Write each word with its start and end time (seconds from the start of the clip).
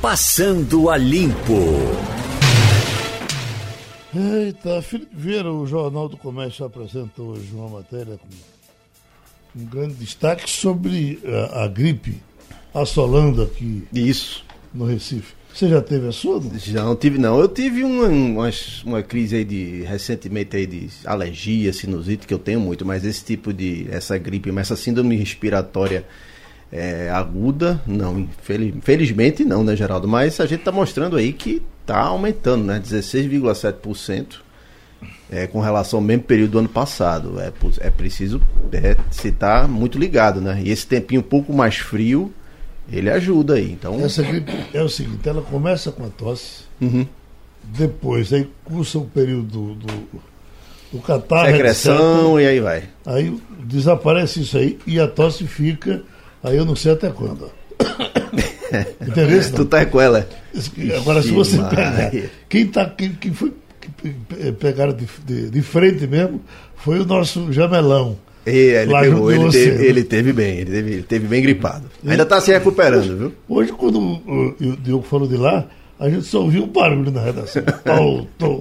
Passando 0.00 0.88
a 0.88 0.96
Limpo. 0.96 1.58
Eita, 4.14 4.80
Felipe 4.80 5.10
Vieira, 5.12 5.52
o 5.52 5.66
Jornal 5.66 6.08
do 6.08 6.16
Comércio 6.16 6.64
apresenta 6.64 7.20
hoje 7.20 7.48
uma 7.52 7.68
matéria 7.68 8.16
com 8.16 9.60
um 9.60 9.64
grande 9.66 9.94
destaque 9.94 10.48
sobre 10.48 11.18
a, 11.26 11.64
a 11.64 11.68
gripe 11.68 12.22
assolando 12.72 13.42
aqui 13.42 13.88
Isso. 13.92 14.44
no 14.72 14.84
Recife. 14.84 15.34
Você 15.52 15.68
já 15.68 15.82
teve 15.82 16.06
a 16.06 16.12
sua? 16.12 16.40
Não? 16.40 16.56
Já 16.56 16.84
não 16.84 16.94
tive, 16.94 17.18
não. 17.18 17.40
Eu 17.40 17.48
tive 17.48 17.82
uma, 17.82 18.06
uma, 18.06 18.50
uma 18.84 19.02
crise 19.02 19.34
aí 19.34 19.44
de. 19.44 19.82
recentemente 19.82 20.56
aí 20.56 20.66
de 20.66 20.88
alergia, 21.04 21.72
sinusite, 21.72 22.24
que 22.24 22.32
eu 22.32 22.38
tenho 22.38 22.60
muito, 22.60 22.86
mas 22.86 23.04
esse 23.04 23.24
tipo 23.24 23.52
de. 23.52 23.88
essa 23.90 24.16
gripe, 24.16 24.52
mas 24.52 24.70
essa 24.70 24.76
síndrome 24.76 25.16
respiratória 25.16 26.06
é, 26.72 27.08
aguda, 27.10 27.80
não. 27.86 28.18
infeliz- 28.20 28.74
Infelizmente 28.76 29.44
não, 29.44 29.64
né, 29.64 29.74
Geraldo? 29.76 30.06
Mas 30.08 30.40
a 30.40 30.46
gente 30.46 30.62
tá 30.64 30.72
mostrando 30.72 31.16
aí 31.16 31.32
que 31.32 31.62
tá 31.86 31.98
aumentando, 32.00 32.64
né? 32.64 32.80
16,7%. 32.84 34.40
É, 35.30 35.46
com 35.46 35.60
relação 35.60 35.98
ao 35.98 36.04
mesmo 36.04 36.22
período 36.24 36.52
do 36.52 36.58
ano 36.60 36.68
passado. 36.68 37.38
É, 37.38 37.52
é 37.80 37.90
preciso 37.90 38.40
é, 38.72 38.96
se 39.10 39.28
estar 39.28 39.68
muito 39.68 39.98
ligado, 39.98 40.40
né? 40.40 40.60
E 40.64 40.70
esse 40.70 40.86
tempinho 40.86 41.20
um 41.20 41.24
pouco 41.24 41.52
mais 41.52 41.76
frio, 41.76 42.32
ele 42.90 43.10
ajuda 43.10 43.54
aí. 43.54 43.70
Então, 43.70 44.00
Essa 44.00 44.22
gripe 44.22 44.50
é 44.72 44.82
o 44.82 44.88
seguinte, 44.88 45.28
ela 45.28 45.42
começa 45.42 45.92
com 45.92 46.04
a 46.04 46.08
tosse, 46.08 46.62
uhum. 46.80 47.06
depois 47.62 48.32
aí 48.32 48.48
cursa 48.64 48.98
o 48.98 49.04
período 49.04 49.74
do, 49.74 49.74
do, 49.74 50.08
do 50.94 50.98
catarro, 51.00 51.50
secreção 51.50 52.40
e 52.40 52.46
aí 52.46 52.60
vai. 52.60 52.78
etc. 52.78 52.88
aí 53.04 53.38
desaparece 53.64 54.40
isso 54.40 54.56
aí 54.56 54.78
e 54.86 54.98
a 54.98 55.06
tosse 55.06 55.46
fica, 55.46 56.02
aí 56.42 56.56
eu 56.56 56.64
não 56.64 56.76
sei 56.76 56.92
até 56.92 57.10
quando. 57.10 57.50
Entendeu? 59.00 59.40
Tu 59.54 59.64
tá 59.64 59.84
com 59.86 60.00
ela. 60.00 60.28
Agora, 60.96 61.22
se 61.22 61.30
você 61.30 61.56
Ixi, 61.56 61.68
pegar, 61.70 61.92
Maria. 61.92 62.30
quem, 62.48 62.66
tá, 62.66 62.84
quem, 62.86 63.12
quem 63.14 63.32
foi 63.32 63.52
que 63.80 63.88
pe- 63.90 64.14
pe- 64.28 64.52
pegaram 64.52 64.92
de, 64.92 65.06
de, 65.24 65.50
de 65.50 65.62
frente 65.62 66.06
mesmo 66.06 66.40
foi 66.76 67.00
o 67.00 67.06
nosso 67.06 67.50
jamelão. 67.52 68.18
E 68.46 68.50
ele 68.50 68.92
pegou, 69.00 69.30
ele 69.30 69.44
você, 69.44 69.64
teve, 69.64 69.78
né? 69.78 69.84
ele 69.86 70.04
teve 70.04 70.32
bem, 70.32 70.58
ele 70.58 70.70
teve, 70.70 70.92
ele 70.92 71.02
teve 71.02 71.26
bem 71.26 71.42
gripado. 71.42 71.84
Ainda 72.06 72.24
tá 72.26 72.40
se 72.40 72.50
recuperando, 72.50 73.16
viu? 73.16 73.32
Hoje, 73.48 73.72
quando 73.72 73.98
o, 73.98 74.54
o 74.58 74.76
Diogo 74.76 75.04
falou 75.06 75.28
de 75.28 75.36
lá, 75.36 75.66
a 75.98 76.08
gente 76.08 76.22
só 76.24 76.40
ouviu 76.42 76.64
o 76.64 76.66
barulho 76.66 77.10
na 77.10 77.22
redação. 77.22 77.62
Tom, 77.84 78.26
tom. 78.38 78.60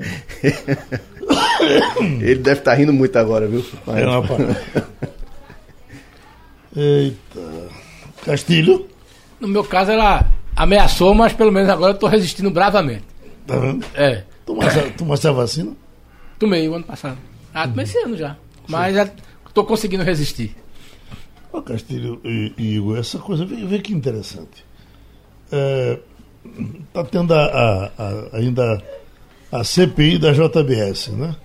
Ele 2.22 2.36
deve 2.36 2.59
estar 2.59 2.73
rindo 2.75 2.94
muito 2.94 3.16
agora, 3.17 3.47
viu? 3.47 3.64
Mas- 3.86 3.97
É 3.97 4.08
uma 4.08 4.22
parada. 4.28 4.58
Eita. 6.78 7.70
Castilho, 8.23 8.88
No 9.39 9.47
meu 9.47 9.64
caso, 9.64 9.92
ela 9.92 10.30
ameaçou, 10.56 11.14
mas 11.16 11.34
pelo 11.34 11.52
menos 11.52 11.69
agora 11.69 11.92
eu 11.92 11.95
estou 11.95 12.08
resistindo 12.09 12.52
bravamente. 12.52 13.03
tá 13.45 13.58
vendo? 13.58 13.86
É. 13.95 14.23
Tomasse, 14.45 14.80
a- 14.80 14.89
tomasse 14.92 15.28
a 15.28 15.31
vacina? 15.31 15.73
Tomei 16.39 16.67
o 16.69 16.75
ano 16.75 16.84
passado. 16.84 17.17
Ah, 17.53 17.67
tomei 17.67 17.84
esse 17.86 17.97
ano 17.97 18.16
já. 18.16 18.38
Mas 18.67 18.95
estou 19.47 19.66
conseguindo 19.66 20.03
resistir. 20.03 20.56
Ó, 21.52 21.61
Castilho 21.61 22.19
e, 22.23 22.53
e 22.58 22.75
Igor, 22.75 22.97
essa 22.97 23.17
coisa, 23.19 23.45
vê, 23.45 23.56
vê 23.66 23.80
que 23.80 23.94
interessante. 23.94 24.64
É, 25.52 26.00
tá 26.94 27.03
tendo 27.03 27.34
a, 27.34 27.45
a- 27.45 27.91
a- 27.97 28.38
ainda 28.38 28.84
a 29.52 29.64
CPI 29.64 30.17
da 30.19 30.31
JBS, 30.34 31.08
né? 31.09 31.36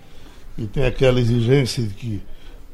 E 0.59 0.67
tem 0.67 0.85
aquela 0.85 1.21
exigência 1.21 1.83
de 1.85 1.95
que 1.95 2.23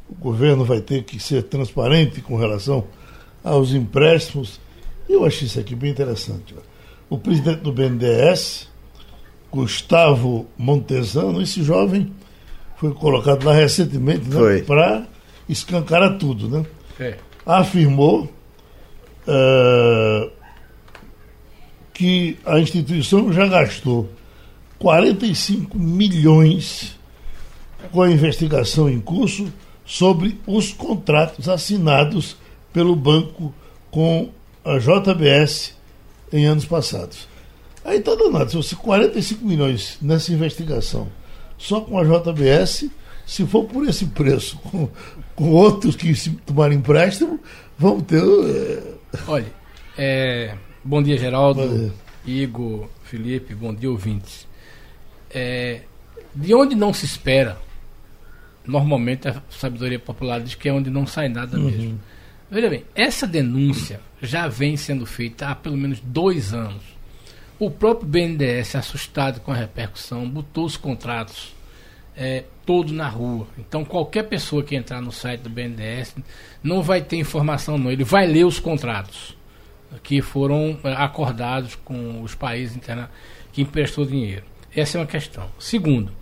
o 0.08 0.14
governo 0.14 0.64
vai 0.64 0.80
ter 0.80 1.04
que 1.04 1.20
ser 1.20 1.42
transparente 1.44 2.20
com 2.20 2.36
relação 2.36 2.84
aos 3.44 3.72
empréstimos. 3.72 4.60
Eu 5.08 5.24
achei 5.24 5.46
isso 5.46 5.60
aqui 5.60 5.74
bem 5.74 5.90
interessante. 5.90 6.54
O 7.08 7.18
presidente 7.18 7.60
do 7.60 7.72
BNDES, 7.72 8.68
Gustavo 9.50 10.46
Montesano, 10.56 11.40
esse 11.40 11.62
jovem 11.62 12.12
foi 12.76 12.92
colocado 12.92 13.44
lá 13.44 13.52
recentemente 13.52 14.28
né, 14.28 14.60
para 14.66 15.06
escancarar 15.48 16.18
tudo, 16.18 16.48
né? 16.48 16.66
É. 17.00 17.16
afirmou 17.46 18.28
eh, 19.26 20.30
que 21.94 22.38
a 22.44 22.58
instituição 22.58 23.32
já 23.32 23.46
gastou 23.46 24.08
45 24.78 25.78
milhões 25.78 26.98
com 27.92 28.02
a 28.02 28.10
investigação 28.10 28.88
em 28.88 29.00
curso 29.00 29.52
sobre 29.88 30.38
os 30.46 30.70
contratos 30.70 31.48
assinados 31.48 32.36
pelo 32.74 32.94
banco 32.94 33.54
com 33.90 34.28
a 34.62 34.76
JBS 34.78 35.74
em 36.30 36.44
anos 36.44 36.66
passados. 36.66 37.26
Aí 37.82 37.98
está 37.98 38.14
danado, 38.14 38.50
se 38.50 38.56
você 38.56 38.76
45 38.76 39.42
milhões 39.46 39.96
nessa 40.02 40.30
investigação 40.30 41.08
só 41.56 41.80
com 41.80 41.98
a 41.98 42.04
JBS, 42.04 42.90
se 43.26 43.46
for 43.46 43.64
por 43.64 43.88
esse 43.88 44.04
preço, 44.04 44.58
com, 44.70 44.90
com 45.34 45.50
outros 45.52 45.96
que 45.96 46.14
se 46.14 46.30
tomarem 46.44 46.76
empréstimo, 46.78 47.40
vão 47.78 47.98
ter. 47.98 48.22
eh, 48.22 48.82
Olha, 49.26 49.52
é, 49.96 50.54
bom 50.84 51.02
dia, 51.02 51.16
Geraldo, 51.16 51.66
dia. 51.66 51.92
Igor, 52.44 52.88
Felipe, 53.04 53.54
bom 53.54 53.74
dia, 53.74 53.90
ouvintes. 53.90 54.46
É, 55.30 55.80
de 56.34 56.54
onde 56.54 56.74
não 56.74 56.92
se 56.92 57.06
espera, 57.06 57.58
normalmente 58.68 59.26
a 59.28 59.42
sabedoria 59.50 59.98
popular 59.98 60.40
diz 60.40 60.54
que 60.54 60.68
é 60.68 60.72
onde 60.72 60.90
não 60.90 61.06
sai 61.06 61.28
nada 61.28 61.58
mesmo. 61.58 61.98
Veja 62.50 62.70
bem, 62.70 62.84
essa 62.94 63.26
denúncia 63.26 64.00
já 64.22 64.46
vem 64.46 64.76
sendo 64.76 65.04
feita 65.04 65.48
há 65.48 65.54
pelo 65.54 65.76
menos 65.76 66.00
dois 66.00 66.54
anos. 66.54 66.82
O 67.58 67.70
próprio 67.70 68.08
BNDES, 68.08 68.76
assustado 68.76 69.40
com 69.40 69.50
a 69.50 69.56
repercussão, 69.56 70.28
botou 70.28 70.64
os 70.64 70.76
contratos 70.76 71.54
é, 72.16 72.44
todos 72.64 72.92
na 72.92 73.08
rua. 73.08 73.46
Então, 73.58 73.84
qualquer 73.84 74.24
pessoa 74.24 74.62
que 74.62 74.76
entrar 74.76 75.00
no 75.00 75.10
site 75.10 75.40
do 75.40 75.50
BNDES 75.50 76.16
não 76.62 76.82
vai 76.82 77.00
ter 77.00 77.16
informação, 77.16 77.76
não. 77.76 77.90
Ele 77.90 78.04
vai 78.04 78.26
ler 78.26 78.44
os 78.44 78.60
contratos 78.60 79.36
que 80.02 80.20
foram 80.20 80.78
é, 80.84 80.92
acordados 80.92 81.74
com 81.74 82.22
os 82.22 82.34
países 82.34 82.76
interna 82.76 83.10
que 83.52 83.62
emprestou 83.62 84.04
dinheiro. 84.04 84.44
Essa 84.74 84.98
é 84.98 85.00
uma 85.00 85.06
questão. 85.06 85.48
Segundo, 85.58 86.12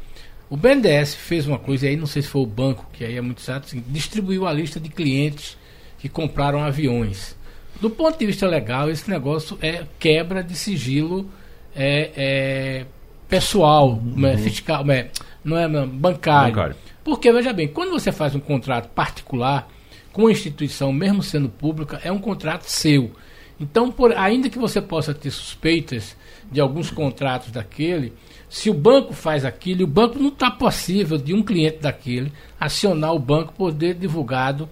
o 0.49 0.57
BNDES 0.57 1.15
fez 1.15 1.47
uma 1.47 1.59
coisa, 1.59 1.87
e 1.87 1.91
aí 1.91 1.97
não 1.97 2.07
sei 2.07 2.23
se 2.23 2.29
foi 2.29 2.43
o 2.43 2.47
banco, 2.47 2.87
que 2.93 3.05
aí 3.05 3.17
é 3.17 3.21
muito 3.21 3.41
certo, 3.41 3.65
assim, 3.65 3.83
distribuiu 3.89 4.47
a 4.47 4.53
lista 4.53 4.79
de 4.79 4.89
clientes 4.89 5.57
que 5.99 6.09
compraram 6.09 6.62
aviões. 6.62 7.37
Do 7.81 7.91
ponto 7.91 8.19
de 8.19 8.27
vista 8.27 8.47
legal, 8.47 8.89
esse 8.89 9.11
negócio 9.11 9.59
é 9.61 9.85
quebra 9.99 10.43
de 10.43 10.55
sigilo 10.55 11.29
é, 11.75 12.11
é, 12.17 12.87
pessoal, 13.29 14.01
é, 14.25 14.37
fiscal, 14.39 14.89
é, 14.91 15.09
não 15.45 15.59
é 15.59 15.69
não, 15.69 15.87
bancário. 15.87 16.55
Bancário. 16.55 16.77
Porque, 17.05 17.31
veja 17.33 17.53
bem, 17.53 17.69
quando 17.69 17.91
você 17.91 18.11
faz 18.11 18.35
um 18.35 18.41
contrato 18.41 18.89
particular 18.89 19.69
com 20.12 20.23
uma 20.23 20.33
instituição, 20.33 20.93
mesmo 20.93 21.23
sendo 21.23 21.49
pública, 21.49 22.01
é 22.03 22.11
um 22.11 22.19
contrato 22.19 22.65
seu. 22.65 23.12
Então, 23.61 23.91
por, 23.91 24.12
ainda 24.17 24.49
que 24.49 24.59
você 24.59 24.81
possa 24.81 25.12
ter 25.12 25.31
suspeitas 25.31 26.17
de 26.51 26.61
alguns 26.61 26.91
contratos 26.91 27.51
daquele, 27.51 28.12
se 28.49 28.71
o 28.71 28.75
banco 28.75 29.12
faz 29.12 29.45
aquilo, 29.45 29.84
o 29.84 29.89
banco 29.89 30.19
não 30.19 30.29
está 30.29 30.51
possível 30.51 31.19
de 31.19 31.34
um 31.34 31.43
cliente 31.43 31.79
daquele 31.79 32.33
acionar 32.59 33.12
o 33.12 33.19
banco 33.19 33.53
poder 33.53 33.95
divulgado 33.95 34.69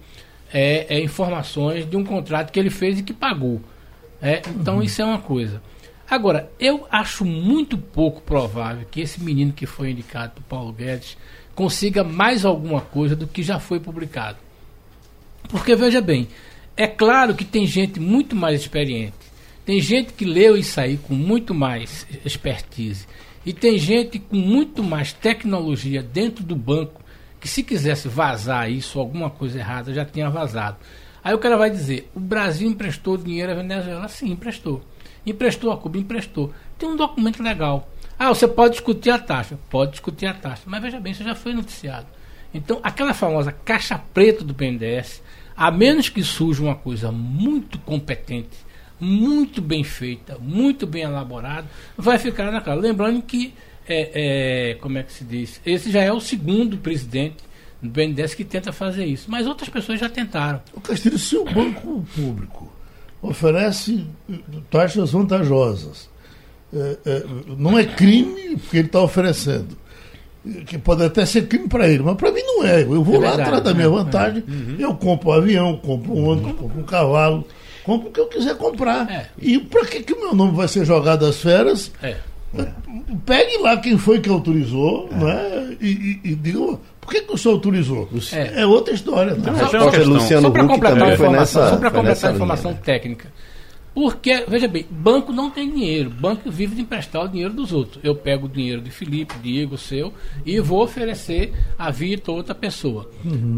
é, 0.51 0.95
é, 0.95 1.03
informações 1.03 1.89
de 1.89 1.97
um 1.97 2.03
contrato 2.03 2.51
que 2.51 2.59
ele 2.59 2.69
fez 2.69 2.99
e 2.99 3.03
que 3.03 3.13
pagou. 3.13 3.61
É, 4.21 4.41
então 4.49 4.81
isso 4.81 5.01
é 5.01 5.05
uma 5.05 5.19
coisa. 5.19 5.61
Agora, 6.09 6.51
eu 6.59 6.87
acho 6.91 7.25
muito 7.25 7.77
pouco 7.77 8.21
provável 8.21 8.85
que 8.89 9.01
esse 9.01 9.21
menino 9.21 9.51
que 9.51 9.65
foi 9.65 9.91
indicado 9.91 10.33
por 10.33 10.43
Paulo 10.43 10.71
Guedes 10.71 11.17
consiga 11.55 12.03
mais 12.03 12.45
alguma 12.45 12.81
coisa 12.81 13.15
do 13.15 13.27
que 13.27 13.41
já 13.41 13.59
foi 13.59 13.79
publicado. 13.79 14.37
Porque 15.49 15.75
veja 15.75 16.01
bem, 16.01 16.27
é 16.77 16.87
claro 16.87 17.33
que 17.33 17.43
tem 17.43 17.65
gente 17.65 17.99
muito 17.99 18.35
mais 18.35 18.61
experiente, 18.61 19.13
tem 19.65 19.81
gente 19.81 20.13
que 20.13 20.25
leu 20.25 20.55
isso 20.55 20.79
aí 20.79 20.97
com 20.97 21.13
muito 21.13 21.53
mais 21.53 22.05
expertise, 22.23 23.07
e 23.45 23.53
tem 23.53 23.77
gente 23.77 24.17
com 24.19 24.35
muito 24.35 24.83
mais 24.83 25.13
tecnologia 25.13 26.01
dentro 26.01 26.43
do 26.43 26.55
banco 26.55 27.01
que 27.39 27.47
se 27.47 27.61
quisesse 27.61 28.07
vazar 28.07 28.71
isso, 28.71 28.99
alguma 28.99 29.29
coisa 29.29 29.59
errada, 29.59 29.93
já 29.93 30.03
tinha 30.03 30.29
vazado. 30.29 30.77
Aí 31.23 31.33
o 31.33 31.39
cara 31.39 31.57
vai 31.57 31.69
dizer: 31.69 32.09
o 32.15 32.19
Brasil 32.19 32.67
emprestou 32.67 33.17
dinheiro 33.17 33.51
à 33.51 33.55
Venezuela? 33.55 34.07
Sim, 34.07 34.31
emprestou. 34.31 34.83
Emprestou 35.25 35.71
a 35.71 35.77
Cuba? 35.77 35.97
Emprestou. 35.97 36.51
Tem 36.77 36.89
um 36.89 36.95
documento 36.95 37.41
legal. 37.41 37.87
Ah, 38.17 38.29
você 38.29 38.47
pode 38.47 38.73
discutir 38.73 39.11
a 39.11 39.19
taxa? 39.19 39.59
Pode 39.69 39.91
discutir 39.91 40.25
a 40.25 40.33
taxa. 40.33 40.63
Mas 40.65 40.81
veja 40.81 40.99
bem, 40.99 41.11
isso 41.11 41.23
já 41.23 41.35
foi 41.35 41.53
noticiado. 41.53 42.07
Então, 42.53 42.79
aquela 42.81 43.13
famosa 43.13 43.51
caixa 43.51 43.97
preta 43.97 44.43
do 44.43 44.53
BNDES, 44.53 45.21
a 45.55 45.69
menos 45.69 46.09
que 46.09 46.23
surja 46.23 46.63
uma 46.63 46.75
coisa 46.75 47.11
muito 47.11 47.77
competente, 47.79 48.64
muito 48.99 49.61
bem 49.61 49.83
feita, 49.83 50.37
muito 50.39 50.87
bem 50.87 51.03
elaborada, 51.03 51.67
vai 51.97 52.17
ficar 52.17 52.51
na 52.51 52.61
cara. 52.61 52.79
Lembrando 52.79 53.21
que, 53.21 53.53
é, 53.87 54.71
é, 54.71 54.73
como 54.75 54.97
é 54.97 55.03
que 55.03 55.13
se 55.13 55.23
diz? 55.23 55.61
Esse 55.65 55.91
já 55.91 56.01
é 56.01 56.11
o 56.11 56.19
segundo 56.19 56.77
presidente 56.77 57.37
do 57.81 57.89
BNDES 57.89 58.33
que 58.33 58.43
tenta 58.43 58.71
fazer 58.71 59.05
isso. 59.05 59.29
Mas 59.29 59.45
outras 59.47 59.69
pessoas 59.69 59.99
já 59.99 60.09
tentaram. 60.09 60.61
O 60.73 60.81
Castilho, 60.81 61.19
se 61.19 61.35
o 61.37 61.45
banco 61.45 62.05
público 62.15 62.71
oferece 63.21 64.05
taxas 64.69 65.11
vantajosas 65.11 66.09
é, 66.73 66.97
é, 67.05 67.23
não 67.57 67.77
é 67.77 67.85
crime 67.85 68.57
porque 68.57 68.77
ele 68.77 68.87
está 68.87 69.01
oferecendo. 69.01 69.77
Que 70.67 70.77
pode 70.77 71.03
até 71.03 71.25
ser 71.25 71.47
crime 71.47 71.67
para 71.67 71.89
ele, 71.89 72.03
mas 72.03 72.15
para 72.17 72.31
mim 72.31 72.41
não 72.41 72.63
é. 72.63 72.83
Eu 72.83 73.03
vou 73.03 73.15
É 73.15 73.17
lá 73.17 73.27
verdade, 73.29 73.41
atrás 73.41 73.63
da 73.63 73.73
minha 73.73 73.87
é, 73.87 73.89
vantagem, 73.89 74.43
eu 74.77 74.93
compro 74.93 75.29
um 75.29 75.33
avião, 75.33 75.77
compro 75.77 76.13
um 76.13 76.29
ônibus, 76.29 76.51
compro 76.51 76.79
um 76.79 76.83
cavalo, 76.83 77.47
compro 77.85 78.09
o 78.09 78.11
que 78.11 78.19
eu 78.19 78.27
quiser 78.27 78.57
comprar. 78.57 79.09
É. 79.09 79.27
E 79.39 79.59
para 79.59 79.85
que, 79.85 80.01
que 80.03 80.13
o 80.13 80.19
meu 80.19 80.33
nome 80.35 80.55
vai 80.55 80.67
ser 80.67 80.85
jogado 80.85 81.25
às 81.25 81.37
feras? 81.37 81.91
É. 82.01 82.15
Pegue 83.25 83.57
lá 83.57 83.77
quem 83.77 83.97
foi 83.97 84.19
que 84.19 84.29
autorizou, 84.29 85.09
né? 85.11 85.75
E, 85.81 86.19
e, 86.23 86.31
e 86.31 86.35
diga, 86.35 86.59
por 87.01 87.11
que, 87.11 87.21
que 87.21 87.33
o 87.33 87.37
senhor 87.37 87.55
autorizou? 87.55 88.09
É. 88.33 88.61
É, 88.61 88.65
outra 88.65 88.93
história. 88.93 89.35
Né? 89.35 89.51
A 89.51 89.67
Só- 90.41 90.49
para 90.49 90.67
completar 90.67 91.03
a 91.03 91.13
informação, 91.13 91.63
nessa, 91.63 91.69
só 91.69 91.91
completar 91.91 92.31
a 92.31 92.33
informação 92.33 92.71
né? 92.71 92.77
técnica. 92.83 93.31
Porque, 93.95 94.43
veja 94.45 94.67
bem, 94.67 94.85
banco 94.91 95.31
não 95.31 95.49
tem 95.49 95.71
dinheiro. 95.71 96.09
Banco 96.09 96.51
vive 96.51 96.75
de 96.75 96.81
emprestar 96.81 97.23
o 97.23 97.27
dinheiro 97.29 97.53
dos 97.53 97.71
outros. 97.71 98.03
Eu 98.03 98.13
pego 98.13 98.45
o 98.45 98.49
dinheiro 98.49 98.81
de 98.81 98.91
Felipe, 98.91 99.33
Diego, 99.41 99.77
seu, 99.77 100.13
e 100.45 100.59
vou 100.59 100.83
oferecer 100.83 101.53
a 101.79 101.89
Vitor 101.89 102.35
outra 102.35 102.53
pessoa. 102.53 103.09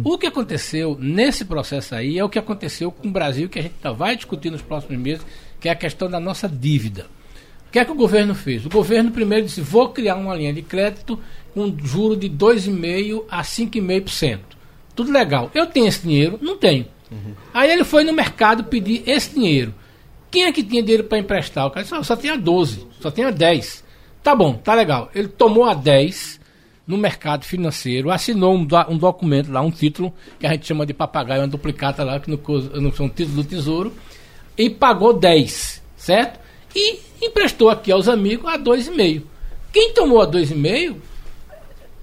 O 0.04 0.16
que 0.16 0.28
aconteceu 0.28 0.95
nesse 1.00 1.44
processo 1.44 1.95
aí 1.95 2.19
é 2.19 2.24
o 2.24 2.30
que 2.30 2.38
aconteceu 2.38 2.92
com 2.92 3.07
o 3.07 3.12
Brasil, 3.12 3.50
que 3.50 3.57
a 3.57 3.63
gente 3.63 3.74
tá- 3.81 3.92
vai 3.92 4.16
discutir 4.16 4.51
nos 4.51 4.62
próximos 4.62 4.98
meses, 5.01 5.25
que 5.60 5.68
é 5.69 5.72
a 5.72 5.75
questão 5.75 6.07
da 6.07 6.19
nossa 6.19 6.48
dívida. 6.48 7.07
O 7.68 7.72
que 7.72 7.80
é 7.80 7.84
que 7.84 7.92
o 7.92 7.95
governo 7.95 8.36
fez? 8.36 8.63
O 8.63 8.69
governo 8.69 9.10
primeiro 9.12 9.45
disse: 9.48 9.60
vou 9.60 9.89
criar 9.89 10.16
uma 10.18 10.36
linha 10.36 10.54
de 10.54 10.62
crédito 10.62 11.19
com 11.54 11.75
juro 11.84 12.16
de 12.16 12.30
2,5% 12.30 13.24
a 13.30 13.42
5,5%. 13.44 14.39
Tudo 14.95 15.12
legal. 15.12 15.50
Eu 15.54 15.66
tenho 15.66 15.88
esse 15.88 16.04
dinheiro? 16.04 16.38
Não 16.42 16.57
tenho. 16.57 16.86
Aí 17.54 17.72
ele 17.72 17.84
foi 17.84 18.04
no 18.04 18.13
mercado 18.13 18.63
pedir 18.66 19.01
esse 19.07 19.34
dinheiro. 19.34 19.74
Quem 20.29 20.44
é 20.44 20.51
que 20.51 20.63
tinha 20.63 20.81
dinheiro 20.81 21.06
para 21.06 21.18
emprestar? 21.18 21.65
O 21.65 21.71
cara 21.71 21.83
disse: 21.83 21.95
"Ah, 21.95 22.03
só 22.03 22.15
tinha 22.15 22.38
12, 22.38 22.88
só 23.00 23.09
tinha 23.12 23.31
10. 23.31 23.83
Tá 24.24 24.35
bom, 24.35 24.53
tá 24.56 24.74
legal. 24.74 25.09
Ele 25.15 25.27
tomou 25.27 25.63
a 25.65 25.74
10 25.74 26.39
no 26.85 26.97
mercado 26.97 27.44
financeiro, 27.44 28.09
assinou 28.09 28.56
um, 28.56 28.68
um 28.89 28.97
documento 28.97 29.51
lá, 29.51 29.62
um 29.62 29.71
título, 29.71 30.13
que 30.39 30.47
a 30.47 30.51
gente 30.51 30.65
chama 30.65 30.85
de 30.85 30.94
papagaio, 30.94 31.41
uma 31.41 31.47
duplicata 31.47 32.03
lá, 32.03 32.19
que 32.19 32.29
não 32.29 32.91
são 32.94 33.07
um 33.07 33.09
título 33.09 33.44
do 33.44 33.44
tesouro, 33.44 33.94
e 34.57 34.69
pagou 34.69 35.13
10, 35.13 35.83
certo? 35.97 36.39
E 36.74 37.00
emprestou 37.21 37.69
aqui 37.69 37.91
aos 37.91 38.07
amigos 38.07 38.50
a 38.50 38.57
2,5. 38.57 39.24
Quem 39.74 39.94
tomou 39.94 40.21
a 40.21 40.27
2,5 40.27 40.95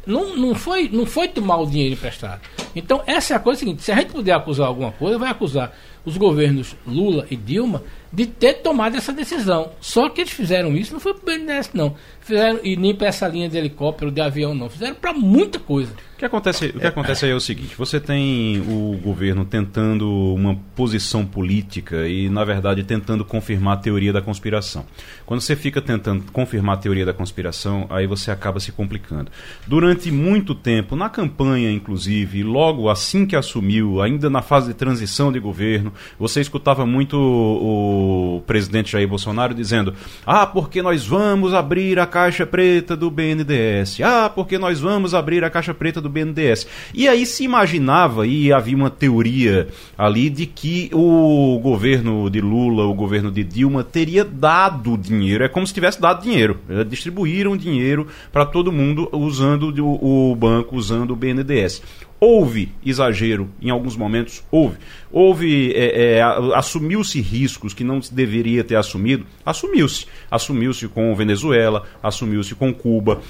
não, 0.07 0.37
não, 0.37 0.55
foi, 0.55 0.89
não 0.93 1.07
foi 1.07 1.29
tomar 1.29 1.57
o 1.57 1.67
dinheiro 1.67 1.95
emprestado. 1.95 2.43
Então, 2.77 3.03
essa 3.07 3.33
é 3.33 3.37
a 3.37 3.41
coisa 3.41 3.61
seguinte: 3.61 3.83
se 3.83 3.91
a 3.91 3.95
gente 3.95 4.13
puder 4.13 4.33
acusar 4.33 4.67
alguma 4.67 4.93
coisa, 4.93 5.19
vai 5.19 5.31
acusar 5.31 5.73
os 6.05 6.17
governos 6.17 6.77
Lula 6.87 7.27
e 7.31 7.37
Dilma 7.37 7.83
de 8.15 8.27
ter 8.27 8.55
tomado 8.55 8.97
essa 8.97 9.13
decisão. 9.13 9.73
Só 9.81 10.09
que 10.09 10.21
eles 10.21 10.33
fizeram 10.33 10.77
isso, 10.77 10.93
não 10.93 11.01
foi 11.01 11.15
para 11.15 11.35
o 11.35 11.39
BNDES, 11.39 11.71
não. 11.75 11.97
Fizeram, 12.21 12.61
e 12.63 12.77
nem 12.77 12.95
para 12.95 13.09
essa 13.09 13.29
linha 13.29 13.49
de 13.49 13.59
helicóptero, 13.59 14.11
de 14.11 14.21
avião, 14.21 14.55
não. 14.55 14.71
Fizeram 14.71 14.95
para 14.95 15.13
muita 15.13 15.59
coisa. 15.59 15.93
O 16.15 16.17
que 16.17 16.25
acontece, 16.25 16.67
o 16.67 16.79
que 16.79 16.87
acontece 16.87 17.25
aí 17.25 17.33
é 17.33 17.35
o 17.35 17.41
seguinte: 17.41 17.75
você 17.77 17.99
tem 17.99 18.61
o 18.61 18.97
governo 19.03 19.45
tentando 19.45 20.09
uma 20.33 20.57
posição 20.77 21.27
política 21.27 22.07
e, 22.07 22.31
na 22.31 22.45
verdade, 22.45 22.85
tentando 22.85 23.25
confirmar 23.25 23.75
a 23.75 23.81
teoria 23.81 24.13
da 24.13 24.23
conspiração. 24.23 24.87
Quando 25.27 25.41
você 25.41 25.57
fica 25.57 25.83
tentando 25.83 26.31
confirmar 26.31 26.77
a 26.77 26.79
teoria 26.79 27.05
da 27.05 27.13
conspiração, 27.13 27.87
aí 27.91 28.07
você 28.07 28.31
acaba 28.31 28.61
se 28.61 28.71
complicando. 28.71 29.31
Durante 29.67 30.11
muito 30.13 30.55
tempo, 30.55 30.95
na 30.95 31.11
campanha, 31.11 31.71
inclusive, 31.73 32.45
logo 32.45 32.89
assim 32.89 33.27
que 33.27 33.35
assumiu, 33.35 34.01
ainda 34.01 34.31
na 34.31 34.41
fase 34.41 34.69
de 34.69 34.75
transição 34.75 35.33
de 35.33 35.41
governo, 35.41 35.93
você 36.17 36.41
escutava 36.41 36.87
muito 36.87 37.19
o, 37.19 38.04
o 38.05 38.41
presidente 38.43 38.93
Jair 38.93 39.09
Bolsonaro 39.09 39.55
dizendo: 39.55 39.95
Ah, 40.27 40.47
porque 40.47 40.83
nós 40.83 41.07
vamos 41.07 41.55
abrir 41.55 41.99
a 41.99 42.07
caixa 42.07 42.47
preta 42.47 42.97
do 42.97 43.11
BNDES. 43.11 44.01
Ah, 44.03 44.31
porque 44.33 44.59
nós 44.59 44.81
vamos 44.81 45.15
abrir 45.15 45.45
a 45.45 45.51
caixa 45.51 45.75
preta 45.75 46.01
do 46.01 46.09
BNDES. 46.09 46.67
E 46.93 47.09
aí 47.09 47.25
se 47.27 47.45
imaginava, 47.45 48.27
e 48.27 48.53
havia 48.53 48.77
uma 48.77 48.91
teoria 48.91 49.69
ali, 49.97 50.29
de 50.31 50.47
que 50.47 50.91
o 50.93 51.59
governo 51.63 52.29
de 52.31 52.41
Lula, 52.41 52.85
o 52.85 52.95
governo 52.95 53.31
de 53.31 53.43
Dilma, 53.43 53.83
teria 53.83 54.25
dado 54.25 54.97
dinheiro. 54.97 55.45
É 55.45 55.49
como 55.49 55.67
se 55.67 55.75
tivesse 55.75 56.01
dado 56.01 56.23
dinheiro. 56.23 56.59
Distribuíram 56.89 57.57
dinheiro 57.57 58.07
para 58.33 58.45
todo 58.45 58.73
mundo 58.73 59.09
usando 59.13 59.73
o 59.79 60.35
banco, 60.37 60.77
usando 60.77 61.13
o 61.13 61.17
BNDES. 61.17 61.83
Houve 62.27 62.73
exagero 62.83 63.51
em 63.61 63.69
alguns 63.69 63.99
momentos, 63.99 64.43
houve. 64.51 64.79
Houve, 65.13 65.75
é, 65.75 66.17
é, 66.17 66.23
assumiu-se 66.55 67.21
riscos 67.21 67.75
que 67.75 67.85
não 67.85 68.01
deveria 68.11 68.65
ter 68.65 68.77
assumido, 68.77 69.27
assumiu-se. 69.45 70.07
Assumiu-se 70.31 70.89
com 70.89 71.15
Venezuela, 71.15 71.85
assumiu-se 72.03 72.55
com 72.55 72.73
Cuba. 72.73 73.21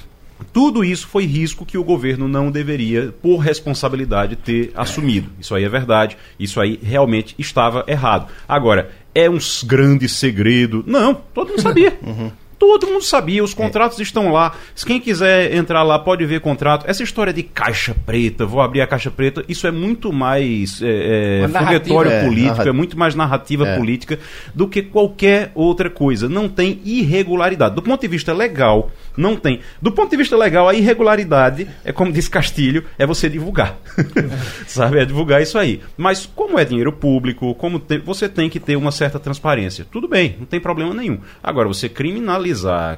Tudo 0.53 0.85
isso 0.85 1.09
foi 1.09 1.27
risco 1.27 1.67
que 1.67 1.77
o 1.77 1.83
governo 1.83 2.29
não 2.29 2.53
deveria, 2.53 3.13
por 3.21 3.39
responsabilidade, 3.39 4.37
ter 4.37 4.71
assumido. 4.77 5.29
Isso 5.41 5.57
aí 5.57 5.65
é 5.65 5.69
verdade. 5.69 6.17
Isso 6.39 6.61
aí 6.61 6.79
realmente 6.81 7.35
estava 7.37 7.85
errado. 7.89 8.31
Agora, 8.47 8.93
é 9.13 9.29
um 9.29 9.39
grande 9.65 10.09
segredo? 10.09 10.85
Não, 10.87 11.15
todo 11.35 11.49
mundo 11.49 11.63
sabia. 11.63 11.99
Todo 12.59 12.87
mundo 12.87 13.03
sabia, 13.03 13.43
os 13.43 13.53
contratos 13.55 13.99
estão 14.01 14.33
lá. 14.33 14.55
Se 14.75 14.85
quem 14.87 15.01
quiser 15.01 15.55
entrar 15.55 15.83
lá 15.83 15.99
pode 15.99 16.25
ver 16.25 16.41
contrato. 16.41 16.85
Essa 16.89 17.03
história 17.03 17.33
de 17.33 17.43
caixa 17.43 17.95
preta, 18.07 18.47
vou 18.47 18.61
abrir 18.61 18.81
a 18.81 18.87
caixa 18.87 19.11
preta, 19.11 19.45
isso 19.49 19.67
é 19.67 19.71
muito 19.71 20.13
mais 20.13 20.81
é, 20.83 21.43
é, 21.45 21.49
foguetório 21.49 22.11
É, 22.11 22.25
político, 22.25 22.69
é 22.69 22.73
muito 22.73 22.99
mais 22.99 23.15
narrativa 23.15 23.67
É. 23.67 23.77
política 23.77 24.19
do 24.55 24.69
que 24.69 24.83
qualquer 24.83 25.51
outra 25.55 25.91
coisa. 25.91 26.29
Não 26.29 26.49
tem 26.49 26.81
irregularidade. 26.85 27.75
Do 27.75 27.83
ponto 27.83 28.01
de 28.01 28.09
vista 28.09 28.33
legal, 28.33 28.91
não 29.17 29.37
tem. 29.37 29.61
Do 29.81 29.93
ponto 29.93 30.11
de 30.11 30.17
vista 30.17 30.37
legal, 30.37 30.69
a 30.69 30.75
irregularidade, 30.75 31.67
é 31.85 31.93
como 31.93 32.13
diz 32.13 32.29
Castilho, 32.29 32.85
é 32.99 33.07
você 33.07 33.29
divulgar. 33.29 33.77
Sabe? 34.67 34.99
É 35.01 35.05
divulgar 35.05 35.43
isso 35.43 35.59
aí. 35.59 35.81
Mas 35.97 36.27
como 36.35 36.59
é 36.59 36.65
dinheiro 36.65 36.93
público, 36.93 37.55
como 37.55 37.79
te- 37.79 37.99
você 37.99 38.29
tem 38.29 38.49
que 38.49 38.59
ter 38.61 38.77
uma 38.77 38.91
certa 38.91 39.19
transparência. 39.19 39.87
Tudo 39.91 40.09
bem, 40.09 40.37
não 40.39 40.47
tem 40.47 40.61
problema 40.61 40.95
nenhum. 40.95 41.19
Agora, 41.43 41.69
você 41.69 41.89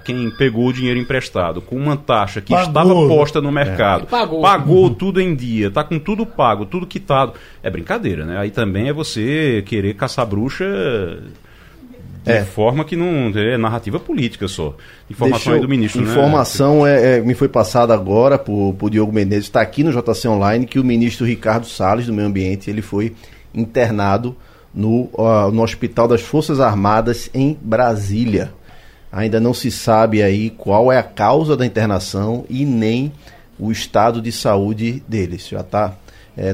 quem 0.05 0.31
pegou 0.31 0.67
o 0.69 0.73
dinheiro 0.73 0.99
emprestado 0.99 1.61
com 1.61 1.77
uma 1.77 1.97
taxa 1.97 2.41
que 2.41 2.53
Pagou. 2.53 2.69
estava 2.69 2.95
posta 3.09 3.41
no 3.41 3.53
mercado, 3.53 4.05
E 4.05 4.07
pagou. 4.07 4.43
pagou 4.43 4.91
tudo 4.91 5.21
em 5.21 5.35
dia, 5.35 5.71
tá 5.71 5.83
com 5.85 5.99
tudo 5.99 6.25
pago, 6.27 6.67
tudo 6.67 6.87
quitado. 6.87 7.33
É 7.63 7.71
brincadeira, 7.71 8.25
né? 8.25 8.39
Aí 8.39 8.51
também 8.51 8.89
é 8.89 8.93
você 8.93 9.63
querer 9.67 9.95
caçar 9.95 10.27
bruxa 10.27 10.65
de 12.25 12.33
É. 12.33 12.43
forma 12.45 12.85
que 12.85 12.97
não 12.97 13.31
é 13.37 13.57
narrativa 13.57 14.01
política 14.01 14.49
só. 14.49 14.75
Informação 15.09 15.37
Deixa 15.39 15.51
aí 15.53 15.57
eu- 15.59 15.63
do 15.63 15.69
ministro, 15.69 16.03
né? 16.03 16.11
Informação 16.11 16.85
é, 16.87 17.19
é, 17.19 17.21
me 17.21 17.35
foi 17.35 17.49
passada 17.49 17.95
agora 17.95 18.37
por, 18.37 18.75
por 18.75 18.91
Diogo 18.91 19.13
Menezes, 19.13 19.45
está 19.45 19.61
aqui 19.61 19.85
no 19.85 19.93
JC 19.93 20.27
Online, 20.29 20.67
que 20.67 20.81
o 20.81 20.85
ministro 20.85 21.25
Ricardo 21.25 21.67
Salles, 21.67 22.07
do 22.07 22.13
Meio 22.13 22.27
Ambiente, 22.27 22.69
ele 22.69 22.83
foi 22.83 23.15
internado 23.55 24.35
no, 24.75 25.09
ah, 25.19 25.49
no 25.53 25.63
Hospital 25.63 26.09
das 26.09 26.21
Forças 26.21 26.59
Armadas 26.61 27.31
em 27.33 27.57
Brasília. 27.63 28.53
Ainda 29.17 29.41
não 29.41 29.55
se 29.55 29.71
sabe 29.71 30.23
aí 30.23 30.51
qual 30.51 30.93
é 30.93 30.99
a 30.99 31.03
causa 31.03 31.57
da 31.57 31.65
internação 31.65 32.45
e 32.51 32.65
nem 32.65 33.11
o 33.59 33.73
estado 33.73 34.21
de 34.21 34.31
saúde 34.31 35.03
deles. 35.09 35.49
Já 35.49 35.61
está 35.61 35.95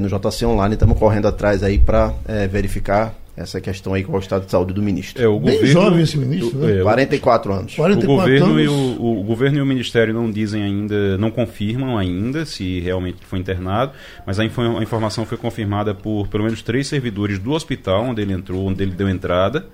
no 0.01 0.07
JC 0.09 0.47
Online, 0.47 0.75
estamos 0.75 0.97
correndo 0.99 1.27
atrás 1.27 1.63
aí 1.65 1.77
para 1.79 2.15
verificar 2.51 3.15
essa 3.37 3.61
questão 3.63 3.95
aí 3.95 4.05
com 4.05 4.13
o 4.15 4.19
estado 4.19 4.45
de 4.45 4.51
saúde 4.51 4.75
do 4.75 4.83
ministro. 4.83 5.21
É, 5.21 5.27
o 5.27 5.41
Bem 5.41 5.55
governo, 5.55 5.73
jovem 5.73 6.03
esse 6.03 6.19
ministro, 6.19 6.59
né? 6.59 6.77
É, 6.77 6.81
o- 6.83 6.85
44 6.85 7.53
anos. 7.53 7.73
O 7.73 7.77
44 7.77 8.07
governo, 8.07 8.61
e 8.61 8.65
anos. 8.67 8.97
o, 9.01 9.21
o 9.21 9.25
governo 9.25 9.59
e 9.59 9.63
o 9.63 9.67
Ministério 9.67 10.13
não 10.13 10.31
dizem 10.31 10.63
ainda, 10.63 11.17
não 11.17 11.31
confirmam 11.31 11.97
ainda 11.97 12.45
se 12.45 12.79
realmente 12.81 13.19
foi 13.23 13.39
internado, 13.39 13.93
mas 14.27 14.39
a, 14.39 14.45
info- 14.45 14.61
a 14.79 14.83
informação 14.83 15.25
foi 15.25 15.39
confirmada 15.39 15.95
por 15.95 16.29
pelo 16.29 16.45
menos 16.45 16.61
três 16.63 16.87
servidores 16.87 17.39
do 17.39 17.53
hospital 17.53 18.05
onde 18.05 18.21
ele 18.21 18.35
entrou, 18.35 18.67
onde 18.67 18.83
ele 18.83 18.93
deu 18.93 19.09
entrada. 19.09 19.67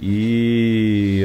E 0.00 1.22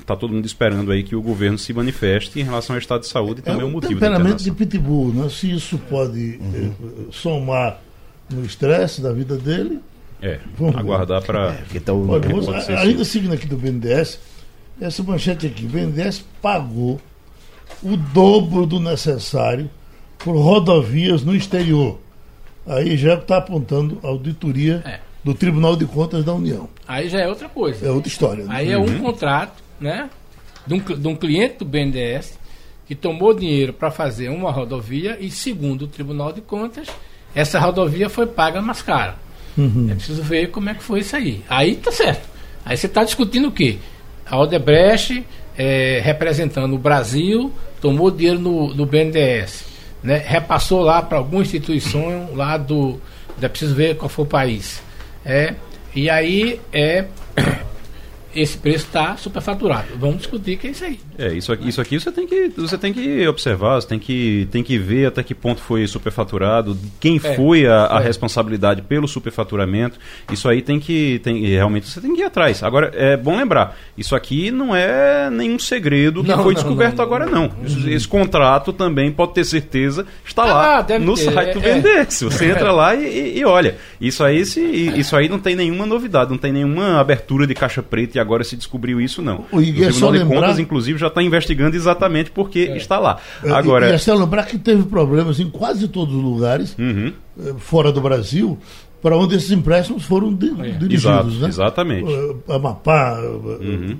está 0.00 0.14
todo 0.16 0.32
mundo 0.32 0.44
esperando 0.46 0.90
aí 0.92 1.02
que 1.02 1.14
o 1.16 1.22
governo 1.22 1.58
se 1.58 1.72
manifeste 1.72 2.40
em 2.40 2.42
relação 2.44 2.74
ao 2.74 2.80
estado 2.80 3.00
de 3.02 3.06
saúde 3.08 3.40
e 3.40 3.48
É 3.48 3.52
também 3.52 3.64
o 3.64 3.68
um 3.68 3.72
motivo 3.72 3.98
da 4.00 4.08
temperamento 4.08 4.42
de 4.42 4.50
pitbull, 4.52 5.12
né? 5.12 5.28
Se 5.28 5.50
isso 5.50 5.78
pode 5.88 6.38
eh, 6.54 6.70
somar 7.10 7.80
no 8.30 8.44
estresse 8.44 9.00
da 9.00 9.12
vida 9.12 9.36
dele. 9.36 9.80
É, 10.22 10.38
Vamos 10.58 10.76
aguardar 10.76 11.22
para. 11.22 11.52
Porque 11.54 11.80
tá 11.80 11.92
o- 11.92 12.08
Olha, 12.08 12.28
vamos- 12.28 12.48
ainda 12.68 13.04
seguindo 13.04 13.32
aqui 13.32 13.46
do 13.46 13.56
BNDES, 13.56 14.20
essa 14.80 15.02
manchete 15.02 15.46
aqui, 15.46 15.64
o 15.64 15.68
BNDES 15.68 16.24
pagou 16.42 17.00
o 17.82 17.96
dobro 17.96 18.66
do 18.66 18.78
necessário 18.78 19.70
por 20.18 20.36
rodovias 20.36 21.22
no 21.24 21.34
exterior. 21.34 21.98
Aí 22.66 22.96
já 22.98 23.14
está 23.14 23.38
apontando 23.38 23.98
auditoria 24.02 24.82
É. 24.84 25.00
do 25.22 25.34
Tribunal 25.34 25.76
de 25.76 25.86
Contas 25.86 26.24
da 26.24 26.32
União. 26.32 26.68
Aí 26.86 27.08
já 27.08 27.20
é 27.20 27.28
outra 27.28 27.48
coisa. 27.48 27.86
É 27.86 27.90
outra 27.90 28.08
história. 28.08 28.44
né? 28.44 28.50
Aí 28.54 28.72
é 28.72 28.78
um 28.78 28.98
contrato, 28.98 29.62
né? 29.80 30.08
De 30.66 30.74
um, 30.74 30.78
de 30.78 31.08
um 31.08 31.16
cliente 31.16 31.58
do 31.58 31.64
BNDES 31.64 32.38
que 32.86 32.94
tomou 32.94 33.32
dinheiro 33.34 33.72
para 33.72 33.90
fazer 33.90 34.28
uma 34.30 34.50
rodovia 34.50 35.16
e, 35.20 35.30
segundo 35.30 35.82
o 35.82 35.86
Tribunal 35.86 36.32
de 36.32 36.40
Contas, 36.40 36.88
essa 37.34 37.58
rodovia 37.60 38.08
foi 38.08 38.26
paga 38.26 38.60
mais 38.60 38.82
cara. 38.82 39.16
É 39.90 39.94
preciso 39.94 40.22
ver 40.22 40.50
como 40.50 40.70
é 40.70 40.74
que 40.74 40.82
foi 40.82 41.00
isso 41.00 41.14
aí. 41.14 41.42
Aí 41.48 41.76
tá 41.76 41.92
certo. 41.92 42.28
Aí 42.64 42.76
você 42.76 42.86
está 42.86 43.04
discutindo 43.04 43.48
o 43.48 43.52
quê? 43.52 43.78
A 44.26 44.38
Odebrecht, 44.38 45.24
é, 45.56 46.00
representando 46.02 46.74
o 46.74 46.78
Brasil, 46.78 47.52
tomou 47.80 48.10
dinheiro 48.10 48.38
no, 48.38 48.74
no 48.74 48.86
BNDES, 48.86 49.64
né? 50.02 50.22
repassou 50.24 50.80
lá 50.82 51.02
para 51.02 51.18
alguma 51.18 51.42
instituição 51.42 52.30
lá 52.34 52.56
do. 52.56 52.98
É 53.40 53.48
preciso 53.48 53.74
ver 53.74 53.96
qual 53.96 54.08
foi 54.08 54.24
o 54.24 54.28
país. 54.28 54.82
É, 55.24 55.54
e 55.94 56.08
aí 56.08 56.60
é 56.72 57.04
esse 58.34 58.56
preço 58.56 58.86
está 58.86 59.16
superfaturado. 59.16 59.88
Vamos 59.98 60.18
discutir 60.18 60.56
que 60.56 60.68
é 60.68 60.70
isso 60.70 60.84
aí. 60.84 61.00
É, 61.18 61.32
isso 61.32 61.52
aqui, 61.52 61.68
isso 61.68 61.80
aqui 61.80 61.98
você 61.98 62.12
tem 62.12 62.26
que 62.26 62.52
você 62.56 62.78
tem 62.78 62.92
que 62.92 63.26
observar, 63.26 63.80
você 63.80 63.88
tem 63.88 63.98
que, 63.98 64.48
tem 64.50 64.62
que 64.62 64.78
ver 64.78 65.06
até 65.06 65.22
que 65.22 65.34
ponto 65.34 65.60
foi 65.60 65.86
superfaturado, 65.86 66.78
quem 67.00 67.16
é, 67.16 67.34
foi 67.34 67.66
a, 67.66 67.96
a 67.96 68.00
é. 68.00 68.04
responsabilidade 68.04 68.82
pelo 68.82 69.08
superfaturamento. 69.08 69.98
Isso 70.30 70.48
aí 70.48 70.62
tem 70.62 70.78
que 70.78 71.20
tem 71.22 71.44
realmente 71.46 71.88
você 71.88 72.00
tem 72.00 72.14
que 72.14 72.20
ir 72.20 72.24
atrás. 72.24 72.62
Agora 72.62 72.92
é 72.94 73.16
bom 73.16 73.36
lembrar, 73.36 73.76
isso 73.96 74.14
aqui 74.14 74.50
não 74.50 74.74
é 74.74 75.28
nenhum 75.30 75.58
segredo 75.58 76.22
que 76.22 76.28
não, 76.28 76.42
foi 76.42 76.54
não, 76.54 76.60
descoberto 76.60 76.98
não, 76.98 77.04
agora 77.04 77.26
não. 77.26 77.50
Esse, 77.64 77.90
esse, 77.90 78.08
contrato 78.08 78.72
também 78.72 79.10
pode 79.10 79.34
ter 79.34 79.44
certeza 79.44 80.06
está 80.24 80.42
ah, 80.42 80.84
lá 80.86 80.98
no 80.98 81.14
ter. 81.14 81.32
site 81.32 81.54
do 81.54 81.66
é, 81.66 81.80
BNDES. 81.80 82.22
Você 82.22 82.46
entra 82.50 82.68
é. 82.68 82.72
lá 82.72 82.94
e, 82.94 83.38
e, 83.38 83.44
olha, 83.44 83.76
isso 84.00 84.22
aí 84.22 84.44
se, 84.44 84.60
isso 84.60 85.16
aí 85.16 85.28
não 85.28 85.38
tem 85.38 85.56
nenhuma 85.56 85.86
novidade, 85.86 86.30
não 86.30 86.38
tem 86.38 86.52
nenhuma 86.52 87.00
abertura 87.00 87.46
de 87.46 87.54
caixa 87.54 87.82
preta 87.82 88.19
agora 88.20 88.44
se 88.44 88.56
descobriu 88.56 89.00
isso 89.00 89.22
não. 89.22 89.44
O, 89.50 89.58
o 89.58 89.62
Tribunal 89.62 90.12
de 90.12 90.18
lembrar... 90.18 90.40
Contas 90.40 90.58
inclusive 90.58 90.98
já 90.98 91.08
está 91.08 91.22
investigando 91.22 91.74
exatamente 91.74 92.30
porque 92.30 92.70
é. 92.70 92.76
está 92.76 92.98
lá. 92.98 93.18
Agora, 93.44 93.88
e, 93.88 93.90
e 93.90 93.94
é 93.94 93.98
só 93.98 94.14
lembrar 94.14 94.44
que 94.46 94.58
teve 94.58 94.84
problemas 94.84 95.40
em 95.40 95.48
quase 95.48 95.88
todos 95.88 96.14
os 96.14 96.22
lugares, 96.22 96.76
uhum. 96.78 97.12
Eh, 97.38 97.54
fora 97.58 97.90
do 97.90 98.00
Brasil, 98.00 98.58
para 99.02 99.16
onde 99.16 99.34
esses 99.36 99.50
empréstimos 99.50 100.04
foram 100.04 100.34
di 100.34 100.50
é. 100.50 100.72
dirigidos. 100.72 100.92
Exato, 100.92 101.30
né? 101.30 101.48
Exatamente. 101.48 102.12
Uh, 102.12 102.52
Amapá. 102.52 103.18
Uhum. 103.20 103.98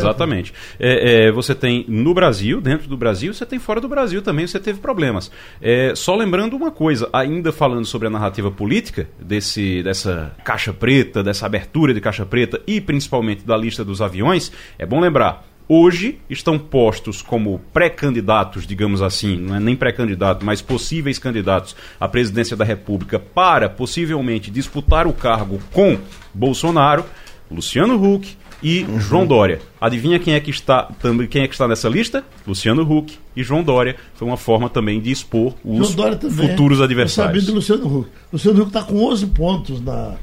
Exatamente. 0.00 0.52
É, 0.78 1.26
é, 1.26 1.32
você 1.32 1.54
tem 1.54 1.84
no 1.88 2.14
Brasil, 2.14 2.60
dentro 2.60 2.88
do 2.88 2.96
Brasil, 2.96 3.32
você 3.32 3.46
tem 3.46 3.58
fora 3.58 3.80
do 3.80 3.88
Brasil 3.88 4.22
também, 4.22 4.46
você 4.46 4.60
teve 4.60 4.80
problemas. 4.80 5.30
É, 5.60 5.94
só 5.94 6.14
lembrando 6.14 6.56
uma 6.56 6.70
coisa, 6.70 7.08
ainda 7.12 7.52
falando 7.52 7.84
sobre 7.84 8.08
a 8.08 8.10
narrativa 8.10 8.50
política, 8.50 9.08
desse, 9.18 9.82
dessa 9.82 10.34
caixa 10.44 10.72
preta, 10.72 11.22
dessa 11.22 11.46
abertura 11.46 11.94
de 11.94 12.00
caixa 12.00 12.24
preta 12.24 12.60
e 12.66 12.80
principalmente 12.80 13.44
da 13.44 13.56
lista 13.56 13.84
dos 13.84 14.00
aviões, 14.02 14.52
é 14.78 14.86
bom 14.86 15.00
lembrar, 15.00 15.44
hoje 15.68 16.18
estão 16.28 16.58
postos 16.58 17.22
como 17.22 17.60
pré-candidatos, 17.72 18.66
digamos 18.66 19.00
assim, 19.00 19.38
não 19.38 19.56
é 19.56 19.60
nem 19.60 19.76
pré-candidato, 19.76 20.44
mas 20.44 20.60
possíveis 20.60 21.18
candidatos 21.18 21.74
à 21.98 22.08
presidência 22.08 22.56
da 22.56 22.64
República 22.64 23.18
para 23.18 23.68
possivelmente 23.68 24.50
disputar 24.50 25.06
o 25.06 25.12
cargo 25.12 25.60
com 25.72 25.98
Bolsonaro, 26.34 27.04
Luciano 27.50 27.94
Huck 27.94 28.36
e 28.62 28.84
uhum. 28.84 29.00
João 29.00 29.26
Dória. 29.26 29.60
Adivinha 29.80 30.18
quem 30.18 30.34
é 30.34 30.40
que 30.40 30.50
está 30.50 30.84
também 31.00 31.26
quem 31.26 31.42
é 31.42 31.48
que 31.48 31.54
está 31.54 31.66
nessa 31.66 31.88
lista? 31.88 32.24
Luciano 32.46 32.82
Huck 32.82 33.18
e 33.36 33.42
João 33.42 33.62
Dória. 33.62 33.96
Foi 34.14 34.26
uma 34.26 34.36
forma 34.36 34.68
também 34.68 35.00
de 35.00 35.10
expor 35.10 35.54
os 35.64 35.94
futuros 36.34 36.80
adversários. 36.80 37.34
Eu 37.34 37.40
sabia 37.40 37.42
do 37.42 37.54
Luciano 37.54 37.98
Huck. 37.98 38.08
Luciano 38.32 38.62
Huck 38.62 38.68
está 38.68 38.82
com 38.82 39.04
11 39.04 39.26
pontos 39.26 39.80
na 39.80 40.16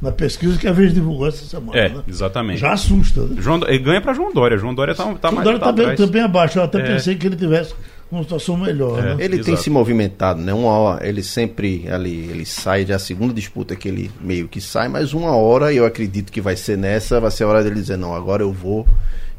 na 0.00 0.10
pesquisa 0.10 0.58
que 0.58 0.66
a 0.66 0.72
vez 0.72 0.94
divulgou 0.94 1.28
essa 1.28 1.44
semana. 1.44 1.78
É, 1.78 1.88
né? 1.90 2.02
exatamente. 2.08 2.58
Já 2.58 2.72
assusta. 2.72 3.22
Né? 3.22 3.36
João, 3.38 3.60
ele 3.66 3.78
ganha 3.80 4.00
para 4.00 4.14
João 4.14 4.32
Dória. 4.32 4.56
João 4.56 4.74
Dória 4.74 4.92
está 4.92 5.04
tá, 5.04 5.14
tá 5.14 5.30
mais 5.30 5.44
Dória 5.44 5.60
tá 5.60 5.72
bem, 5.72 5.94
também 5.94 6.22
abaixo. 6.22 6.58
Eu 6.58 6.62
até 6.62 6.80
é. 6.80 6.82
pensei 6.94 7.14
que 7.16 7.26
ele 7.26 7.36
tivesse 7.36 7.74
uma 8.10 8.22
situação 8.22 8.56
melhor. 8.56 8.98
É, 8.98 9.02
né? 9.02 9.24
Ele 9.24 9.34
Exato. 9.36 9.44
tem 9.46 9.56
se 9.56 9.70
movimentado, 9.70 10.40
né? 10.40 10.52
Uma 10.52 10.72
hora, 10.72 11.06
ele 11.06 11.22
sempre 11.22 11.88
ali, 11.88 12.28
ele 12.30 12.44
sai 12.44 12.84
já 12.84 12.96
a 12.96 12.98
segunda 12.98 13.32
disputa 13.32 13.76
que 13.76 13.88
ele 13.88 14.10
meio 14.20 14.48
que 14.48 14.60
sai, 14.60 14.88
mas 14.88 15.12
uma 15.12 15.36
hora 15.36 15.72
eu 15.72 15.84
acredito 15.84 16.32
que 16.32 16.40
vai 16.40 16.56
ser 16.56 16.76
nessa, 16.76 17.20
vai 17.20 17.30
ser 17.30 17.44
a 17.44 17.48
hora 17.48 17.62
dele 17.62 17.76
dizer 17.76 17.96
não, 17.96 18.14
agora 18.14 18.42
eu 18.42 18.52
vou 18.52 18.86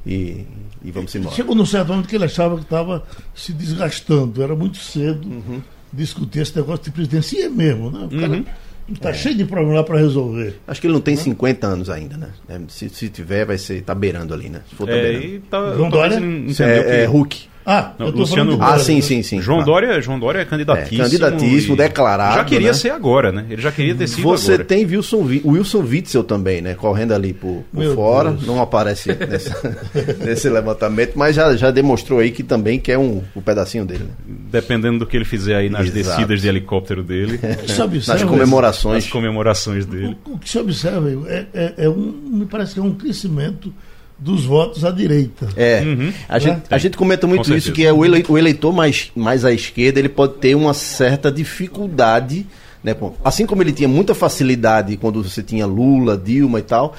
e, 0.06 0.46
e 0.84 0.92
vamos 0.92 1.14
embora. 1.16 1.36
Chegou 1.36 1.56
num 1.56 1.66
certo 1.66 1.90
momento 1.90 2.08
que 2.08 2.16
ele 2.16 2.26
achava 2.26 2.56
que 2.56 2.64
estava 2.64 3.04
se 3.36 3.52
desgastando, 3.52 4.42
era 4.42 4.56
muito 4.56 4.78
cedo 4.78 5.28
uhum. 5.28 5.62
discutir 5.92 6.40
esse 6.40 6.56
negócio 6.56 6.86
de 6.86 6.92
presidência 6.92 7.40
e 7.40 7.42
é 7.44 7.50
mesmo, 7.50 7.92
né? 7.92 8.08
O 8.12 8.20
cara, 8.20 8.34
uhum 8.34 8.46
Está 8.90 9.10
é. 9.10 9.14
cheio 9.14 9.36
de 9.36 9.46
problema 9.46 9.76
lá 9.76 9.84
para 9.84 9.98
resolver. 9.98 10.60
Acho 10.68 10.82
que 10.82 10.88
ele 10.88 10.94
não 10.94 11.02
tem 11.02 11.16
50 11.16 11.68
anos 11.68 11.90
ainda, 11.90 12.18
né? 12.18 12.30
É, 12.50 12.60
se, 12.68 12.90
se 12.90 13.10
tiver, 13.10 13.46
vai 13.46 13.58
ser. 13.58 13.82
Tá 13.84 13.96
beirando 13.96 14.34
ali, 14.34 14.50
né? 14.50 14.62
Se 14.70 14.76
for, 14.76 14.88
tá 14.88 14.94
é, 14.94 15.02
beirando. 15.02 15.40
Tá, 15.50 15.74
João 15.76 15.90
Dória? 15.90 16.20
É, 16.60 17.04
é, 17.04 17.06
Hulk. 17.06 17.51
Ah, 17.66 17.94
não, 17.98 18.10
Luciano 18.10 18.58
Ah, 18.60 18.80
sim, 18.80 19.02
sim, 19.02 19.22
sim. 19.22 19.42
João, 19.42 19.64
Dória, 19.64 20.02
João 20.02 20.20
Dória 20.20 20.40
é 20.40 20.46
candidatíssimo. 20.46 21.02
É, 21.02 21.04
candidatíssimo, 21.06 21.76
declarado. 21.76 22.36
Já 22.36 22.44
queria 22.44 22.68
né? 22.70 22.74
ser 22.74 22.90
agora, 22.90 23.32
né? 23.32 23.46
Ele 23.50 23.62
já 23.62 23.72
queria 23.72 23.94
ter 23.94 24.08
sido 24.08 24.24
Você 24.24 24.54
agora. 24.54 24.66
tem 24.66 24.86
Wilson, 24.86 25.28
Wilson 25.46 25.80
Witzel 25.80 26.24
também, 26.24 26.62
né? 26.62 26.74
Correndo 26.74 27.14
ali 27.14 27.34
por, 27.34 27.64
por 27.74 27.96
fora. 27.96 28.32
Deus. 28.32 28.48
Não 28.48 28.62
aparece 28.62 29.14
nessa, 29.14 29.78
nesse 30.24 30.50
levantamento, 30.50 31.14
mas 31.16 31.36
já, 31.36 31.56
já 31.56 31.72
demonstrou 31.72 32.20
aí 32.20 32.32
que 32.32 32.44
também 32.44 32.80
quer 32.80 32.98
um, 32.98 33.22
um 33.36 33.42
pedacinho 33.42 33.86
dele. 33.86 34.06
Né? 34.06 34.36
Dependendo 34.52 35.00
do 35.00 35.06
que 35.06 35.16
ele 35.16 35.26
fizer 35.26 35.56
aí 35.56 35.70
nas 35.70 35.86
Exato. 35.88 35.94
descidas 35.94 36.42
de 36.42 36.48
helicóptero 36.48 37.04
dele. 37.04 37.40
nas 38.08 38.24
comemorações. 38.24 39.04
Nas 39.04 39.12
comemorações 39.12 39.86
dele. 39.86 40.18
O, 40.26 40.34
o 40.34 40.40
que 40.40 40.50
se 40.50 40.58
observa 40.58 41.10
é, 41.28 41.46
é, 41.54 41.74
é 41.78 41.90
um, 41.90 42.12
me 42.32 42.46
parece 42.46 42.74
que 42.74 42.80
é 42.80 42.84
um 42.84 42.94
crescimento 42.94 43.74
dos 44.22 44.46
votos 44.46 44.86
à 44.86 44.92
direita. 44.92 45.50
É. 45.58 45.82
Uhum. 45.82 46.14
A, 46.30 46.38
gente, 46.38 46.62
a 46.70 46.78
gente 46.78 46.96
comenta 46.96 47.26
muito 47.26 47.54
isso, 47.56 47.72
que 47.72 47.84
é 47.84 47.92
o 47.92 48.06
eleitor, 48.06 48.34
o 48.34 48.38
eleitor 48.38 48.72
mais, 48.72 49.12
mais 49.16 49.44
à 49.44 49.52
esquerda, 49.52 50.00
ele 50.00 50.10
pode 50.10 50.36
ter 50.36 50.54
uma 50.54 50.76
certa 50.76 51.32
dificuldade, 51.32 52.46
né? 52.84 52.96
Assim 53.26 53.48
como 53.48 53.64
ele 53.64 53.72
tinha 53.72 53.90
muita 53.90 54.14
facilidade 54.14 54.96
quando 54.96 55.24
você 55.24 55.42
tinha 55.42 55.66
Lula, 55.66 56.16
Dilma 56.16 56.60
e 56.60 56.62
tal, 56.62 56.96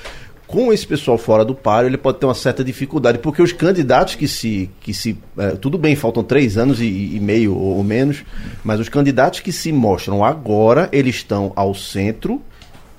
com 0.48 0.72
esse 0.72 0.84
pessoal 0.84 1.16
fora 1.16 1.44
do 1.44 1.54
páreo, 1.54 1.88
ele 1.88 1.96
pode 1.96 2.18
ter 2.18 2.26
uma 2.26 2.34
certa 2.34 2.64
dificuldade, 2.64 3.18
porque 3.18 3.40
os 3.40 3.52
candidatos 3.52 4.16
que 4.16 4.26
se. 4.26 4.68
Que 4.80 4.92
se 4.92 5.16
é, 5.38 5.50
tudo 5.52 5.78
bem, 5.78 5.94
faltam 5.94 6.24
três 6.24 6.58
anos 6.58 6.80
e, 6.80 7.16
e 7.16 7.20
meio 7.20 7.54
ou, 7.54 7.76
ou 7.76 7.84
menos, 7.84 8.24
mas 8.64 8.80
os 8.80 8.88
candidatos 8.88 9.38
que 9.38 9.52
se 9.52 9.72
mostram 9.72 10.24
agora, 10.24 10.88
eles 10.92 11.14
estão 11.14 11.52
ao 11.54 11.72
centro, 11.72 12.42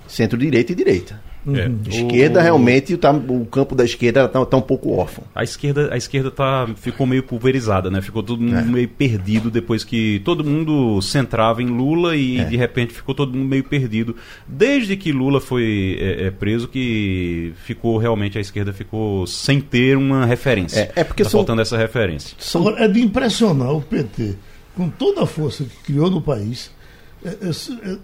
centro-direita 0.08 0.72
e 0.72 0.76
direita. 0.76 1.23
É. 1.48 1.68
Uhum. 1.68 1.80
Esquerda, 1.88 2.40
o, 2.40 2.44
realmente, 2.44 2.96
tá, 2.98 3.12
o 3.12 3.46
campo 3.46 3.76
da 3.76 3.84
esquerda 3.84 4.26
está 4.26 4.46
tá 4.46 4.58
um 4.58 4.62
pouco 4.62 4.92
órfão. 4.92 5.24
A 5.36 5.44
esquerda, 5.44 5.94
a 5.94 5.98
esquerda 5.98 6.32
tá, 6.32 6.68
ficou 6.76 7.06
meio 7.06 7.24
pulverizada, 7.24 7.92
né? 7.92 8.02
Ficou 8.02 8.24
todo 8.24 8.42
mundo 8.42 8.58
é. 8.58 8.62
meio 8.62 8.88
perdido 8.88 9.52
depois 9.52 9.84
que 9.84 10.22
todo 10.24 10.44
mundo 10.44 11.02
centrava 11.02 11.62
em 11.62 11.68
Lula 11.68 12.16
e 12.16 12.40
é. 12.40 12.46
de 12.46 12.56
repente 12.56 12.94
ficou 12.94 13.14
todo 13.14 13.34
mundo 13.34 13.50
meio 13.50 13.64
perdido. 13.64 14.16
Desde 14.48 14.96
que 14.96 15.12
Lula 15.12 15.42
foi 15.42 15.98
é, 16.00 16.28
é 16.28 16.32
preso, 16.32 16.68
que 16.68 17.54
ficou 17.64 17.98
realmente, 17.98 18.38
a 18.38 18.42
esquerda 18.42 18.72
ficou 18.72 19.28
sem 19.28 19.60
ter 19.60 19.98
uma 19.98 20.26
referência. 20.26 20.92
É, 20.96 21.02
é 21.02 21.04
porque 21.04 21.24
tá 21.24 21.30
são, 21.30 21.40
faltando 21.40 21.62
essa 21.62 21.78
referência. 21.78 22.36
São... 22.40 22.70
é 22.78 22.88
de 22.88 23.02
impressionar 23.02 23.74
o 23.74 23.82
PT, 23.82 24.36
com 24.76 24.90
toda 24.90 25.24
a 25.24 25.26
força 25.26 25.64
que 25.66 25.92
criou 25.92 26.10
no 26.10 26.22
país 26.22 26.72
é, 26.72 26.72
é, 26.72 26.72
é, 26.72 26.83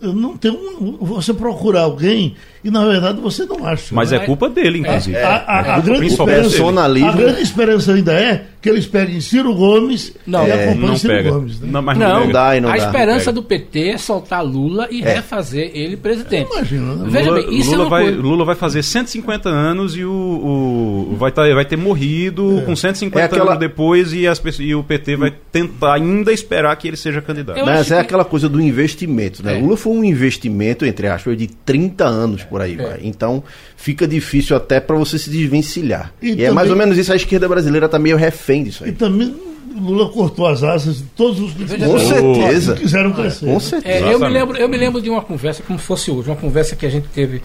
não 0.02 0.38
tem 0.38 0.52
um, 0.52 0.98
você 1.02 1.34
procura 1.34 1.82
alguém 1.82 2.36
e 2.64 2.72
na 2.72 2.86
verdade 2.86 3.20
você 3.20 3.46
não 3.46 3.66
acha. 3.66 3.94
Mas 3.94 4.12
né? 4.12 4.18
é 4.18 4.26
culpa 4.26 4.50
dele, 4.50 4.80
inclusive. 4.80 5.16
É, 5.16 5.24
a, 5.24 5.36
a, 5.36 5.76
a, 5.76 5.80
grande 5.80 6.08
esperança, 6.08 6.64
a 6.64 7.12
grande 7.12 7.42
esperança 7.42 7.94
ainda 7.94 8.14
é 8.14 8.46
que 8.62 8.70
eles 8.70 8.88
peguem 8.88 9.20
Ciro 9.20 9.54
Gomes 9.54 10.14
não, 10.26 10.48
e 10.48 10.52
acompanhem 10.52 10.88
não 10.88 10.96
Ciro 10.96 11.14
pega. 11.14 11.32
Gomes. 11.32 11.60
Né? 11.60 11.68
Não, 11.72 11.82
mas 11.82 11.98
não, 11.98 12.26
não, 12.26 12.32
dá 12.32 12.56
e 12.56 12.62
não 12.62 12.70
A 12.70 12.78
dá, 12.78 12.86
esperança 12.86 13.32
do 13.32 13.44
PT 13.44 13.90
é 13.90 13.98
soltar 13.98 14.44
Lula 14.44 14.88
e 14.90 15.02
é. 15.02 15.16
refazer 15.16 15.72
ele 15.74 15.98
presidente. 15.98 16.50
Imagina, 16.52 16.96
né? 16.96 17.08
Veja 17.10 17.30
Lula, 17.30 17.42
bem, 17.42 17.60
isso 17.60 17.72
Lula, 17.72 17.86
é 17.86 17.90
vai, 17.90 18.12
Lula 18.12 18.46
vai 18.46 18.56
fazer 18.56 18.84
150 18.84 19.50
anos 19.50 19.96
e 19.96 20.06
o, 20.06 21.10
o 21.12 21.16
vai, 21.18 21.32
tá, 21.32 21.42
vai 21.54 21.66
ter 21.66 21.78
morrido 21.78 22.64
com 22.66 22.76
150 22.76 23.26
aquela... 23.26 23.52
anos 23.52 23.60
depois 23.60 24.14
e, 24.14 24.26
as, 24.26 24.42
e 24.60 24.74
o 24.74 24.84
PT 24.84 25.18
vai 25.18 25.34
tentar 25.52 25.96
ainda 25.96 26.32
esperar 26.32 26.76
que 26.78 26.88
ele 26.88 26.98
seja 26.98 27.22
candidato. 27.22 27.60
Eu 27.60 27.66
mas 27.66 27.92
é 27.92 27.96
que... 27.96 28.02
aquela 28.02 28.24
coisa 28.24 28.48
do 28.48 28.62
investimento, 28.62 29.44
né? 29.44 29.56
Lula 29.60 29.76
foi 29.76 29.90
foi 29.90 29.98
um 29.98 30.04
investimento, 30.04 30.86
entre 30.86 31.08
aspas, 31.08 31.36
de 31.36 31.48
30 31.48 32.06
anos 32.06 32.44
por 32.44 32.62
aí, 32.62 32.74
é. 32.74 32.78
vai. 32.78 33.00
Então, 33.04 33.44
fica 33.76 34.08
difícil 34.08 34.56
até 34.56 34.80
para 34.80 34.96
você 34.96 35.18
se 35.18 35.30
desvencilhar. 35.30 36.14
E, 36.22 36.28
e 36.28 36.32
também, 36.32 36.46
é 36.46 36.52
mais 36.52 36.70
ou 36.70 36.76
menos 36.76 36.98
isso, 36.98 37.12
a 37.12 37.16
esquerda 37.16 37.48
brasileira 37.48 37.88
está 37.88 37.98
meio 37.98 38.16
refém 38.18 38.49
disso 38.64 38.84
aí. 38.84 38.92
E 38.92 38.94
também 38.94 39.36
Lula 39.76 40.10
cortou 40.10 40.48
as 40.48 40.64
asas 40.64 40.98
de 40.98 41.04
todos 41.16 41.40
os 41.40 41.54
que 41.54 41.78
com 41.78 42.00
certeza 42.00 42.76
quiseram 42.76 43.14
crescer. 43.14 43.46
Com 43.46 43.60
certeza. 43.60 44.06
É, 44.06 44.14
eu, 44.14 44.20
me 44.20 44.30
lembro, 44.30 44.58
eu 44.58 44.68
me 44.68 44.78
lembro 44.78 45.02
de 45.02 45.10
uma 45.10 45.22
conversa, 45.22 45.64
como 45.64 45.80
se 45.80 45.86
fosse 45.86 46.12
hoje, 46.12 46.30
uma 46.30 46.36
conversa 46.36 46.76
que 46.76 46.86
a 46.86 46.90
gente 46.90 47.08
teve 47.10 47.42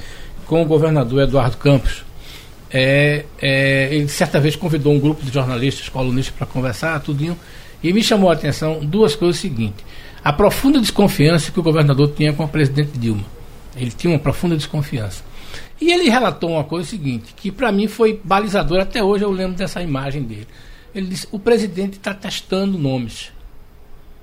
com 0.47 0.63
o 0.63 0.65
governador 0.65 1.23
Eduardo 1.23 1.57
Campos. 1.57 2.05
É, 2.71 3.25
é, 3.41 3.89
ele 3.93 4.09
certa 4.09 4.41
vez 4.41 4.57
convidou 4.57 4.93
um 4.93 4.99
grupo 4.99 5.25
de 5.25 5.33
jornalistas, 5.33 5.89
colunistas, 5.89 6.35
para 6.37 6.47
conversar, 6.47 6.99
tudinho, 7.01 7.37
e 7.83 7.93
me 7.93 8.03
chamou 8.03 8.31
a 8.31 8.33
atenção 8.33 8.81
duas 8.83 9.15
coisas 9.15 9.41
seguintes 9.41 9.85
a 10.25 10.33
profunda 10.33 10.81
desconfiança 10.81 11.53
que 11.53 11.61
o 11.61 11.63
governador 11.63 12.11
tinha 12.17 12.33
com 12.33 12.43
a 12.43 12.49
presidente 12.49 12.99
Dilma. 12.99 13.25
Ele 13.77 13.91
tinha 13.91 14.11
uma 14.11 14.19
profunda 14.19 14.57
desconfiança. 14.57 15.23
E 15.79 15.93
ele 15.93 16.09
relatou 16.09 16.53
uma 16.53 16.65
coisa 16.65 16.89
seguinte, 16.89 17.35
que 17.37 17.53
para 17.53 17.71
mim 17.71 17.87
foi 17.87 18.19
balizador, 18.25 18.81
até 18.81 19.05
hoje 19.05 19.23
eu 19.23 19.31
lembro 19.31 19.55
dessa 19.55 19.83
imagem 19.83 20.23
dele. 20.23 20.49
Ele 20.95 21.07
disse: 21.07 21.27
o 21.31 21.39
presidente 21.39 21.95
está 21.95 22.15
testando 22.15 22.79
nomes. 22.79 23.33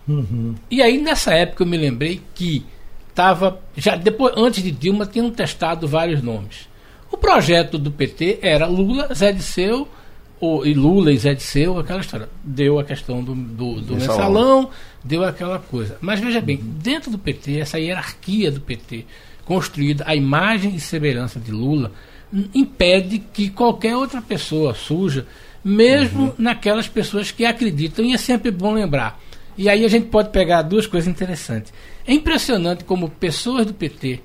Uhum. 0.07 0.55
E 0.69 0.81
aí, 0.81 1.01
nessa 1.01 1.33
época, 1.33 1.63
eu 1.63 1.67
me 1.67 1.77
lembrei 1.77 2.21
que 2.33 2.65
estava. 3.09 3.61
já 3.75 3.95
depois 3.95 4.33
Antes 4.37 4.63
de 4.63 4.71
Dilma, 4.71 5.05
tinham 5.05 5.29
testado 5.29 5.87
vários 5.87 6.21
nomes. 6.21 6.69
O 7.11 7.17
projeto 7.17 7.77
do 7.77 7.91
PT 7.91 8.39
era 8.41 8.65
Lula, 8.65 9.13
Zé 9.13 9.31
Disseu, 9.31 9.87
ou, 10.39 10.65
e 10.65 10.73
Lula 10.73 11.11
e 11.11 11.17
Zé 11.17 11.33
Disseu, 11.33 11.77
aquela 11.77 11.99
história. 11.99 12.29
Deu 12.43 12.79
a 12.79 12.83
questão 12.83 13.23
do, 13.23 13.35
do, 13.35 13.81
do 13.81 13.93
Mensalão. 13.95 13.97
mensalão, 13.97 14.69
deu 15.03 15.23
aquela 15.23 15.59
coisa. 15.59 15.97
Mas 15.99 16.19
veja 16.19 16.39
bem, 16.39 16.57
dentro 16.57 17.11
do 17.11 17.19
PT, 17.19 17.59
essa 17.59 17.77
hierarquia 17.77 18.49
do 18.49 18.61
PT, 18.61 19.05
construída 19.45 20.05
a 20.07 20.15
imagem 20.15 20.73
e 20.73 20.79
semelhança 20.79 21.39
de 21.39 21.51
Lula, 21.51 21.91
impede 22.55 23.19
que 23.19 23.49
qualquer 23.49 23.95
outra 23.95 24.21
pessoa 24.21 24.73
suja, 24.73 25.27
mesmo 25.63 26.33
naquelas 26.37 26.87
pessoas 26.87 27.31
que 27.31 27.45
acreditam, 27.45 28.03
e 28.03 28.13
é 28.13 28.17
sempre 28.17 28.51
bom 28.51 28.73
lembrar. 28.73 29.19
E 29.57 29.69
aí 29.69 29.85
a 29.85 29.87
gente 29.87 30.07
pode 30.07 30.29
pegar 30.29 30.61
duas 30.63 30.87
coisas 30.87 31.07
interessantes. 31.07 31.73
É 32.05 32.13
impressionante 32.13 32.83
como 32.83 33.09
pessoas 33.09 33.65
do 33.65 33.73
PT, 33.73 34.19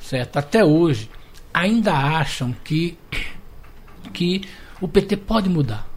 certo, 0.00 0.38
até 0.38 0.64
hoje, 0.64 1.08
ainda 1.52 1.92
acham 1.92 2.54
que, 2.64 2.96
que 4.12 4.42
o 4.80 4.88
PT 4.88 5.16
pode 5.18 5.48
mudar. 5.48 5.88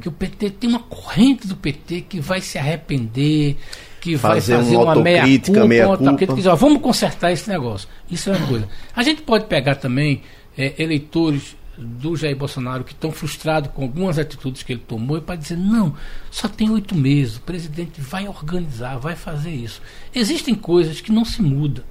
Que 0.00 0.08
o 0.08 0.12
PT 0.12 0.50
tem 0.50 0.70
uma 0.70 0.80
corrente 0.80 1.46
do 1.46 1.54
PT 1.54 2.00
que 2.08 2.20
vai 2.20 2.40
se 2.40 2.58
arrepender, 2.58 3.56
que 4.00 4.18
Fazer 4.18 4.54
vai 4.56 4.64
fazer 4.64 4.76
uma 4.76 4.94
uma 4.94 4.96
meia 4.96 5.20
autocrítica, 5.20 5.52
culpa, 5.52 5.68
meia 5.68 5.86
uma 5.86 5.92
autocrítica, 5.92 6.34
dizer, 6.34 6.48
ó, 6.48 6.56
vamos 6.56 6.82
consertar 6.82 7.30
esse 7.30 7.48
negócio. 7.48 7.88
Isso 8.10 8.28
é 8.30 8.36
uma 8.36 8.46
coisa. 8.48 8.68
A 8.96 9.02
gente 9.04 9.22
pode 9.22 9.44
pegar 9.44 9.76
também 9.76 10.22
eh, 10.58 10.74
eleitores 10.78 11.54
do 11.76 12.16
Jair 12.16 12.36
Bolsonaro 12.36 12.84
que 12.84 12.92
estão 12.92 13.10
frustrados 13.10 13.70
com 13.72 13.82
algumas 13.82 14.18
atitudes 14.18 14.62
que 14.62 14.72
ele 14.72 14.82
tomou 14.86 15.16
e 15.16 15.20
para 15.20 15.36
dizer, 15.36 15.56
não, 15.56 15.94
só 16.30 16.48
tem 16.48 16.70
oito 16.70 16.94
meses, 16.94 17.36
o 17.36 17.40
presidente 17.40 18.00
vai 18.00 18.28
organizar, 18.28 18.98
vai 18.98 19.16
fazer 19.16 19.50
isso. 19.50 19.80
Existem 20.14 20.54
coisas 20.54 21.00
que 21.00 21.12
não 21.12 21.24
se 21.24 21.42
mudam. 21.42 21.84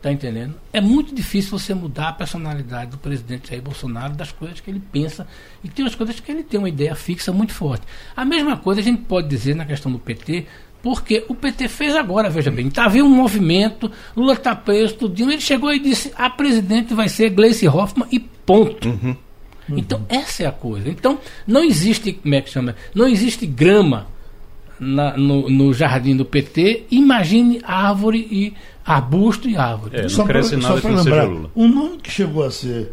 Tá 0.00 0.12
entendendo? 0.12 0.54
É 0.72 0.80
muito 0.80 1.12
difícil 1.12 1.58
você 1.58 1.74
mudar 1.74 2.10
a 2.10 2.12
personalidade 2.12 2.92
do 2.92 2.98
presidente 2.98 3.50
Jair 3.50 3.60
Bolsonaro 3.60 4.14
das 4.14 4.30
coisas 4.30 4.60
que 4.60 4.70
ele 4.70 4.80
pensa 4.92 5.26
e 5.62 5.68
tem 5.68 5.84
as 5.84 5.96
coisas 5.96 6.20
que 6.20 6.30
ele 6.30 6.44
tem 6.44 6.60
uma 6.60 6.68
ideia 6.68 6.94
fixa 6.94 7.32
muito 7.32 7.52
forte. 7.52 7.84
A 8.14 8.24
mesma 8.24 8.56
coisa 8.56 8.80
a 8.80 8.84
gente 8.84 9.02
pode 9.02 9.26
dizer 9.26 9.56
na 9.56 9.64
questão 9.64 9.90
do 9.90 9.98
PT, 9.98 10.46
porque 10.80 11.24
o 11.28 11.34
PT 11.34 11.66
fez 11.66 11.96
agora, 11.96 12.30
veja 12.30 12.48
bem, 12.48 12.68
está 12.68 12.84
havendo 12.84 13.06
um 13.06 13.14
movimento, 13.16 13.90
Lula 14.16 14.34
está 14.34 14.54
preso, 14.54 14.94
tudinho, 14.94 15.32
ele 15.32 15.40
chegou 15.40 15.72
e 15.74 15.80
disse, 15.80 16.12
a 16.14 16.30
presidente 16.30 16.94
vai 16.94 17.08
ser 17.08 17.30
Gleice 17.30 17.66
Hoffmann 17.66 18.08
e 18.12 18.20
ponto. 18.48 18.88
Então, 19.70 20.00
essa 20.08 20.42
é 20.42 20.46
a 20.46 20.52
coisa. 20.52 20.88
Então, 20.88 21.18
não 21.46 21.62
existe, 21.62 22.14
como 22.14 22.34
é 22.34 22.40
que 22.40 22.48
chama? 22.50 22.74
Não 22.94 23.06
existe 23.06 23.44
grama 23.46 24.06
na- 24.80 25.16
no, 25.16 25.48
no 25.50 25.74
jardim 25.74 26.16
do 26.16 26.24
PT. 26.24 26.86
Imagine 26.90 27.60
árvore 27.62 28.18
e 28.30 28.54
arbusto 28.84 29.46
e 29.48 29.56
árvore. 29.56 29.96
É, 29.96 30.08
Só 30.62 30.80
para 30.80 30.90
lembrar, 31.04 31.26
um 31.54 31.68
nome 31.68 31.98
que 31.98 32.10
chegou 32.10 32.42
a 32.44 32.50
ser 32.50 32.92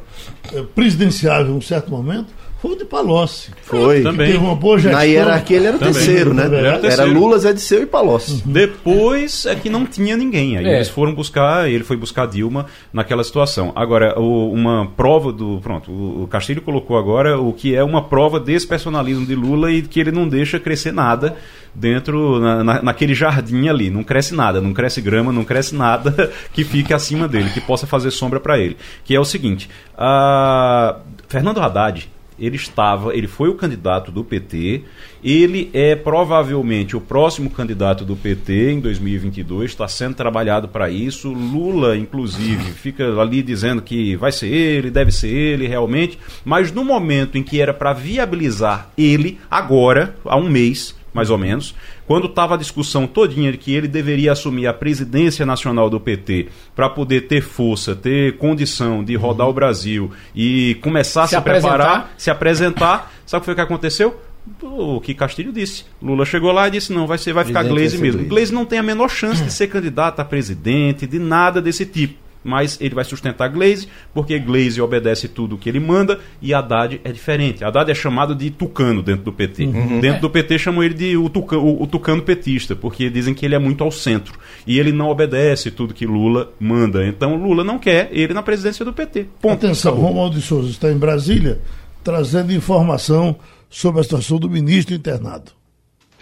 eh, 0.53 0.63
presidenciável 0.75 1.53
em 1.53 1.57
um 1.57 1.61
certo 1.61 1.89
momento 1.89 2.27
foi 2.67 2.75
o 2.75 2.77
de 2.77 2.85
Palocci. 2.85 3.51
Foi. 3.61 4.01
Também. 4.01 4.37
Boa 4.55 4.77
gestão. 4.77 4.97
Na 4.99 5.03
hierarquia 5.03 5.57
ele 5.57 5.67
era 5.67 5.75
o 5.77 5.79
terceiro, 5.79 6.33
né? 6.33 6.45
Era 6.45 6.53
o 6.53 6.55
Era 6.65 6.79
terceiro. 6.79 7.13
Lula, 7.13 7.37
Zé 7.37 7.53
Disseu 7.53 7.83
e 7.83 7.85
Palocci. 7.85 8.41
Depois 8.45 9.45
é 9.45 9.55
que 9.55 9.69
não 9.69 9.85
tinha 9.85 10.17
ninguém. 10.17 10.57
Aí 10.57 10.65
É. 10.65 10.75
eles 10.75 10.89
foram 10.89 11.13
buscar, 11.13 11.69
ele 11.69 11.83
foi 11.83 11.95
buscar 11.97 12.25
Dilma 12.27 12.65
naquela 12.91 13.23
situação. 13.23 13.71
Agora, 13.75 14.19
o- 14.19 14.51
uma 14.51 14.87
prova 14.97 15.31
do. 15.31 15.59
Pronto, 15.61 15.91
o 15.91 16.15
o 16.23 16.27
Castilho 16.27 16.61
colocou 16.61 16.97
agora 16.97 17.39
o 17.39 17.53
que 17.53 17.75
é 17.75 17.83
uma 17.83 18.01
prova 18.03 18.39
desse 18.39 18.65
personalismo 18.67 19.25
de 19.25 19.35
Lula 19.35 19.71
e 19.71 19.81
que 19.81 19.99
ele 19.99 20.11
não 20.11 20.27
deixa 20.27 20.59
crescer 20.59 20.91
nada 20.91 21.35
dentro, 21.73 22.39
na, 22.39 22.63
na- 22.63 22.81
naquele 22.81 23.13
jardim 23.13 23.67
ali. 23.67 23.89
Não 23.89 24.03
cresce 24.03 24.33
nada, 24.33 24.59
não 24.61 24.73
cresce 24.73 25.01
grama, 25.01 25.31
não 25.31 25.43
cresce 25.43 25.75
nada 25.75 26.31
que 26.53 26.63
fique 26.63 26.93
acima 26.93 27.27
dele, 27.27 27.49
que 27.53 27.61
possa 27.61 27.85
fazer 27.85 28.11
sombra 28.11 28.39
para 28.39 28.57
ele. 28.57 28.77
Que 29.03 29.13
é 29.15 29.19
o 29.19 29.25
seguinte: 29.25 29.69
a 29.97 30.97
Fernando 31.27 31.59
Haddad 31.61 32.09
ele 32.39 32.55
estava, 32.55 33.15
ele 33.15 33.27
foi 33.27 33.49
o 33.49 33.55
candidato 33.55 34.11
do 34.11 34.23
PT, 34.23 34.83
ele 35.23 35.69
é 35.73 35.95
provavelmente 35.95 36.95
o 36.95 37.01
próximo 37.01 37.49
candidato 37.49 38.05
do 38.05 38.15
PT 38.15 38.71
em 38.71 38.79
2022, 38.79 39.71
está 39.71 39.87
sendo 39.87 40.15
trabalhado 40.15 40.67
para 40.67 40.89
isso. 40.89 41.31
Lula, 41.31 41.97
inclusive, 41.97 42.63
fica 42.71 43.19
ali 43.19 43.41
dizendo 43.41 43.81
que 43.81 44.15
vai 44.15 44.31
ser 44.31 44.47
ele, 44.47 44.91
deve 44.91 45.11
ser 45.11 45.29
ele 45.29 45.67
realmente, 45.67 46.17
mas 46.43 46.71
no 46.71 46.83
momento 46.83 47.37
em 47.37 47.43
que 47.43 47.59
era 47.59 47.73
para 47.73 47.93
viabilizar 47.93 48.89
ele, 48.97 49.39
agora, 49.49 50.15
há 50.25 50.37
um 50.37 50.49
mês, 50.49 50.94
mais 51.15 51.29
ou 51.29 51.37
menos, 51.37 51.73
quando 52.05 52.27
estava 52.27 52.55
a 52.55 52.57
discussão 52.57 53.07
todinha 53.07 53.49
de 53.49 53.57
que 53.57 53.73
ele 53.73 53.87
deveria 53.87 54.33
assumir 54.33 54.67
a 54.67 54.73
presidência 54.73 55.45
nacional 55.45 55.89
do 55.89 55.97
PT 55.97 56.49
para 56.75 56.89
poder 56.89 57.21
ter 57.21 57.41
força, 57.41 57.95
ter 57.95 58.35
condição 58.35 59.01
de 59.01 59.15
rodar 59.15 59.47
o 59.47 59.53
Brasil 59.53 60.11
e 60.35 60.77
começar 60.81 61.23
a 61.23 61.27
Se 61.27 61.35
se, 61.35 61.41
preparar, 61.41 62.13
se 62.17 62.29
apresentar, 62.29 63.13
sabe 63.25 63.39
o 63.39 63.41
que 63.41 63.45
foi 63.45 63.55
que 63.55 63.61
aconteceu? 63.61 64.19
O 64.61 64.99
que 64.99 65.13
Castilho 65.13 65.53
disse. 65.53 65.85
Lula 66.01 66.25
chegou 66.25 66.51
lá 66.51 66.67
e 66.67 66.71
disse: 66.71 66.91
não, 66.91 67.07
vai, 67.07 67.17
ser, 67.17 67.31
vai 67.31 67.45
ficar 67.45 67.63
ser 67.63 67.97
mesmo. 67.97 67.99
Gleisi. 67.99 68.29
Gleisi 68.29 68.53
não 68.53 68.65
tem 68.65 68.77
a 68.77 68.83
menor 68.83 69.09
chance 69.09 69.41
de 69.41 69.51
ser 69.51 69.67
candidato 69.67 70.19
a 70.19 70.25
presidente, 70.25 71.07
de 71.07 71.17
nada 71.17 71.61
desse 71.61 71.85
tipo. 71.85 72.24
Mas 72.45 72.77
ele 72.79 72.93
vai 72.93 73.03
sustentar 73.03 73.47
Gleisi, 73.49 73.87
porque 74.13 74.37
Gleisi 74.37 74.79
obedece 74.79 75.27
tudo 75.27 75.55
o 75.55 75.57
que 75.57 75.67
ele 75.67 75.79
manda 75.79 76.19
e 76.41 76.53
Haddad 76.53 77.01
é 77.03 77.11
diferente. 77.11 77.63
Haddad 77.65 77.89
é 77.89 77.95
chamado 77.95 78.35
de 78.35 78.51
tucano 78.51 79.01
dentro 79.01 79.25
do 79.25 79.33
PT. 79.33 79.65
Dentro 79.99 80.21
do 80.21 80.29
PT 80.29 80.59
chamam 80.59 80.83
ele 80.83 80.93
de 80.93 81.17
o, 81.17 81.27
tuca- 81.27 81.57
o- 81.57 81.81
o 81.81 81.87
tucano 81.87 82.21
petista, 82.21 82.75
porque 82.75 83.09
dizem 83.09 83.33
que 83.33 83.43
ele 83.45 83.55
é 83.55 83.59
muito 83.59 83.83
ao 83.83 83.91
centro. 83.91 84.37
E 84.67 84.79
ele 84.79 84.91
não 84.91 85.09
obedece 85.09 85.71
tudo 85.71 85.93
que 85.93 86.05
Lula 86.05 86.51
manda. 86.59 87.05
Então 87.07 87.35
Lula 87.35 87.63
não 87.63 87.79
quer 87.79 88.09
ele 88.11 88.33
na 88.33 88.43
presidência 88.43 88.85
do 88.85 88.93
PT. 88.93 89.25
Ponto. 89.41 89.65
Atenção. 89.65 89.95
Romualdo 89.95 90.35
de 90.37 90.41
Souza 90.45 90.69
está 90.69 90.91
em 90.91 90.97
Brasília 90.97 91.59
trazendo 92.03 92.53
informação 92.53 93.35
sobre 93.69 93.99
a 94.01 94.03
situação 94.03 94.37
do 94.37 94.47
ministro 94.49 94.93
internado. 94.93 95.51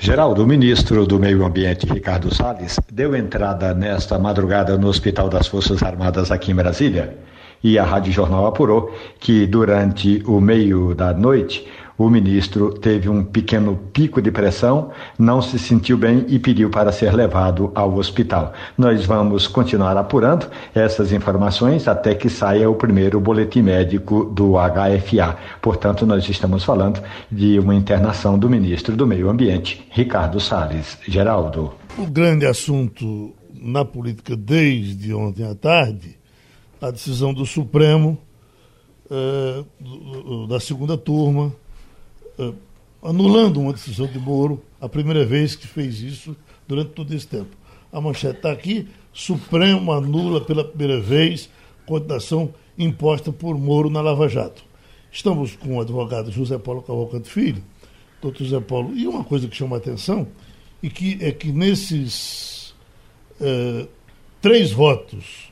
Geraldo, 0.03 0.43
o 0.43 0.45
ministro 0.45 1.07
do 1.07 1.17
Meio 1.17 1.45
Ambiente, 1.45 1.85
Ricardo 1.85 2.29
Salles, 2.35 2.77
deu 2.91 3.15
entrada 3.15 3.73
nesta 3.73 4.19
madrugada 4.19 4.77
no 4.77 4.89
Hospital 4.89 5.29
das 5.29 5.47
Forças 5.47 5.81
Armadas 5.81 6.29
aqui 6.29 6.51
em 6.51 6.55
Brasília. 6.55 7.17
E 7.63 7.79
a 7.79 7.85
Rádio 7.85 8.11
Jornal 8.11 8.45
apurou 8.45 8.93
que 9.17 9.47
durante 9.47 10.21
o 10.27 10.41
meio 10.41 10.93
da 10.93 11.13
noite 11.13 11.65
o 11.97 12.09
ministro 12.09 12.73
teve 12.73 13.09
um 13.09 13.23
pequeno 13.23 13.75
pico 13.91 14.21
de 14.21 14.31
pressão, 14.31 14.91
não 15.17 15.41
se 15.41 15.59
sentiu 15.59 15.97
bem 15.97 16.25
e 16.27 16.39
pediu 16.39 16.69
para 16.69 16.91
ser 16.91 17.13
levado 17.13 17.71
ao 17.75 17.95
hospital. 17.95 18.53
Nós 18.77 19.05
vamos 19.05 19.47
continuar 19.47 19.95
apurando 19.97 20.47
essas 20.73 21.11
informações 21.11 21.87
até 21.87 22.15
que 22.15 22.29
saia 22.29 22.69
o 22.69 22.75
primeiro 22.75 23.19
boletim 23.19 23.61
médico 23.61 24.25
do 24.25 24.53
HFA. 24.53 25.37
Portanto, 25.61 26.05
nós 26.05 26.27
estamos 26.27 26.63
falando 26.63 27.01
de 27.31 27.59
uma 27.59 27.75
internação 27.75 28.37
do 28.37 28.49
ministro 28.49 28.95
do 28.95 29.05
Meio 29.05 29.29
Ambiente, 29.29 29.85
Ricardo 29.91 30.39
Salles. 30.39 30.97
Geraldo. 31.07 31.73
O 31.97 32.05
grande 32.05 32.45
assunto 32.45 33.33
na 33.53 33.85
política 33.85 34.35
desde 34.35 35.13
ontem 35.13 35.45
à 35.45 35.55
tarde, 35.55 36.17
a 36.81 36.91
decisão 36.91 37.33
do 37.33 37.45
Supremo 37.45 38.17
eh, 39.09 39.63
da 40.49 40.59
segunda 40.59 40.97
turma, 40.97 41.53
eh, 42.37 42.53
anulando 43.01 43.59
uma 43.59 43.73
decisão 43.73 44.07
de 44.07 44.17
Moro, 44.17 44.61
a 44.79 44.87
primeira 44.87 45.25
vez 45.25 45.55
que 45.55 45.67
fez 45.67 46.01
isso 46.01 46.35
durante 46.67 46.91
todo 46.91 47.13
esse 47.13 47.27
tempo. 47.27 47.55
A 47.91 47.99
manchete 47.99 48.37
está 48.37 48.51
aqui, 48.51 48.87
Supremo 49.11 49.91
anula 49.91 50.41
pela 50.41 50.63
primeira 50.63 50.99
vez 50.99 51.49
condenação 51.85 52.53
imposta 52.77 53.31
por 53.31 53.57
Moro 53.57 53.89
na 53.89 54.01
Lava 54.01 54.27
Jato. 54.27 54.63
Estamos 55.11 55.55
com 55.55 55.77
o 55.77 55.81
advogado 55.81 56.31
José 56.31 56.57
Paulo 56.57 56.81
Cavalcante 56.81 57.29
Filho, 57.29 57.63
doutor 58.21 58.43
José 58.43 58.59
Paulo, 58.59 58.97
e 58.97 59.05
uma 59.05 59.23
coisa 59.23 59.47
que 59.47 59.55
chama 59.55 59.75
a 59.75 59.79
atenção 59.79 60.27
e 60.81 60.89
que 60.89 61.17
é 61.21 61.31
que 61.31 61.51
nesses 61.51 62.73
eh, 63.39 63.87
três 64.41 64.71
votos, 64.71 65.51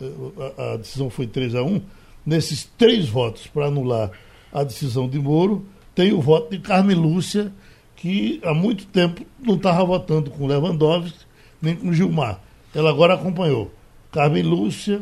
eh, 0.00 0.52
a, 0.56 0.74
a 0.74 0.76
decisão 0.76 1.10
foi 1.10 1.26
3 1.26 1.54
a 1.56 1.62
1, 1.62 1.80
nesses 2.24 2.64
três 2.78 3.08
votos 3.08 3.46
para 3.46 3.66
anular 3.66 4.10
a 4.52 4.62
decisão 4.62 5.08
de 5.08 5.18
Moro, 5.18 5.66
tem 5.98 6.12
o 6.12 6.20
voto 6.20 6.48
de 6.52 6.60
Carmen 6.60 6.94
Lúcia, 6.94 7.52
que 7.96 8.40
há 8.44 8.54
muito 8.54 8.86
tempo 8.86 9.26
não 9.40 9.56
estava 9.56 9.84
votando 9.84 10.30
com 10.30 10.46
Lewandowski 10.46 11.26
nem 11.60 11.74
com 11.74 11.92
Gilmar. 11.92 12.40
Ela 12.72 12.90
agora 12.90 13.14
acompanhou. 13.14 13.72
Carmen 14.12 14.44
Lúcia, 14.44 15.00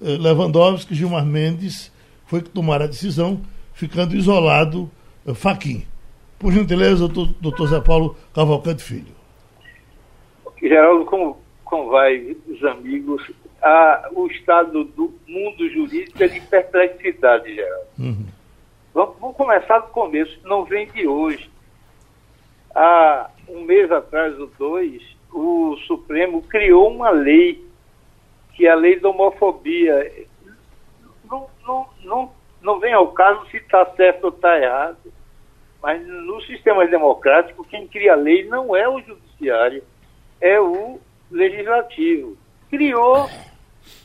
eh, 0.00 0.16
Lewandowski, 0.16 0.94
Gilmar 0.94 1.26
Mendes, 1.26 1.92
foi 2.24 2.40
que 2.40 2.50
tomaram 2.50 2.84
a 2.84 2.86
decisão, 2.86 3.40
ficando 3.72 4.14
isolado 4.14 4.88
eh, 5.26 5.34
Faquim. 5.34 5.84
Por 6.38 6.52
gentileza, 6.52 7.08
doutor, 7.08 7.66
Zé 7.66 7.80
Paulo 7.80 8.16
Cavalcante 8.32 8.84
Filho. 8.84 9.16
Geraldo, 10.62 11.04
como, 11.06 11.36
como 11.64 11.90
vai 11.90 12.36
os 12.46 12.62
amigos? 12.62 13.28
Ah, 13.60 14.08
o 14.14 14.28
estado 14.28 14.84
do 14.84 15.12
mundo 15.26 15.68
jurídico 15.68 16.22
é 16.22 16.28
de 16.28 16.40
perplexidade, 16.42 17.52
Geraldo. 17.52 18.37
Vamos, 18.98 19.16
vamos 19.20 19.36
começar 19.36 19.78
do 19.78 19.92
começo, 19.92 20.40
não 20.42 20.64
vem 20.64 20.88
de 20.88 21.06
hoje. 21.06 21.48
Há 22.74 23.30
um 23.48 23.60
mês 23.60 23.92
atrás, 23.92 24.36
ou 24.40 24.48
dois, 24.58 25.00
o 25.32 25.76
Supremo 25.86 26.42
criou 26.42 26.90
uma 26.90 27.10
lei, 27.10 27.64
que 28.54 28.66
é 28.66 28.70
a 28.72 28.74
lei 28.74 28.98
da 28.98 29.10
homofobia. 29.10 30.26
não, 31.30 31.48
não, 31.64 31.88
não, 32.02 32.32
não 32.60 32.80
vem 32.80 32.92
ao 32.92 33.12
caso 33.12 33.48
se 33.52 33.58
está 33.58 33.86
certo 33.94 34.24
ou 34.24 34.30
está 34.30 34.58
errado. 34.58 35.12
Mas 35.80 36.04
no 36.04 36.42
sistema 36.42 36.84
democrático, 36.84 37.64
quem 37.66 37.86
cria 37.86 38.14
a 38.14 38.16
lei 38.16 38.48
não 38.48 38.74
é 38.74 38.88
o 38.88 39.00
judiciário, 39.00 39.84
é 40.40 40.58
o 40.58 40.98
legislativo. 41.30 42.36
Criou, 42.68 43.30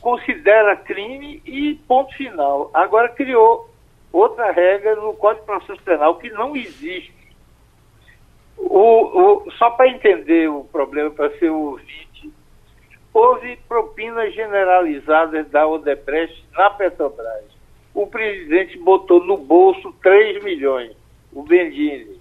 considera 0.00 0.76
crime 0.76 1.42
e 1.44 1.74
ponto 1.88 2.14
final. 2.14 2.70
Agora 2.72 3.08
criou 3.08 3.73
outra 4.14 4.52
regra 4.52 4.94
no 4.94 5.12
Código 5.14 5.40
de 5.40 5.46
Processo 5.46 5.82
Penal 5.82 6.16
que 6.16 6.30
não 6.30 6.54
existe. 6.54 7.12
O, 8.56 9.42
o, 9.42 9.50
só 9.58 9.70
para 9.70 9.88
entender 9.88 10.48
o 10.48 10.64
problema, 10.64 11.10
para 11.10 11.36
ser 11.38 11.50
ouvinte, 11.50 12.32
houve 13.12 13.56
propinas 13.68 14.32
generalizadas 14.32 15.48
da 15.50 15.66
Odebrecht 15.66 16.44
na 16.52 16.70
Petrobras. 16.70 17.44
O 17.92 18.06
presidente 18.06 18.78
botou 18.78 19.24
no 19.24 19.36
bolso 19.36 19.92
3 20.02 20.42
milhões, 20.44 20.96
o 21.32 21.42
Bendini, 21.42 22.20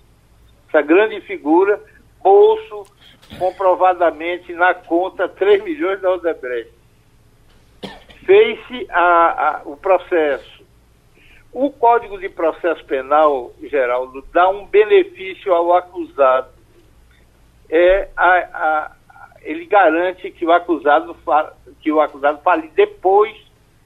essa 0.68 0.82
grande 0.82 1.22
figura, 1.22 1.80
bolso 2.22 2.86
comprovadamente 3.38 4.54
na 4.54 4.74
conta 4.74 5.28
3 5.28 5.64
milhões 5.64 6.02
da 6.02 6.12
Odebrecht. 6.12 6.72
Fez-se 8.26 8.88
o 9.66 9.76
processo 9.78 10.53
o 11.54 11.70
Código 11.70 12.20
de 12.20 12.28
Processo 12.30 12.84
Penal, 12.86 13.52
Geraldo, 13.62 14.26
dá 14.34 14.50
um 14.50 14.66
benefício 14.66 15.54
ao 15.54 15.74
acusado. 15.76 16.50
É 17.70 18.10
a, 18.18 18.30
a, 18.30 18.92
ele 19.44 19.66
garante 19.66 20.32
que 20.32 20.46
o 20.46 20.52
acusado 20.52 21.16
que 21.80 21.92
o 21.92 22.02
acusado 22.02 22.42
fale 22.42 22.70
depois 22.70 23.36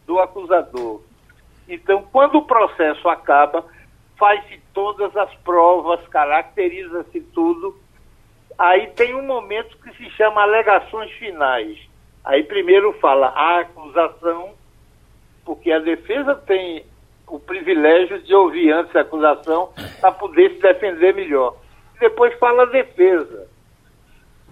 do 0.06 0.19
acusador. 0.19 1.01
Então, 1.67 2.03
quando 2.12 2.38
o 2.38 2.45
processo 2.45 3.10
acaba, 3.10 3.65
faz-se 4.17 4.62
todas 4.73 5.15
as 5.17 5.34
provas, 5.38 6.06
caracteriza-se 6.08 7.19
tudo. 7.19 7.77
Aí 8.58 8.88
tem 8.88 9.13
um 9.13 9.23
momento 9.23 9.77
que 9.77 9.91
se 9.97 10.10
chama 10.12 10.41
alegações 10.41 11.12
finais. 11.13 11.77
Aí 12.23 12.43
primeiro 12.43 12.93
fala 12.93 13.27
a 13.27 13.60
acusação, 13.60 14.53
porque 15.43 15.71
a 15.71 15.80
defesa 15.80 16.36
tem 16.36 16.86
o 17.27 17.39
privilégio 17.39 18.21
de 18.23 18.33
ouvir 18.33 18.71
antes 18.71 18.95
a 18.95 19.01
acusação 19.01 19.73
para 19.99 20.11
poder 20.13 20.53
se 20.55 20.61
defender 20.61 21.13
melhor. 21.13 21.55
Depois 21.99 22.33
fala 22.39 22.63
a 22.63 22.67
defesa. 22.67 23.47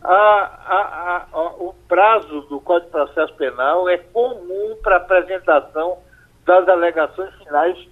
A, 0.04 0.14
a, 0.14 1.26
a, 1.32 1.48
o 1.58 1.74
prazo 1.88 2.42
do 2.42 2.60
Código 2.60 2.88
de 2.88 2.92
Processo 2.92 3.34
Penal 3.36 3.90
é 3.90 3.98
comum 3.98 4.78
para 4.84 4.98
apresentação 4.98 5.98
das 6.46 6.68
alegações 6.68 7.34
finais. 7.36 7.88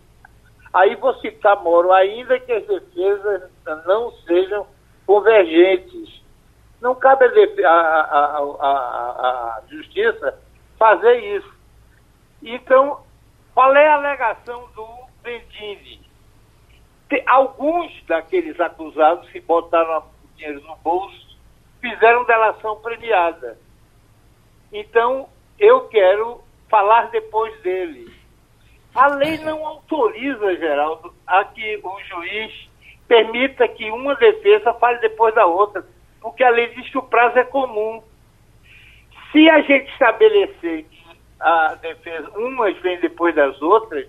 Aí 0.74 0.96
vou 0.96 1.14
citar, 1.16 1.62
Moro, 1.64 1.92
ainda 1.92 2.40
que 2.40 2.52
as 2.52 2.66
defesas 2.66 3.50
não 3.86 4.12
sejam 4.28 4.68
convergentes. 5.06 6.22
Não 6.82 6.94
cabe 6.94 7.26
a 7.66 9.62
Justiça 9.70 10.38
fazer 10.78 11.18
isso. 11.38 11.54
Então, 12.44 13.00
qual 13.54 13.76
é 13.76 13.88
a 13.88 13.96
alegação 13.96 14.70
do 14.76 14.88
Bendini? 15.22 16.04
alguns 17.28 17.92
daqueles 18.08 18.60
acusados 18.60 19.30
que 19.30 19.40
botaram 19.40 20.00
o 20.00 20.36
dinheiro 20.36 20.62
no 20.62 20.76
bolso 20.78 21.38
fizeram 21.80 22.26
delação 22.26 22.82
premiada. 22.82 23.58
Então, 24.72 25.30
eu 25.60 25.82
quero 25.90 26.42
falar 26.70 27.12
depois 27.12 27.60
dele. 27.62 28.12
A 28.96 29.08
lei 29.08 29.38
não 29.40 29.66
autoriza, 29.66 30.56
Geraldo, 30.56 31.14
a 31.28 31.44
que 31.44 31.80
o 31.84 32.00
juiz 32.02 32.70
permita 33.08 33.68
que 33.68 33.92
uma 33.92 34.16
defesa 34.16 34.74
fale 34.76 35.00
depois 35.00 35.36
da 35.36 35.46
outra, 35.46 35.86
porque 36.22 36.44
a 36.44 36.50
lei 36.50 36.70
diz 36.70 36.90
que 36.90 36.98
o 36.98 37.04
prazo 37.04 37.38
é 37.38 37.44
comum. 37.44 38.02
Se 39.32 39.50
a 39.50 39.62
gente 39.62 39.92
estabelecer 39.92 40.86
a 41.44 41.76
defesa, 41.76 42.30
umas 42.38 42.78
vêm 42.78 43.00
depois 43.02 43.36
das 43.36 43.62
outras, 43.62 44.08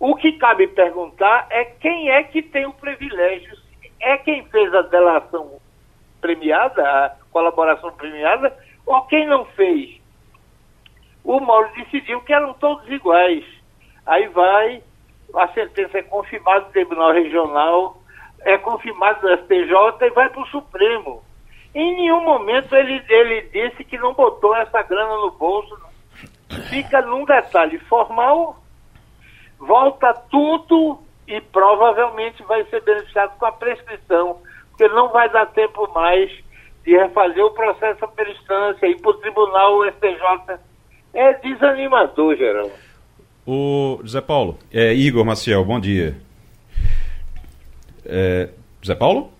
o 0.00 0.14
que 0.16 0.32
cabe 0.32 0.66
perguntar 0.68 1.46
é 1.50 1.64
quem 1.64 2.10
é 2.10 2.22
que 2.22 2.40
tem 2.40 2.64
o 2.66 2.72
privilégio. 2.72 3.54
É 4.00 4.16
quem 4.16 4.44
fez 4.46 4.72
a 4.74 4.82
delação 4.82 5.60
premiada, 6.20 6.82
a 6.82 7.16
colaboração 7.30 7.92
premiada, 7.92 8.56
ou 8.86 9.02
quem 9.02 9.26
não 9.26 9.44
fez? 9.44 10.00
O 11.24 11.40
Mauro 11.40 11.70
decidiu 11.76 12.20
que 12.22 12.32
eram 12.32 12.54
todos 12.54 12.88
iguais. 12.88 13.44
Aí 14.06 14.28
vai, 14.28 14.82
a 15.34 15.48
sentença 15.48 15.98
é 15.98 16.02
confirmada 16.02 16.66
no 16.66 16.72
Tribunal 16.72 17.12
Regional, 17.12 18.00
é 18.40 18.56
confirmada 18.56 19.20
no 19.20 19.42
STJ 19.42 20.06
e 20.06 20.10
vai 20.10 20.30
para 20.30 20.42
o 20.42 20.46
Supremo. 20.46 21.22
Em 21.74 21.94
nenhum 21.96 22.22
momento 22.22 22.74
ele, 22.74 23.02
ele 23.08 23.42
disse 23.42 23.84
que 23.84 23.98
não 23.98 24.14
botou 24.14 24.54
essa 24.54 24.80
grana 24.82 25.16
no 25.16 25.32
bolso, 25.32 25.87
fica 26.68 27.02
num 27.02 27.24
detalhe 27.24 27.78
formal, 27.80 28.62
volta 29.58 30.12
tudo 30.30 31.00
e 31.26 31.40
provavelmente 31.40 32.42
vai 32.44 32.64
ser 32.64 32.82
beneficiado 32.82 33.36
com 33.38 33.46
a 33.46 33.52
prescrição, 33.52 34.38
porque 34.70 34.88
não 34.88 35.08
vai 35.10 35.28
dar 35.30 35.46
tempo 35.46 35.90
mais 35.94 36.30
de 36.84 36.96
refazer 36.96 37.44
o 37.44 37.50
processo 37.50 38.04
à 38.04 38.30
instância, 38.30 38.86
ir 38.86 39.00
para 39.00 39.10
o 39.10 39.14
tribunal, 39.14 39.78
o 39.78 39.90
STJ. 39.90 40.58
É 41.12 41.34
desanimador, 41.34 42.36
Geraldo. 42.36 42.72
O 43.46 43.98
José 44.02 44.20
Paulo, 44.20 44.58
é, 44.72 44.92
Igor 44.94 45.24
Maciel, 45.24 45.64
bom 45.64 45.80
dia. 45.80 46.16
É, 48.04 48.50
José 48.80 48.94
Paulo? 48.94 49.30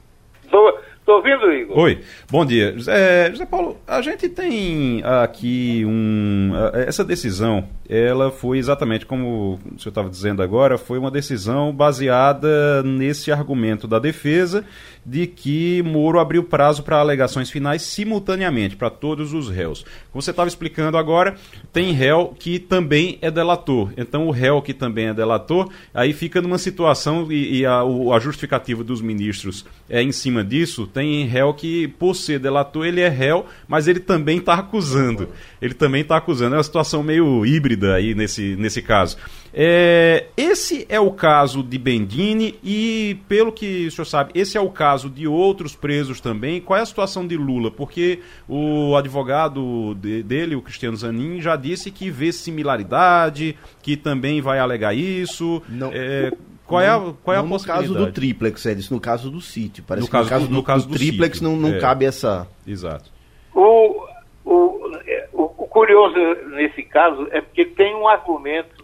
Estou 0.42 0.78
Estou 1.08 1.16
ouvindo, 1.16 1.50
Igor. 1.50 1.78
Oi, 1.78 2.00
bom 2.30 2.44
dia. 2.44 2.76
É, 2.86 3.30
José 3.30 3.46
Paulo, 3.46 3.78
a 3.86 4.02
gente 4.02 4.28
tem 4.28 5.02
aqui 5.02 5.82
um. 5.86 6.52
Essa 6.86 7.02
decisão, 7.02 7.66
ela 7.88 8.30
foi 8.30 8.58
exatamente 8.58 9.06
como 9.06 9.54
o 9.54 9.80
senhor 9.80 9.88
estava 9.88 10.10
dizendo 10.10 10.42
agora, 10.42 10.76
foi 10.76 10.98
uma 10.98 11.10
decisão 11.10 11.72
baseada 11.72 12.82
nesse 12.82 13.32
argumento 13.32 13.88
da 13.88 13.98
defesa 13.98 14.66
de 15.08 15.26
que 15.26 15.82
Moro 15.82 16.20
abriu 16.20 16.44
prazo 16.44 16.82
para 16.82 16.98
alegações 16.98 17.50
finais 17.50 17.82
simultaneamente 17.82 18.76
para 18.76 18.90
todos 18.90 19.32
os 19.32 19.48
réus. 19.48 19.84
Como 20.12 20.20
você 20.20 20.30
estava 20.30 20.48
explicando 20.48 20.98
agora, 20.98 21.36
tem 21.72 21.92
réu 21.92 22.34
que 22.38 22.58
também 22.58 23.18
é 23.22 23.30
delator. 23.30 23.90
Então 23.96 24.26
o 24.26 24.30
réu 24.30 24.60
que 24.60 24.74
também 24.74 25.06
é 25.06 25.14
delator, 25.14 25.70
aí 25.94 26.12
fica 26.12 26.42
numa 26.42 26.58
situação 26.58 27.32
e, 27.32 27.60
e 27.60 27.66
a, 27.66 27.80
a 27.80 28.18
justificativa 28.18 28.84
dos 28.84 29.00
ministros 29.00 29.64
é 29.88 30.02
em 30.02 30.12
cima 30.12 30.44
disso 30.44 30.86
tem 30.86 31.24
réu 31.24 31.54
que, 31.54 31.88
por 31.88 32.14
ser 32.14 32.38
delator, 32.38 32.84
ele 32.84 33.00
é 33.00 33.08
réu, 33.08 33.46
mas 33.66 33.88
ele 33.88 34.00
também 34.00 34.38
está 34.38 34.54
acusando. 34.54 35.28
Ele 35.60 35.74
também 35.74 36.02
está 36.02 36.16
acusando. 36.16 36.54
É 36.54 36.58
uma 36.58 36.64
situação 36.64 37.02
meio 37.02 37.46
híbrida 37.46 37.94
aí 37.94 38.14
nesse, 38.14 38.56
nesse 38.56 38.82
caso. 38.82 39.16
É, 39.60 40.26
esse 40.36 40.86
é 40.88 41.00
o 41.00 41.10
caso 41.10 41.64
de 41.64 41.76
Bendini 41.78 42.56
e, 42.62 43.18
pelo 43.28 43.50
que 43.50 43.88
o 43.88 43.90
senhor 43.90 44.04
sabe, 44.04 44.30
esse 44.32 44.56
é 44.56 44.60
o 44.60 44.70
caso 44.70 45.10
de 45.10 45.26
outros 45.26 45.74
presos 45.74 46.20
também. 46.20 46.60
Qual 46.60 46.78
é 46.78 46.82
a 46.82 46.86
situação 46.86 47.26
de 47.26 47.36
Lula? 47.36 47.68
Porque 47.68 48.20
o 48.48 48.94
advogado 48.94 49.96
de, 49.96 50.22
dele, 50.22 50.54
o 50.54 50.62
Cristiano 50.62 50.96
Zanin, 50.96 51.40
já 51.40 51.56
disse 51.56 51.90
que 51.90 52.08
vê 52.08 52.30
similaridade, 52.30 53.58
que 53.82 53.96
também 53.96 54.40
vai 54.40 54.60
alegar 54.60 54.94
isso. 54.94 55.60
Não. 55.68 55.90
É, 55.92 56.30
qual 56.64 56.80
é 56.80 56.88
a, 56.88 57.12
qual 57.24 57.36
é 57.36 57.40
a 57.40 57.42
no 57.42 57.60
caso 57.60 57.94
do 57.94 58.12
triplex, 58.12 58.64
é 58.64 58.74
isso, 58.74 58.94
no 58.94 59.00
caso 59.00 59.28
do 59.28 59.40
sítio. 59.40 59.82
Parece 59.84 60.06
no 60.06 60.12
caso, 60.12 60.24
no 60.24 60.30
caso 60.30 60.46
do, 60.46 60.54
no 60.54 60.62
caso 60.62 60.86
do, 60.86 60.92
do 60.92 60.98
triplex 60.98 61.38
sítio. 61.38 61.50
não, 61.50 61.56
não 61.56 61.74
é. 61.74 61.80
cabe 61.80 62.04
essa. 62.04 62.46
Exato. 62.64 63.10
O, 63.52 64.06
o, 64.44 64.92
o, 65.32 65.66
curioso 65.66 66.14
nesse 66.50 66.84
caso 66.84 67.26
é 67.32 67.40
porque 67.40 67.64
tem 67.64 67.96
um 67.96 68.06
argumento 68.06 68.77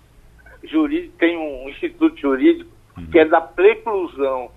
jurídico, 0.69 1.17
tem 1.19 1.37
um 1.37 1.69
instituto 1.69 2.19
jurídico 2.19 2.71
uhum. 2.97 3.07
que 3.11 3.19
é 3.19 3.25
da 3.25 3.41
preclusão. 3.41 4.51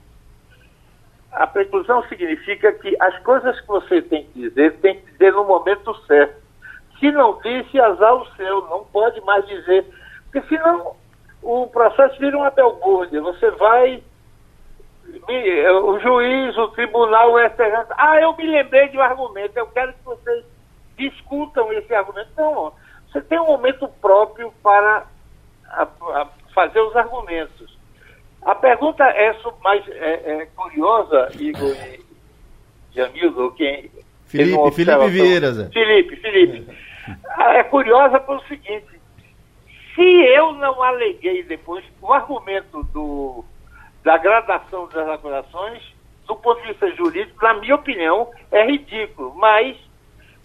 A 1.32 1.46
preclusão 1.46 2.04
significa 2.08 2.72
que 2.74 2.96
as 3.00 3.20
coisas 3.20 3.60
que 3.60 3.68
você 3.68 4.02
tem 4.02 4.26
que 4.26 4.42
dizer, 4.42 4.78
tem 4.78 5.00
que 5.00 5.12
dizer 5.12 5.34
no 5.34 5.46
momento 5.46 5.94
certo. 6.06 6.42
Se 7.00 7.12
não 7.12 7.40
disse, 7.42 7.80
azar 7.80 8.16
o 8.16 8.26
seu, 8.36 8.62
não 8.68 8.86
pode 8.86 9.22
mais 9.22 9.46
dizer. 9.46 9.86
Porque 10.24 10.48
senão 10.48 10.96
o 11.42 11.68
processo 11.68 12.20
vira 12.20 12.38
uma 12.38 12.50
belbúrdia. 12.50 13.22
Você 13.22 13.52
vai, 13.52 14.04
o 15.84 16.00
juiz, 16.00 16.58
o 16.58 16.70
tribunal, 16.70 17.34
o 17.34 17.40
STJ, 17.40 17.94
ah, 17.98 18.20
eu 18.20 18.36
me 18.36 18.48
lembrei 18.48 18.90
de 18.90 18.98
um 18.98 19.02
argumento, 19.02 19.58
eu 19.58 19.68
quero 19.68 19.94
que 19.94 20.04
vocês 20.04 20.44
discutam 20.98 21.72
esse 21.74 21.94
argumento. 21.94 22.30
Não, 22.36 22.74
você 23.12 23.22
tem 23.22 23.40
um 23.40 23.46
momento 23.46 23.88
próprio 24.02 24.52
para 24.64 25.06
a, 25.70 25.84
a 25.84 26.28
fazer 26.54 26.80
os 26.80 26.96
argumentos. 26.96 27.78
A 28.44 28.56
pergunta 28.56 29.04
é 29.04 29.36
mais 29.64 29.88
é, 29.90 30.42
é 30.42 30.46
curiosa, 30.56 31.30
Igor 31.40 31.70
e 31.72 32.00
Jamildo, 32.94 33.52
quem... 33.52 33.92
Felipe, 34.26 34.72
Felipe 34.72 35.08
Vieira, 35.08 35.54
Zé. 35.54 35.70
Felipe, 35.70 36.16
Felipe. 36.18 36.68
É 37.40 37.64
curiosa 37.64 38.20
pelo 38.20 38.42
seguinte, 38.44 38.86
Se 39.96 40.02
eu 40.02 40.52
não 40.54 40.84
aleguei 40.84 41.44
depois, 41.44 41.84
o 42.02 42.12
argumento 42.12 42.84
do, 42.94 43.46
da 44.04 44.18
gradação 44.18 44.88
das 44.90 45.08
acusações, 45.08 45.82
do 46.28 46.36
ponto 46.36 46.62
de 46.62 46.68
vista 46.68 46.92
jurídico, 46.92 47.42
na 47.42 47.54
minha 47.54 47.76
opinião, 47.76 48.30
é 48.52 48.66
ridículo. 48.66 49.34
Mas 49.36 49.78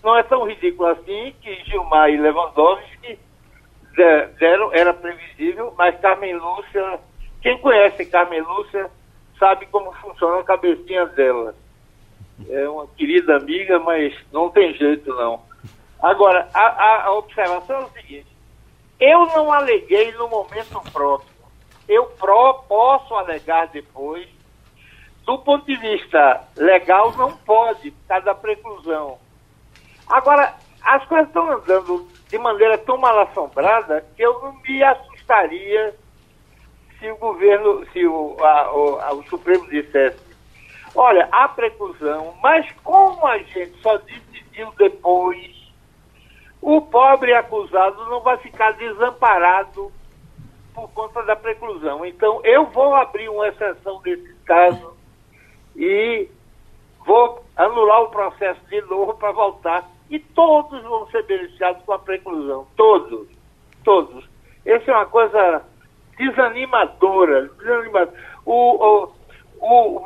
não 0.02 0.16
é 0.16 0.22
tão 0.22 0.46
ridículo 0.46 0.88
assim 0.90 1.34
que 1.42 1.64
Gilmar 1.64 2.08
e 2.10 2.16
Lewandowski 2.16 3.18
deram, 4.38 4.72
era 4.72 4.94
previsível, 4.94 5.74
mas 5.76 5.98
Carmen 6.00 6.34
Lúcia, 6.34 7.00
quem 7.40 7.58
conhece 7.58 8.06
Carmen 8.06 8.40
Lúcia, 8.40 8.90
sabe 9.38 9.66
como 9.66 9.92
funciona 9.94 10.40
a 10.40 10.44
cabecinha 10.44 11.06
dela. 11.06 11.54
É 12.48 12.68
uma 12.68 12.86
querida 12.88 13.36
amiga, 13.36 13.78
mas 13.78 14.14
não 14.32 14.50
tem 14.50 14.74
jeito 14.74 15.14
não. 15.14 15.42
Agora, 16.00 16.48
a, 16.52 17.06
a, 17.06 17.12
observação 17.12 17.80
é 17.80 17.84
o 17.84 17.90
seguinte, 17.90 18.26
eu 18.98 19.26
não 19.26 19.52
aleguei 19.52 20.12
no 20.12 20.28
momento 20.28 20.80
próximo. 20.92 21.30
Eu 21.88 22.06
pro, 22.06 22.54
posso 22.68 23.14
alegar 23.14 23.68
depois. 23.68 24.28
Do 25.24 25.38
ponto 25.38 25.64
de 25.66 25.76
vista 25.76 26.48
legal, 26.56 27.12
não 27.16 27.36
pode, 27.36 27.92
por 27.92 28.08
causa 28.08 28.24
da 28.26 28.34
preclusão. 28.34 29.18
Agora, 30.08 30.54
as 30.82 31.04
coisas 31.06 31.28
estão 31.28 31.50
andando 31.50 32.08
de 32.32 32.38
maneira 32.38 32.78
tão 32.78 32.96
mal 32.96 33.20
assombrada 33.20 34.02
que 34.16 34.22
eu 34.22 34.40
não 34.40 34.54
me 34.62 34.82
assustaria 34.82 35.94
se 36.98 37.10
o 37.10 37.16
governo, 37.18 37.86
se 37.92 38.06
o, 38.06 38.36
a, 38.40 38.72
o, 38.74 39.00
a, 39.00 39.12
o 39.12 39.22
Supremo 39.24 39.68
dissesse, 39.68 40.18
olha, 40.94 41.28
há 41.30 41.46
preclusão, 41.48 42.34
mas 42.42 42.66
como 42.82 43.26
a 43.26 43.36
gente 43.36 43.78
só 43.82 43.98
decidiu 43.98 44.72
depois, 44.78 45.52
o 46.62 46.80
pobre 46.80 47.34
acusado 47.34 48.02
não 48.06 48.22
vai 48.22 48.38
ficar 48.38 48.72
desamparado 48.72 49.92
por 50.72 50.88
conta 50.92 51.22
da 51.24 51.36
preclusão. 51.36 52.06
Então, 52.06 52.40
eu 52.44 52.64
vou 52.64 52.94
abrir 52.94 53.28
uma 53.28 53.48
exceção 53.48 54.00
nesse 54.02 54.34
caso 54.46 54.96
e 55.76 56.30
vou 57.04 57.44
anular 57.56 58.04
o 58.04 58.10
processo 58.10 58.64
de 58.70 58.80
novo 58.82 59.12
para 59.18 59.32
voltar 59.32 59.86
e 60.10 60.18
todos 60.18 60.82
vão 60.82 61.06
ser 61.08 61.22
beneficiados 61.24 61.82
com 61.84 61.92
a 61.92 61.98
preclusão. 61.98 62.66
Todos. 62.76 63.28
Todos. 63.84 64.24
Essa 64.64 64.90
é 64.90 64.94
uma 64.94 65.06
coisa 65.06 65.62
desanimadora. 66.16 67.48
desanimadora. 67.58 68.12
O, 68.44 68.54
o, 68.54 69.12
o 69.60 70.00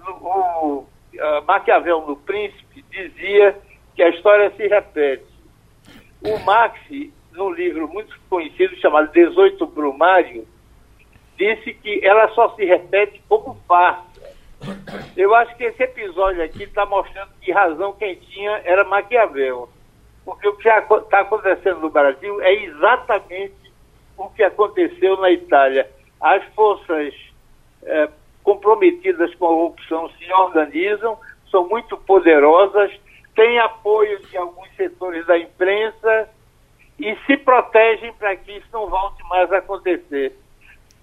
o, 0.00 0.86
uh, 1.16 1.44
Maquiavel 1.46 2.06
no 2.06 2.16
Príncipe, 2.16 2.84
dizia 2.90 3.56
que 3.94 4.02
a 4.02 4.08
história 4.10 4.52
se 4.56 4.66
repete. 4.66 5.24
O 6.22 6.38
Max, 6.44 6.78
num 7.32 7.50
livro 7.50 7.88
muito 7.88 8.18
conhecido 8.28 8.76
chamado 8.76 9.12
18 9.12 9.66
Brumário, 9.66 10.46
disse 11.36 11.74
que 11.74 12.00
ela 12.04 12.28
só 12.28 12.54
se 12.54 12.64
repete 12.64 13.22
como 13.28 13.54
farsa. 13.66 14.05
Eu 15.16 15.34
acho 15.34 15.56
que 15.56 15.64
esse 15.64 15.82
episódio 15.82 16.42
aqui 16.42 16.64
está 16.64 16.84
mostrando 16.86 17.30
que 17.40 17.52
razão 17.52 17.92
quem 17.92 18.16
tinha 18.16 18.60
era 18.64 18.84
Maquiavel. 18.84 19.68
Porque 20.24 20.48
o 20.48 20.56
que 20.56 20.68
está 20.68 21.20
acontecendo 21.20 21.80
no 21.80 21.90
Brasil 21.90 22.40
é 22.42 22.52
exatamente 22.52 23.54
o 24.16 24.28
que 24.30 24.42
aconteceu 24.42 25.16
na 25.18 25.30
Itália. 25.30 25.88
As 26.20 26.44
forças 26.54 27.14
é, 27.84 28.08
comprometidas 28.42 29.34
com 29.36 29.46
a 29.46 29.48
corrupção 29.48 30.10
se 30.18 30.32
organizam, 30.32 31.18
são 31.50 31.68
muito 31.68 31.96
poderosas, 31.98 32.90
têm 33.34 33.58
apoio 33.60 34.18
de 34.26 34.36
alguns 34.36 34.68
setores 34.76 35.24
da 35.26 35.38
imprensa 35.38 36.28
e 36.98 37.14
se 37.26 37.36
protegem 37.36 38.12
para 38.14 38.34
que 38.36 38.52
isso 38.52 38.66
não 38.72 38.88
volte 38.88 39.22
mais 39.28 39.52
a 39.52 39.58
acontecer 39.58 40.34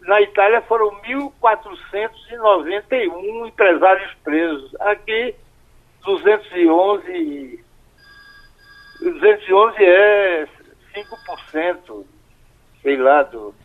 na 0.08 0.22
Itália 0.22 0.62
foram 0.62 0.90
1.491 1.02 3.48
empresários 3.48 4.14
presos. 4.24 4.74
Aqui, 4.82 5.36
211. 6.04 7.64
211 9.02 9.84
é 9.84 10.48
5%, 10.96 12.06
sei 12.82 12.98
lá, 12.98 13.24
do. 13.24 13.56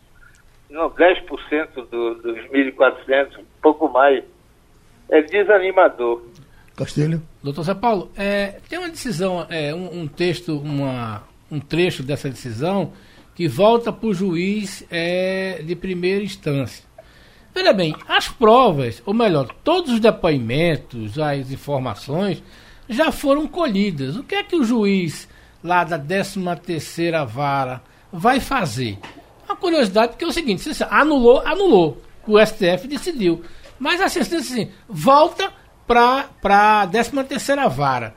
Não, 0.70 0.90
10% 0.90 1.88
do, 1.88 2.14
dos 2.16 2.38
1.400, 2.51 3.40
pouco 3.62 3.88
mais. 3.88 4.22
É 5.09 5.22
desanimador. 5.22 6.22
Castilho. 6.77 7.22
Doutor 7.42 7.62
Zé 7.62 7.74
Paulo, 7.74 8.12
é, 8.16 8.61
tem 8.68 8.79
uma 8.79 8.90
decisão, 8.90 9.46
é, 9.48 9.74
um, 9.74 10.03
um 10.03 10.09
texto, 10.09 10.59
uma, 10.59 11.22
um 11.51 11.59
trecho 11.59 12.03
dessa 12.03 12.29
decisão 12.29 12.92
que 13.38 13.46
volta 13.46 13.92
para 13.92 14.09
o 14.09 14.12
juiz 14.12 14.85
é, 14.90 15.62
de 15.64 15.77
primeira 15.77 16.24
instância. 16.24 16.83
Veja 17.55 17.72
bem, 17.72 17.94
as 18.09 18.27
provas, 18.27 19.01
ou 19.07 19.14
melhor, 19.14 19.46
todos 19.62 19.92
os 19.92 20.01
depoimentos, 20.01 21.16
as 21.16 21.48
informações, 21.53 22.42
já 22.88 23.12
foram 23.12 23.46
colhidas. 23.46 24.16
O 24.16 24.24
que 24.24 24.35
é 24.35 24.42
que 24.42 24.57
o 24.57 24.64
juiz 24.64 25.29
lá 25.62 25.85
da 25.85 25.96
13 25.96 26.40
terceira 26.66 27.24
vara 27.24 27.81
vai 28.12 28.40
fazer? 28.40 28.98
Uma 29.46 29.55
curiosidade, 29.55 30.14
porque 30.14 30.24
é 30.24 30.29
o 30.29 30.33
seguinte, 30.33 30.74
se 30.74 30.85
anulou, 30.90 31.40
anulou. 31.46 32.03
O 32.27 32.44
STF 32.44 32.88
decidiu. 32.88 33.44
Mas 33.79 34.01
a 34.01 34.09
sentença 34.09 34.53
assim, 34.53 34.68
volta 34.88 35.53
para 35.87 36.29
a 36.83 36.87
13 36.88 37.22
terceira 37.22 37.68
vara. 37.68 38.16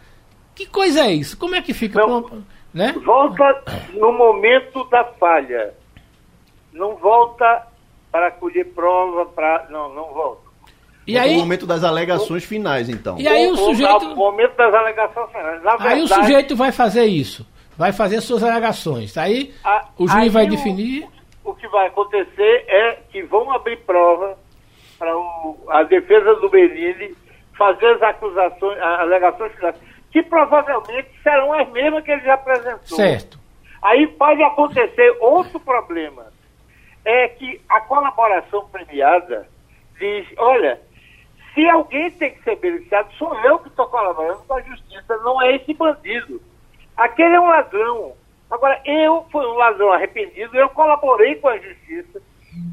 Que 0.56 0.66
coisa 0.66 1.02
é 1.02 1.14
isso? 1.14 1.38
Como 1.38 1.54
é 1.54 1.62
que 1.62 1.76
fica? 1.76 2.00
Não. 2.00 2.44
Né? 2.74 2.94
Volta 3.04 3.64
no 3.94 4.12
momento 4.12 4.84
da 4.86 5.04
falha. 5.04 5.74
Não 6.72 6.96
volta 6.96 7.68
para 8.12 8.32
colher 8.32 8.66
prova, 8.74 9.26
para. 9.26 9.68
Não, 9.70 9.94
não 9.94 10.14
volta. 10.14 10.52
E 11.06 11.18
aí, 11.18 11.34
no 11.34 11.42
momento 11.42 11.66
das 11.66 11.84
alegações 11.84 12.44
o, 12.44 12.48
finais, 12.48 12.88
então. 12.88 13.20
E 13.20 13.28
aí 13.28 13.48
o, 13.48 13.54
o 13.54 13.58
sujeito. 13.58 14.06
No 14.06 14.16
momento 14.16 14.56
das 14.56 14.74
alegações 14.74 15.32
finais. 15.32 15.64
Na 15.64 15.76
aí 15.80 16.02
o 16.02 16.08
sujeito 16.08 16.56
vai 16.56 16.72
fazer 16.72 17.06
isso. 17.06 17.46
Vai 17.78 17.92
fazer 17.92 18.22
suas 18.22 18.44
alegações. 18.44 19.18
Aí 19.18 19.54
a, 19.64 19.88
o 19.98 20.08
juiz 20.08 20.24
aí 20.24 20.30
vai 20.30 20.48
definir. 20.48 21.08
O, 21.44 21.52
o 21.52 21.56
que 21.56 21.68
vai 21.68 21.88
acontecer 21.88 22.66
é 22.68 23.00
que 23.12 23.24
vão 23.24 23.52
abrir 23.52 23.78
prova 23.78 24.38
para 24.98 25.12
a 25.70 25.84
defesa 25.84 26.36
do 26.36 26.50
Benini 26.50 27.16
fazer 27.58 27.88
as 27.88 28.02
acusações, 28.02 28.78
as 28.78 29.00
alegações 29.00 29.52
finais 29.56 29.76
que 30.12 30.22
provavelmente 30.22 31.10
serão 31.24 31.54
as 31.54 31.70
mesmas 31.70 32.04
que 32.04 32.12
ele 32.12 32.22
já 32.22 32.34
apresentou. 32.34 32.98
Certo. 32.98 33.40
Aí 33.82 34.08
pode 34.08 34.44
acontecer 34.44 35.18
outro 35.20 35.60
problema, 35.60 36.32
é 37.04 37.30
que 37.30 37.60
a 37.68 37.82
colaboração 37.82 38.68
premiada 38.70 39.48
diz, 39.98 40.28
olha, 40.38 40.80
se 41.54 41.68
alguém 41.68 42.12
tem 42.12 42.32
que 42.32 42.44
ser 42.44 42.58
beneficiado, 42.58 43.12
sou 43.14 43.34
eu 43.44 43.60
que 43.60 43.70
estou 43.70 43.88
colaborando 43.88 44.44
com 44.44 44.54
a 44.54 44.62
justiça, 44.62 45.18
não 45.18 45.42
é 45.42 45.56
esse 45.56 45.74
bandido. 45.74 46.42
Aquele 46.96 47.36
é 47.36 47.40
um 47.40 47.48
ladrão. 47.48 48.14
Agora, 48.50 48.80
eu 48.86 49.26
fui 49.32 49.46
um 49.46 49.54
ladrão 49.54 49.92
arrependido, 49.92 50.56
eu 50.56 50.70
colaborei 50.70 51.36
com 51.36 51.50
a 51.50 51.58
justiça. 51.58 52.22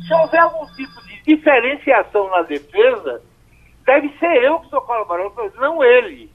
Se 0.07 0.15
houver 0.15 0.41
algum 0.41 0.67
tipo 0.75 1.01
de 1.07 1.23
diferenciação 1.23 2.29
na 2.31 2.43
defesa, 2.43 3.23
deve 3.87 4.09
ser 4.19 4.43
eu 4.43 4.59
que 4.59 4.67
estou 4.67 4.81
colaborando, 4.83 5.53
não 5.57 5.83
ele. 5.83 6.31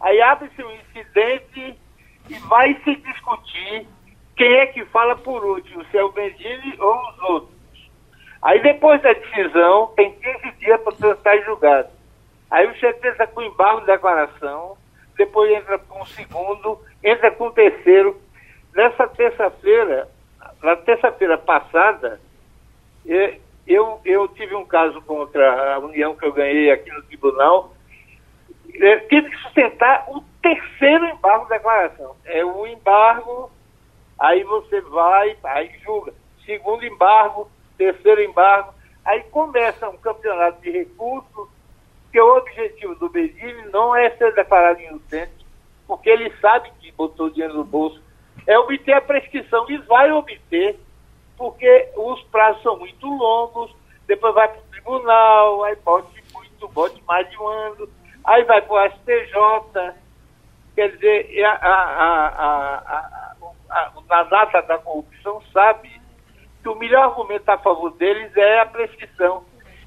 Aí 0.00 0.20
abre-se 0.20 0.62
um 0.62 0.70
incidente 0.72 1.78
e 2.28 2.34
vai 2.48 2.74
se 2.84 2.96
discutir 2.96 3.86
quem 4.36 4.52
é 4.58 4.66
que 4.66 4.84
fala 4.86 5.16
por 5.16 5.44
último, 5.44 5.84
se 5.86 5.96
é 5.96 6.04
o 6.04 6.12
Bendini 6.12 6.74
ou 6.78 7.08
os 7.08 7.18
outros. 7.22 7.56
Aí 8.42 8.60
depois 8.62 9.00
da 9.02 9.12
decisão, 9.12 9.92
tem 9.96 10.12
15 10.12 10.52
dias 10.58 10.80
para 10.82 10.92
tentar 10.92 11.38
julgado. 11.38 11.88
Aí 12.50 12.66
o 12.66 12.74
chefe 12.74 13.08
entra 13.08 13.26
com 13.26 13.42
embargo 13.42 13.80
de 13.80 13.86
declaração, 13.86 14.76
depois 15.16 15.50
entra 15.50 15.78
com 15.78 16.02
o 16.02 16.06
segundo, 16.06 16.80
entra 17.02 17.30
com 17.30 17.46
o 17.46 17.52
terceiro. 17.52 18.20
Nessa 18.74 19.08
terça-feira, 19.08 20.08
na 20.62 20.76
terça-feira 20.76 21.38
passada, 21.38 22.20
eu, 23.66 24.00
eu 24.04 24.28
tive 24.28 24.54
um 24.54 24.66
caso 24.66 25.00
contra 25.02 25.74
a 25.74 25.78
União 25.78 26.14
que 26.14 26.26
eu 26.26 26.32
ganhei 26.32 26.70
aqui 26.70 26.90
no 26.90 27.02
tribunal, 27.02 27.72
é, 28.74 28.96
que 29.00 29.36
sustentar 29.38 30.06
o 30.08 30.22
terceiro 30.42 31.06
embargo 31.06 31.48
da 31.48 31.56
declaração. 31.56 32.16
É 32.24 32.44
o 32.44 32.66
embargo, 32.66 33.50
aí 34.18 34.44
você 34.44 34.80
vai, 34.82 35.36
aí 35.44 35.70
julga. 35.84 36.12
Segundo 36.44 36.84
embargo, 36.84 37.50
terceiro 37.76 38.22
embargo, 38.22 38.72
aí 39.04 39.22
começa 39.24 39.88
um 39.88 39.96
campeonato 39.96 40.60
de 40.60 40.70
recursos, 40.70 41.48
que 42.12 42.20
o 42.20 42.36
objetivo 42.36 42.94
do 42.94 43.08
Bedini 43.08 43.66
não 43.72 43.94
é 43.94 44.10
ser 44.10 44.34
declarado 44.34 44.80
inocente, 44.80 45.46
porque 45.86 46.08
ele 46.08 46.32
sabe 46.40 46.70
que 46.80 46.90
botou 46.92 47.30
dinheiro 47.30 47.54
no 47.54 47.64
bolso, 47.64 48.00
é 48.46 48.58
obter 48.58 48.92
a 48.92 49.00
prescrição 49.00 49.68
e 49.68 49.76
vai 49.78 50.10
obter, 50.12 50.78
porque 51.36 51.90
os 51.96 52.22
prazos 52.24 52.62
são 52.62 52.78
muito 52.78 53.06
longos, 53.06 53.74
depois 54.06 54.34
vai 54.34 54.48
para 54.48 54.58
o 54.58 54.70
tribunal, 54.70 55.64
aí 55.64 55.76
pode 55.76 56.06
muito, 56.32 56.68
pode 56.70 57.02
mais 57.04 57.28
de 57.28 57.36
um 57.36 57.46
ano, 57.46 57.88
aí 58.26 58.44
vai 58.44 58.60
para 58.62 58.74
o 58.74 58.90
STJ, 58.90 59.94
quer 60.74 60.90
dizer, 60.90 61.44
a, 61.44 61.52
a, 61.52 62.26
a, 62.28 63.34
a, 63.70 63.92
a, 64.10 64.22
data 64.24 64.62
da 64.62 64.78
corrupção 64.78 65.40
sabe 65.52 65.90
que 66.62 66.68
o 66.68 66.74
melhor 66.74 67.04
argumento 67.04 67.48
a 67.48 67.58
favor 67.58 67.92
deles 67.92 68.36
é 68.36 68.60
a 68.60 68.66
prescrição. 68.66 69.44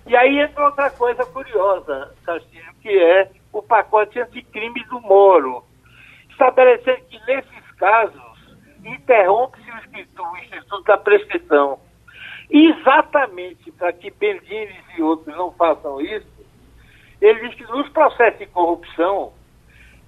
E 0.08 0.16
aí 0.16 0.40
entra 0.40 0.66
outra 0.66 0.90
coisa 0.90 1.26
curiosa, 1.26 2.16
Castilho, 2.26 2.74
que 2.82 2.90
é 2.90 3.30
o 3.52 3.62
pacote 3.62 4.20
anticrime 4.20 4.84
do 4.86 5.02
Moro, 5.02 5.64
estabelecendo 6.30 7.02
que 7.10 7.20
nesses 7.28 7.72
casos 7.74 8.22
interrompe-se 8.84 9.70
o 9.70 10.38
Instituto 10.38 10.84
da 10.84 10.98
Prescrição. 10.98 11.80
Exatamente 12.50 13.72
para 13.74 13.94
que 13.94 14.10
Bendines 14.10 14.84
e 14.98 15.02
outros 15.04 15.36
não 15.36 15.52
façam 15.52 16.02
isso, 16.02 16.39
ele 17.22 17.48
diz 17.48 17.56
que 17.56 17.64
nos 17.72 17.90
processos 17.90 18.40
de 18.40 18.46
corrupção, 18.48 19.34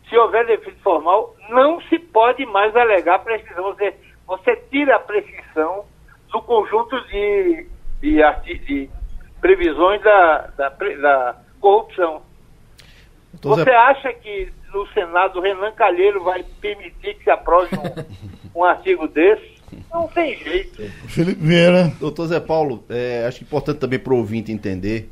se 0.10 0.18
houver 0.18 0.46
defeito 0.46 0.80
formal, 0.82 1.36
não 1.50 1.82
se 1.82 2.00
pode 2.00 2.46
mais 2.46 2.76
alegar 2.76 3.20
prescrição. 3.20 3.64
Você, 3.64 3.94
você 4.28 4.56
tira 4.70 4.96
a 4.96 5.00
prescrição 5.00 5.86
do 6.32 6.42
conjunto 6.42 7.00
de, 7.08 7.68
de, 8.02 8.60
de 8.66 8.90
previsões 9.42 10.02
da, 10.02 10.48
da, 10.58 10.70
da 10.70 11.36
corrupção. 11.60 12.22
Você 13.42 13.72
acha 13.72 14.14
que 14.14 14.52
no 14.74 14.88
Senado 14.90 15.40
o 15.40 15.42
Renan 15.42 15.72
Calheiro 15.72 16.24
vai 16.24 16.44
permitir 16.62 17.16
que 17.16 17.24
se 17.24 17.30
aprove 17.30 17.70
um, 17.76 18.60
um 18.62 18.64
artigo 18.64 19.08
desse? 19.08 19.62
Não 19.92 20.08
tem 20.08 20.38
jeito. 20.38 20.84
Felipe 21.08 21.42
Vieira. 21.42 21.92
Doutor 22.00 22.28
Zé 22.28 22.40
Paulo, 22.40 22.84
é, 22.90 23.26
acho 23.26 23.44
importante 23.44 23.80
também 23.80 24.00
para 24.00 24.14
o 24.14 24.18
ouvinte 24.18 24.52
entender 24.52 25.10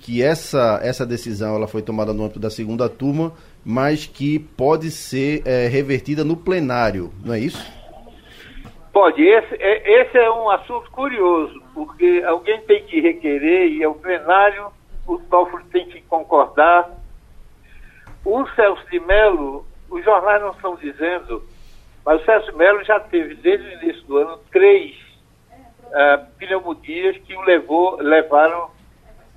que 0.00 0.22
essa, 0.22 0.80
essa 0.82 1.06
decisão 1.06 1.54
ela 1.54 1.68
foi 1.68 1.82
tomada 1.82 2.12
no 2.12 2.24
âmbito 2.24 2.40
da 2.40 2.50
segunda 2.50 2.88
turma, 2.88 3.32
mas 3.64 4.06
que 4.06 4.38
pode 4.38 4.90
ser 4.90 5.42
é, 5.44 5.68
revertida 5.68 6.24
no 6.24 6.36
plenário, 6.36 7.12
não 7.22 7.34
é 7.34 7.38
isso? 7.38 7.64
Pode. 8.92 9.22
Esse 9.22 9.54
é, 9.56 10.02
esse 10.02 10.18
é 10.18 10.30
um 10.30 10.50
assunto 10.50 10.90
curioso, 10.90 11.62
porque 11.74 12.24
alguém 12.26 12.60
tem 12.62 12.82
que 12.84 13.00
requerer 13.00 13.68
e 13.68 13.82
é 13.82 13.88
o 13.88 13.94
plenário, 13.94 14.68
o 15.06 15.18
Toffoli 15.18 15.64
tem 15.70 15.86
que 15.86 16.00
concordar. 16.02 16.90
O 18.24 18.46
Celso 18.48 18.82
de 18.90 18.98
Mello, 19.00 19.66
os 19.90 20.02
jornais 20.04 20.40
não 20.42 20.52
estão 20.52 20.76
dizendo, 20.76 21.42
mas 22.04 22.20
o 22.20 22.24
Celso 22.24 22.50
de 22.50 22.56
Mello 22.56 22.82
já 22.84 22.98
teve, 22.98 23.34
desde 23.34 23.66
o 23.66 23.82
início 23.82 24.02
do 24.04 24.16
ano, 24.16 24.38
três 24.50 24.96
uh, 25.84 26.26
pneumonias 26.38 27.16
que 27.18 27.36
o 27.36 27.42
levou, 27.42 27.96
levaram 28.00 28.70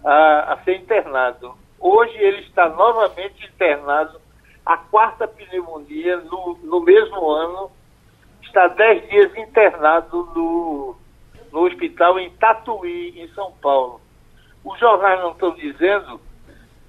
a, 0.03 0.53
a 0.53 0.57
ser 0.63 0.75
internado. 0.77 1.55
Hoje 1.79 2.17
ele 2.17 2.41
está 2.41 2.69
novamente 2.69 3.45
internado, 3.45 4.19
a 4.65 4.77
quarta 4.77 5.27
pneumonia 5.27 6.17
no, 6.17 6.57
no 6.63 6.81
mesmo 6.81 7.29
ano, 7.29 7.71
está 8.41 8.67
dez 8.67 9.07
dias 9.09 9.35
internado 9.35 10.29
no, 10.35 10.95
no 11.51 11.65
hospital 11.65 12.19
em 12.19 12.29
Tatuí, 12.31 13.21
em 13.21 13.27
São 13.29 13.51
Paulo. 13.61 13.99
Os 14.63 14.79
jornais 14.79 15.19
não 15.19 15.31
estão 15.31 15.51
dizendo, 15.55 16.21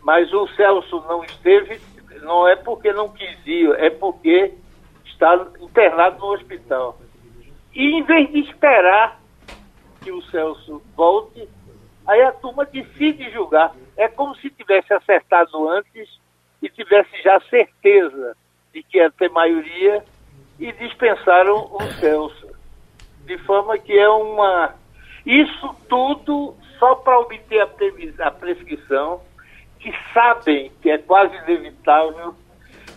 mas 0.02 0.32
o 0.32 0.46
Celso 0.48 1.02
não 1.08 1.24
esteve, 1.24 1.80
não 2.22 2.46
é 2.46 2.54
porque 2.54 2.92
não 2.92 3.08
quis 3.08 3.46
ir, 3.46 3.70
é 3.80 3.90
porque 3.90 4.54
está 5.06 5.46
internado 5.60 6.18
no 6.18 6.32
hospital. 6.32 6.98
E 7.74 7.98
em 7.98 8.02
vez 8.02 8.30
de 8.30 8.40
esperar 8.40 9.20
que 10.02 10.12
o 10.12 10.22
Celso 10.24 10.80
volte, 10.94 11.48
aí 12.06 12.22
a 12.22 12.32
turma 12.32 12.64
decide 12.64 13.30
julgar. 13.30 13.74
É 13.96 14.08
como 14.08 14.34
se 14.36 14.50
tivesse 14.50 14.92
acertado 14.92 15.68
antes 15.68 16.08
e 16.62 16.68
tivesse 16.68 17.22
já 17.22 17.40
certeza 17.48 18.36
de 18.72 18.82
que 18.82 18.98
ia 18.98 19.10
ter 19.10 19.30
maioria 19.30 20.04
e 20.58 20.72
dispensaram 20.72 21.68
o 21.72 21.82
Celso. 22.00 22.54
De 23.24 23.38
forma 23.38 23.78
que 23.78 23.96
é 23.98 24.08
uma. 24.08 24.74
Isso 25.24 25.74
tudo 25.88 26.54
só 26.78 26.96
para 26.96 27.18
obter 27.18 27.60
a, 27.60 27.68
a 28.26 28.30
prescrição, 28.30 29.22
que 29.80 29.92
sabem 30.12 30.70
que 30.82 30.90
é 30.90 30.98
quase 30.98 31.34
inevitável, 31.36 32.34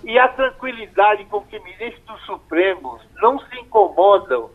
e 0.03 0.17
a 0.19 0.27
tranquilidade 0.27 1.25
com 1.25 1.41
que 1.41 1.59
ministros 1.59 2.21
supremos 2.25 3.01
não 3.21 3.39
se 3.39 3.59
incomodam 3.59 4.49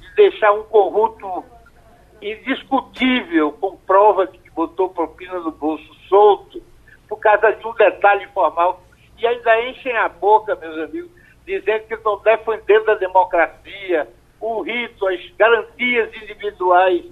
de 0.00 0.14
deixar 0.14 0.52
um 0.52 0.62
corrupto 0.64 1.44
indiscutível, 2.22 3.52
com 3.52 3.76
prova 3.76 4.26
de 4.26 4.38
que 4.38 4.50
botou 4.50 4.88
propina 4.88 5.38
no 5.40 5.50
bolso 5.50 5.94
solto, 6.08 6.62
por 7.08 7.18
causa 7.18 7.52
de 7.52 7.66
um 7.66 7.74
detalhe 7.74 8.26
formal, 8.28 8.82
e 9.18 9.26
ainda 9.26 9.68
enchem 9.68 9.96
a 9.96 10.08
boca, 10.08 10.54
meus 10.56 10.78
amigos, 10.78 11.10
dizendo 11.46 11.84
que 11.86 11.94
estão 11.94 12.20
defendendo 12.22 12.90
a 12.90 12.94
democracia, 12.94 14.08
o 14.40 14.62
rito, 14.62 15.06
as 15.06 15.20
garantias 15.36 16.10
individuais. 16.22 17.04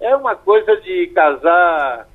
É 0.00 0.16
uma 0.16 0.34
coisa 0.34 0.76
de 0.80 1.08
casar, 1.08 2.08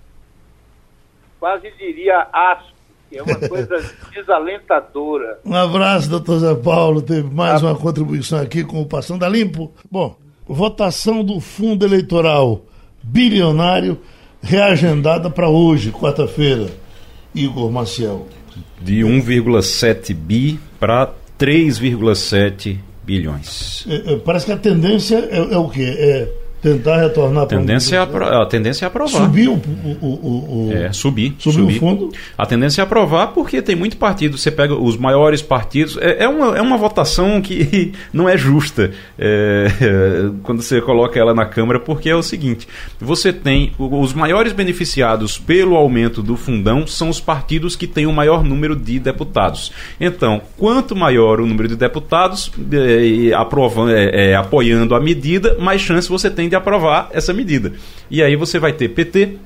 quase 1.40 1.70
diria 1.72 2.28
asco, 2.34 2.78
é 3.12 3.22
uma 3.22 3.48
coisa 3.48 3.78
desalentadora. 4.12 5.40
Um 5.46 5.56
abraço, 5.56 6.10
doutor 6.10 6.40
Zé 6.40 6.56
Paulo. 6.56 7.02
Teve 7.02 7.34
mais 7.34 7.62
uma 7.62 7.76
contribuição 7.78 8.42
aqui 8.42 8.64
com 8.64 8.82
o 8.82 8.88
Passando 8.88 9.24
a 9.24 9.30
Limpo. 9.30 9.72
Bom, 9.90 10.18
votação 10.48 11.24
do 11.24 11.40
fundo 11.40 11.86
eleitoral 11.86 12.64
bilionário 13.02 14.00
reagendada 14.42 15.30
para 15.30 15.50
hoje, 15.50 15.92
quarta-feira. 15.92 16.68
Igor 17.34 17.72
Maciel. 17.72 18.28
De 18.82 19.02
1,7 19.02 20.14
bi 20.14 20.60
para 20.80 21.14
3,7 21.40 22.78
bilhões. 23.04 23.86
É, 23.88 24.14
é, 24.14 24.18
parece 24.18 24.46
que 24.46 24.52
a 24.52 24.58
tendência 24.58 25.18
é, 25.18 25.54
é 25.54 25.58
o 25.58 25.70
quê? 25.70 25.96
É 25.98 26.47
tentar 26.62 26.98
retornar 26.98 27.44
a 27.44 27.46
tendência 27.46 27.96
é 27.96 28.00
apro 28.00 28.26
a 28.26 28.46
tendência 28.46 28.86
é 28.86 28.88
aprovar. 28.88 29.24
Subir 29.24 29.50
o, 29.50 29.54
o, 29.54 30.08
o, 30.08 30.68
o 30.68 30.74
é 30.74 30.92
subir 30.92 31.36
subir, 31.40 31.62
subir, 31.62 31.78
o 31.78 31.80
fundo. 31.80 32.12
A 32.38 32.46
tendência 32.46 32.82
é 32.82 32.84
aprovar 32.84 33.28
porque 33.28 33.62
tem 33.62 33.76
muito 33.76 33.98
partido. 33.98 34.38
Você 34.38 34.52
pega 34.52 34.74
os 34.74 34.98
maiores 34.98 35.42
partidos. 35.42 35.98
É, 35.98 36.24
é 36.24 36.28
uma, 36.28 36.58
é 36.58 36.62
uma 36.62 36.78
votação 36.78 37.42
que 37.42 37.94
não 38.12 38.28
é 38.28 38.38
justa 38.38 38.92
é, 39.18 39.68
quando 40.44 40.62
você 40.62 40.82
coloca 40.82 41.20
ela 41.20 41.34
na 41.34 41.46
câmara 41.46 41.80
porque 41.80 42.10
é 42.10 42.16
o 42.16 42.24
seguinte. 42.24 42.68
Você 43.00 43.32
tem 43.32 43.72
os 43.78 44.14
maiores 44.14 44.54
beneficiados 44.54 45.38
pelo 45.38 45.76
aumento 45.76 46.22
do 46.22 46.36
fundão 46.36 46.86
são 46.86 47.10
os 47.10 47.20
partidos 47.20 47.76
que 47.76 47.88
têm 47.88 48.06
o 48.06 48.14
maior 48.14 48.44
número 48.44 48.76
de 48.76 49.00
deputados. 49.00 49.72
Então 50.00 50.42
quanto 50.58 50.96
maior 50.96 51.40
o 51.40 51.46
número 51.46 51.68
de 51.68 51.76
deputados 51.76 52.52
é, 52.72 53.34
aprovando 53.34 53.92
é, 53.92 54.32
é, 54.32 54.36
apoiando 54.36 54.96
a 54.96 55.00
medida 55.00 55.58
mais 55.60 55.82
chance 55.82 56.10
você 56.10 56.30
tem 56.30 56.50
de 56.50 56.56
aprovar 56.58 57.10
essa 57.12 57.34
medida. 57.34 57.74
E 58.10 58.22
aí 58.22 58.36
você 58.36 58.60
vai 58.60 58.74
ter 58.74 58.90
PT, 58.90 59.38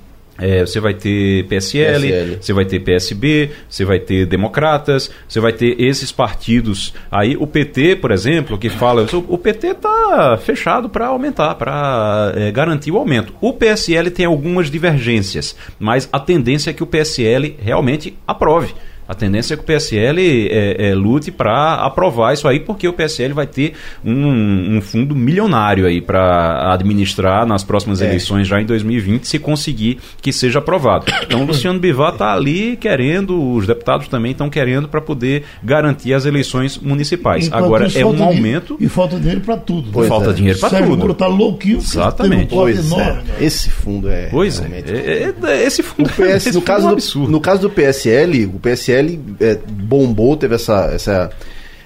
é, 0.42 0.66
você 0.66 0.80
vai 0.80 0.94
ter 0.94 1.46
PSL, 1.46 2.08
PSL, 2.08 2.38
você 2.42 2.54
vai 2.54 2.66
ter 2.66 2.80
PSB, 2.80 3.52
você 3.70 3.86
vai 3.86 4.00
ter 4.00 4.26
Democratas, 4.26 5.12
você 5.28 5.40
vai 5.40 5.54
ter 5.54 5.80
esses 5.80 6.12
partidos. 6.12 6.94
Aí 7.12 7.38
o 7.38 7.46
PT, 7.46 7.98
por 7.98 8.12
exemplo, 8.12 8.58
que 8.58 8.70
fala, 8.70 9.06
o 9.28 9.38
PT 9.38 9.68
está 9.68 10.40
fechado 10.44 10.90
para 10.90 11.08
aumentar, 11.08 11.54
para 11.56 12.34
é, 12.36 12.52
garantir 12.52 12.92
o 12.92 12.98
aumento. 12.98 13.34
O 13.40 13.54
PSL 13.54 14.10
tem 14.10 14.26
algumas 14.26 14.72
divergências, 14.72 15.56
mas 15.80 16.10
a 16.12 16.20
tendência 16.20 16.72
é 16.72 16.74
que 16.74 16.84
o 16.84 16.88
PSL 16.88 17.58
realmente 17.60 18.16
aprove. 18.26 18.74
A 19.12 19.14
tendência 19.14 19.56
é 19.56 19.58
que 19.58 19.64
o 19.64 19.66
PSL 19.66 20.22
é, 20.50 20.88
é, 20.88 20.96
lute 20.96 21.32
para 21.32 21.74
aprovar 21.74 22.34
isso 22.34 22.48
aí, 22.48 22.62
porque 22.62 22.88
o 22.88 22.94
PSL 22.94 23.34
vai 23.34 23.46
ter 23.46 23.74
um, 24.06 24.78
um 24.78 24.82
fundo 24.82 25.14
milionário 25.14 25.86
aí 25.86 26.00
para 26.00 26.72
administrar 26.72 27.46
nas 27.46 27.62
próximas 27.62 28.02
é. 28.02 28.06
eleições 28.06 28.48
já 28.48 28.62
em 28.62 28.66
2020, 28.66 29.26
se 29.26 29.38
conseguir 29.38 30.00
que 30.22 30.32
seja 30.32 30.60
aprovado. 30.60 31.08
Então 31.24 31.42
o 31.42 31.46
Luciano 31.46 31.78
Bivar 31.78 32.14
está 32.14 32.32
ali 32.32 32.78
querendo, 32.78 33.54
os 33.54 33.68
deputados 33.68 34.08
também 34.08 34.32
estão 34.32 34.50
querendo 34.50 34.88
para 34.88 35.02
poder 35.02 35.44
garantir 35.62 36.14
as 36.14 36.26
eleições 36.26 36.78
municipais. 36.78 37.48
Enquanto 37.48 37.66
Agora 37.66 37.88
é 37.94 38.06
um 38.06 38.24
aumento. 38.24 38.78
E 38.80 38.88
falta 38.88 39.20
dinheiro 39.20 39.42
para 39.42 39.58
tudo. 39.58 39.90
Pois 39.92 40.08
falta 40.08 40.30
é. 40.30 40.34
dinheiro 40.34 40.58
para 40.58 40.70
tudo. 40.70 41.12
está 41.12 41.28
louquinho. 41.28 41.80
Exatamente. 41.80 42.54
Um 42.54 42.58
pois 42.58 42.90
é. 42.94 43.22
Esse 43.42 43.70
fundo 43.70 44.08
é. 44.08 44.28
Pois 44.28 44.62
é. 44.62 44.84
é, 44.88 45.34
é 45.52 45.64
esse 45.66 45.84
fundo, 45.84 46.10
PS, 46.10 46.20
esse 46.48 46.48
no, 46.48 46.54
fundo 46.54 46.66
caso 46.66 46.96
do, 46.96 47.28
no 47.28 47.42
caso 47.42 47.62
do 47.64 47.70
PSL, 47.70 48.46
o 48.46 48.58
PSL 48.58 49.01
PSL 49.02 49.20
é, 49.40 49.60
bombou, 49.68 50.38
teve 50.38 50.56
essa, 50.56 50.86
essa, 50.94 51.30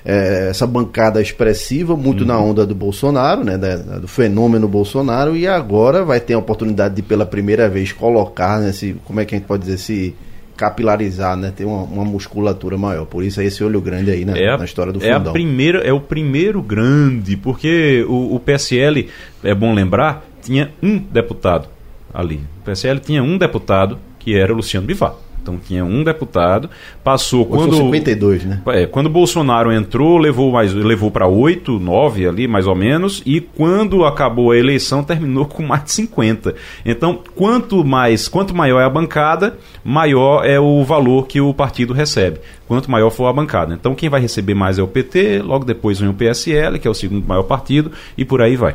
é, 0.03 0.49
essa 0.49 0.68
bancada 0.68 1.22
expressiva, 1.22 1.95
muito 1.95 2.22
uhum. 2.22 2.28
na 2.28 2.39
onda 2.39 2.66
do 2.66 2.76
Bolsonaro, 2.76 3.43
né, 3.43 3.57
da, 3.57 3.76
do 3.99 4.07
fenômeno 4.07 4.68
Bolsonaro, 4.68 5.36
e 5.36 5.47
agora 5.47 6.03
vai 6.03 6.20
ter 6.20 6.34
a 6.34 6.38
oportunidade 6.38 6.95
de, 6.95 7.01
pela 7.01 7.26
primeira 7.26 7.70
vez, 7.70 7.91
colocar 7.91 8.59
nesse, 8.59 8.95
como 9.05 9.20
é 9.20 9.26
que 9.26 9.36
a 9.36 9.38
gente 9.38 9.47
pode 9.47 9.63
dizer, 9.63 9.78
se 9.78 10.16
capilarizar, 10.55 11.36
né? 11.36 11.51
Ter 11.53 11.66
uma, 11.66 11.84
uma, 11.84 12.05
musculatura 12.05 12.78
maior. 12.78 13.05
Por 13.05 13.26
isso 13.26 13.41
é 13.41 13.45
esse 13.45 13.61
olho 13.61 13.82
grande 13.82 14.09
aí 14.09 14.24
né? 14.24 14.41
é 14.41 14.57
na 14.57 14.63
história 14.63 14.93
do 14.93 15.01
fundão. 15.01 15.26
É, 15.26 15.30
a 15.30 15.32
primeira, 15.34 15.80
é 15.80 15.91
o 15.91 15.99
primeiro 15.99 16.61
grande, 16.61 17.36
porque 17.36 18.05
o, 18.07 18.36
o 18.36 18.39
PSL, 18.39 19.09
é 19.43 19.53
bom 19.53 19.74
lembrar, 19.74 20.26
tinha 20.41 20.72
um 20.82 20.97
deputado 20.97 21.68
ali. 22.13 22.39
O 22.61 22.63
PSL 22.63 23.01
tinha 23.01 23.22
um 23.22 23.38
deputado 23.38 23.99
que 24.18 24.38
era 24.38 24.53
o 24.53 24.55
Luciano 24.55 24.88
Bivar. 24.88 25.13
Então 25.46 25.60
tinha 25.60 25.86
um 25.86 26.04
deputado, 26.04 26.68
passou 27.04 27.41
Hoje 27.41 27.50
quando 27.50 27.76
são 27.76 27.86
52, 27.86 28.46
né? 28.46 28.62
é, 28.70 28.88
quando 28.88 29.06
o 29.06 29.10
Bolsonaro 29.12 29.72
entrou, 29.72 30.18
levou 30.18 30.52
mais 30.52 30.74
levou 30.74 31.12
para 31.12 31.28
8, 31.28 31.80
9 31.80 32.28
ali, 32.28 32.48
mais 32.48 32.66
ou 32.66 32.74
menos, 32.74 33.22
e 33.28 33.39
quando 33.39 34.04
acabou 34.06 34.50
a 34.50 34.58
eleição, 34.58 35.04
terminou 35.04 35.46
com 35.46 35.62
mais 35.62 35.84
de 35.84 35.91
50. 35.91 36.56
Então, 36.84 37.20
quanto 37.36 37.86
mais, 37.86 38.28
quanto 38.28 38.56
maior 38.56 38.80
é 38.80 38.86
a 38.86 38.89
bancada, 38.89 39.56
maior 39.84 40.43
é 40.43 40.60
o 40.60 40.84
valor 40.84 41.28
que 41.28 41.39
o 41.39 41.54
partido 41.54 41.93
recebe. 41.93 42.39
Quanto 42.68 42.89
maior 42.89 43.12
for 43.12 43.28
a 43.28 43.34
bancada. 43.34 43.76
Então, 43.76 43.93
quem 43.93 44.10
vai 44.10 44.20
receber 44.20 44.56
mais 44.56 44.80
é 44.80 44.82
o 44.82 44.88
PT, 44.88 45.43
logo 45.43 45.64
depois 45.64 46.00
vem 46.00 46.10
o 46.10 46.14
PSL, 46.14 46.80
que 46.80 46.88
é 46.88 46.91
o 46.91 46.96
segundo 46.96 47.28
maior 47.28 47.43
partido, 47.43 47.91
e 48.18 48.26
por 48.26 48.41
aí 48.41 48.56
vai. 48.56 48.74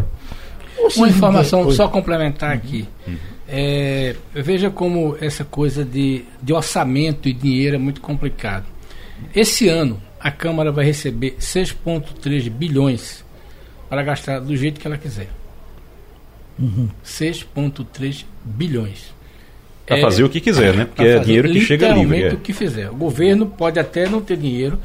Uma 0.96 1.08
informação 1.08 1.68
só 1.72 1.88
complementar 1.88 2.52
aqui. 2.52 2.86
É, 3.52 4.14
veja 4.32 4.70
como 4.70 5.16
essa 5.20 5.44
coisa 5.44 5.84
de, 5.84 6.24
de 6.40 6.52
orçamento 6.52 7.28
e 7.28 7.32
dinheiro 7.32 7.74
é 7.74 7.78
muito 7.78 8.00
complicado. 8.00 8.64
Esse 9.34 9.68
ano, 9.68 10.00
a 10.20 10.30
Câmara 10.30 10.70
vai 10.70 10.84
receber 10.84 11.36
6,3 11.40 12.48
bilhões 12.48 13.24
para 13.88 14.02
gastar 14.04 14.38
do 14.38 14.56
jeito 14.56 14.78
que 14.80 14.86
ela 14.86 14.96
quiser. 14.96 15.28
6,3 17.04 18.24
bilhões. 18.44 19.12
Para 19.86 19.98
É, 19.98 20.00
fazer 20.02 20.22
o 20.22 20.28
que 20.28 20.40
quiser, 20.40 20.74
né? 20.74 20.84
Porque 20.84 21.02
é 21.02 21.18
dinheiro 21.18 21.50
que 21.50 21.60
chega 21.60 21.88
livre. 21.88 22.02
literalmente 22.02 22.34
é. 22.34 22.38
o 22.38 22.40
que 22.40 22.52
fizer. 22.52 22.90
O 22.90 22.94
governo 22.94 23.46
pode 23.46 23.80
até 23.80 24.08
não 24.08 24.20
ter 24.20 24.36
dinheiro 24.36 24.78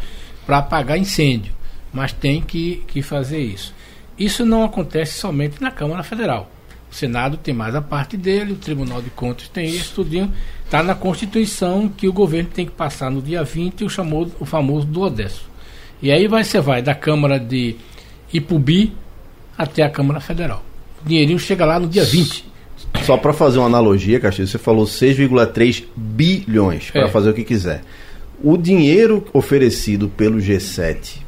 para 0.45 0.57
apagar 0.57 0.97
incêndio, 0.97 1.53
mas 1.93 2.11
tem 2.11 2.41
que, 2.41 2.83
que 2.87 3.01
fazer 3.01 3.39
isso. 3.39 3.73
Isso 4.17 4.45
não 4.45 4.63
acontece 4.63 5.19
somente 5.19 5.61
na 5.61 5.69
Câmara 5.69 6.01
Federal. 6.01 6.49
O 6.95 6.97
Senado 6.97 7.35
tem 7.35 7.53
mais 7.53 7.75
a 7.75 7.81
parte 7.81 8.15
dele, 8.15 8.53
o 8.53 8.55
Tribunal 8.55 9.01
de 9.01 9.09
Contas 9.09 9.49
tem 9.49 9.65
isso, 9.65 9.95
tudinho. 9.95 10.31
Está 10.63 10.81
na 10.81 10.95
Constituição 10.95 11.89
que 11.89 12.07
o 12.07 12.13
governo 12.13 12.49
tem 12.53 12.65
que 12.65 12.71
passar 12.71 13.11
no 13.11 13.21
dia 13.21 13.43
20 13.43 13.83
o, 13.83 13.89
chamou, 13.89 14.31
o 14.39 14.45
famoso 14.45 14.87
do 14.87 15.01
Odesso. 15.01 15.43
E 16.01 16.09
aí 16.09 16.25
vai, 16.25 16.45
você 16.45 16.61
vai 16.61 16.81
da 16.81 16.95
Câmara 16.95 17.37
de 17.37 17.75
Ipubi 18.31 18.93
até 19.57 19.83
a 19.83 19.89
Câmara 19.89 20.21
Federal. 20.21 20.63
O 21.03 21.09
dinheirinho 21.09 21.37
chega 21.37 21.65
lá 21.65 21.77
no 21.81 21.89
dia 21.89 22.05
20. 22.05 22.45
Só 23.03 23.17
para 23.17 23.33
fazer 23.33 23.57
uma 23.59 23.67
analogia, 23.67 24.17
Castilho, 24.17 24.47
você 24.47 24.57
falou 24.57 24.85
6,3 24.85 25.83
bilhões 25.97 26.91
para 26.91 27.07
É. 27.07 27.09
fazer 27.09 27.29
o 27.29 27.33
que 27.33 27.43
quiser. 27.43 27.81
O 28.41 28.55
dinheiro 28.55 29.25
oferecido 29.33 30.07
pelo 30.07 30.37
G7 30.37 31.24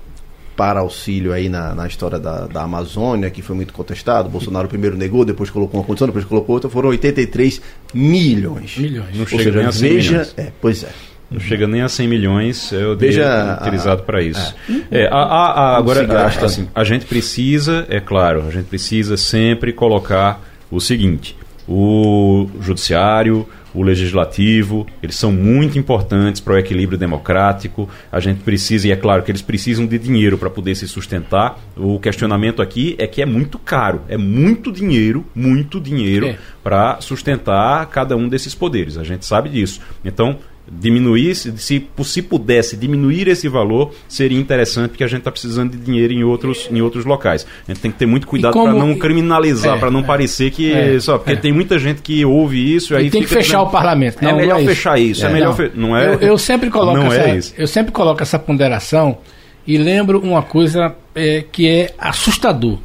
para 0.57 0.79
auxílio 0.81 1.31
aí 1.31 1.47
na, 1.47 1.73
na 1.75 1.87
história 1.87 2.17
da, 2.19 2.47
da 2.47 2.63
Amazônia, 2.63 3.29
que 3.29 3.41
foi 3.43 3.55
muito 3.55 3.71
contestado, 3.71 4.27
Bolsonaro 4.27 4.67
primeiro 4.67 4.97
negou, 4.97 5.23
depois 5.23 5.49
colocou 5.51 5.79
uma 5.79 5.85
condição, 5.85 6.07
depois 6.07 6.25
colocou 6.25 6.55
outra, 6.55 6.67
foram 6.69 6.89
83 6.89 7.61
milhões. 7.93 8.75
Milhões. 8.77 9.13
Não 9.13 9.21
Ou 9.21 9.27
chega 9.27 9.43
seja, 9.43 9.57
nem 9.59 9.65
a 9.67 9.71
100 9.71 9.89
veja, 9.89 10.11
milhões. 10.11 10.33
é, 10.35 10.51
pois 10.59 10.83
é. 10.83 10.89
Não 11.29 11.39
chega 11.41 11.67
nem 11.67 11.81
a 11.81 11.89
100 11.89 12.07
milhões, 12.07 12.73
é 12.73 12.85
o 12.87 12.95
Veja 12.97 13.59
utilizado 13.61 14.03
para 14.03 14.21
isso. 14.21 14.55
É, 14.89 15.07
a- 15.07 15.15
a- 15.15 15.51
a- 15.51 15.77
agora, 15.77 16.03
gasta. 16.05 16.45
assim, 16.45 16.67
a 16.73 16.83
gente 16.85 17.05
precisa, 17.05 17.85
é 17.89 17.99
claro, 17.99 18.45
a 18.47 18.51
gente 18.51 18.65
precisa 18.65 19.15
sempre 19.17 19.73
colocar 19.73 20.41
o 20.71 20.79
seguinte: 20.79 21.35
o 21.67 22.49
judiciário, 22.61 23.47
o 23.77 23.83
legislativo, 23.83 24.87
eles 25.03 25.15
são 25.15 25.31
muito 25.31 25.77
importantes 25.77 26.41
para 26.41 26.53
o 26.53 26.57
equilíbrio 26.57 26.97
democrático. 26.97 27.87
A 28.11 28.19
gente 28.19 28.41
precisa, 28.41 28.87
e 28.87 28.91
é 28.91 28.95
claro 28.95 29.21
que 29.23 29.31
eles 29.31 29.41
precisam 29.41 29.85
de 29.85 29.99
dinheiro 29.99 30.37
para 30.37 30.49
poder 30.49 30.75
se 30.75 30.87
sustentar. 30.87 31.59
O 31.75 31.99
questionamento 31.99 32.61
aqui 32.61 32.95
é 32.97 33.05
que 33.05 33.21
é 33.21 33.25
muito 33.25 33.59
caro, 33.59 34.01
é 34.09 34.17
muito 34.17 34.71
dinheiro, 34.71 35.25
muito 35.35 35.79
dinheiro 35.79 36.27
É. 36.27 36.37
para 36.63 36.99
sustentar 37.01 37.85
cada 37.87 38.15
um 38.17 38.27
desses 38.27 38.55
poderes. 38.55 38.97
A 38.97 39.03
gente 39.03 39.25
sabe 39.25 39.49
disso. 39.49 39.79
Então, 40.03 40.37
diminuir, 40.69 41.33
se, 41.35 41.57
se, 41.57 41.87
se 42.03 42.21
pudesse 42.21 42.75
diminuir 42.75 43.27
esse 43.27 43.47
valor, 43.47 43.93
seria 44.07 44.37
interessante, 44.39 44.89
porque 44.89 45.03
a 45.03 45.07
gente 45.07 45.19
está 45.19 45.31
precisando 45.31 45.71
de 45.71 45.77
dinheiro 45.77 46.11
em 46.13 46.23
outros, 46.23 46.67
em 46.71 46.81
outros 46.81 47.05
locais. 47.05 47.45
A 47.67 47.71
gente 47.71 47.81
tem 47.81 47.89
que 47.91 47.97
ter 47.97 48.05
muito 48.05 48.27
cuidado 48.27 48.53
para 48.53 48.73
não 48.73 48.95
criminalizar, 48.95 49.77
É, 49.77 49.79
para 49.79 49.89
não 49.91 50.03
parecer 50.03 50.51
que. 50.51 50.71
É, 50.73 50.99
só, 50.99 51.17
porque 51.17 51.33
é. 51.33 51.35
tem 51.35 51.53
muita 51.53 51.79
gente 51.79 52.01
que 52.01 52.23
ouve 52.25 52.75
isso 52.75 52.93
e 52.93 52.97
aí 52.97 53.09
tem 53.09 53.21
que 53.21 53.27
fechar 53.27 53.41
dizendo, 53.57 53.63
o 53.63 53.69
parlamento. 53.71 54.17
Não, 54.21 54.29
é 54.29 54.31
não 54.33 54.39
melhor 54.39 54.57
é 54.59 54.61
isso. 54.63 54.69
fechar 54.69 54.99
isso, 54.99 55.25
é, 55.25 55.29
É, 55.29 55.33
melhor 55.33 55.47
não. 55.49 55.55
fe- 55.55 55.71
não 55.73 55.97
é. 55.97 56.13
eu, 56.15 56.19
eu 56.19 56.37
sempre 56.37 56.69
coloco 56.69 56.97
não 56.97 57.07
essa, 57.13 57.21
é 57.29 57.37
isso. 57.37 57.53
eu 57.57 57.67
sempre 57.67 57.91
coloco 57.91 58.21
essa 58.21 58.37
ponderação 58.37 59.17
e 59.65 59.77
lembro 59.77 60.19
uma 60.19 60.41
coisa 60.43 60.95
é, 61.15 61.43
que 61.51 61.67
é 61.67 61.93
assustador. 61.97 62.77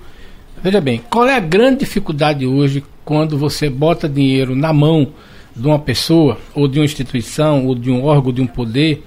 Veja 0.62 0.80
bem, 0.80 1.00
qual 1.10 1.26
é 1.26 1.34
a 1.34 1.40
grande 1.40 1.80
dificuldade 1.80 2.46
hoje 2.46 2.84
quando 3.04 3.36
você 3.36 3.68
bota 3.68 4.08
dinheiro 4.08 4.54
na 4.54 4.72
mão 4.72 5.08
de 5.54 5.66
uma 5.66 5.78
pessoa 5.78 6.38
ou 6.54 6.66
de 6.66 6.78
uma 6.78 6.84
instituição 6.84 7.66
ou 7.66 7.74
de 7.74 7.90
um 7.90 8.04
órgão 8.04 8.32
de 8.32 8.40
um 8.40 8.46
poder 8.46 9.04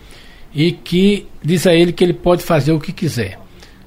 e 0.53 0.71
que 0.71 1.27
diz 1.43 1.67
a 1.67 1.73
ele 1.73 1.91
que 1.91 2.03
ele 2.03 2.13
pode 2.13 2.43
fazer 2.43 2.71
o 2.71 2.79
que 2.79 2.93
quiser. 2.93 3.39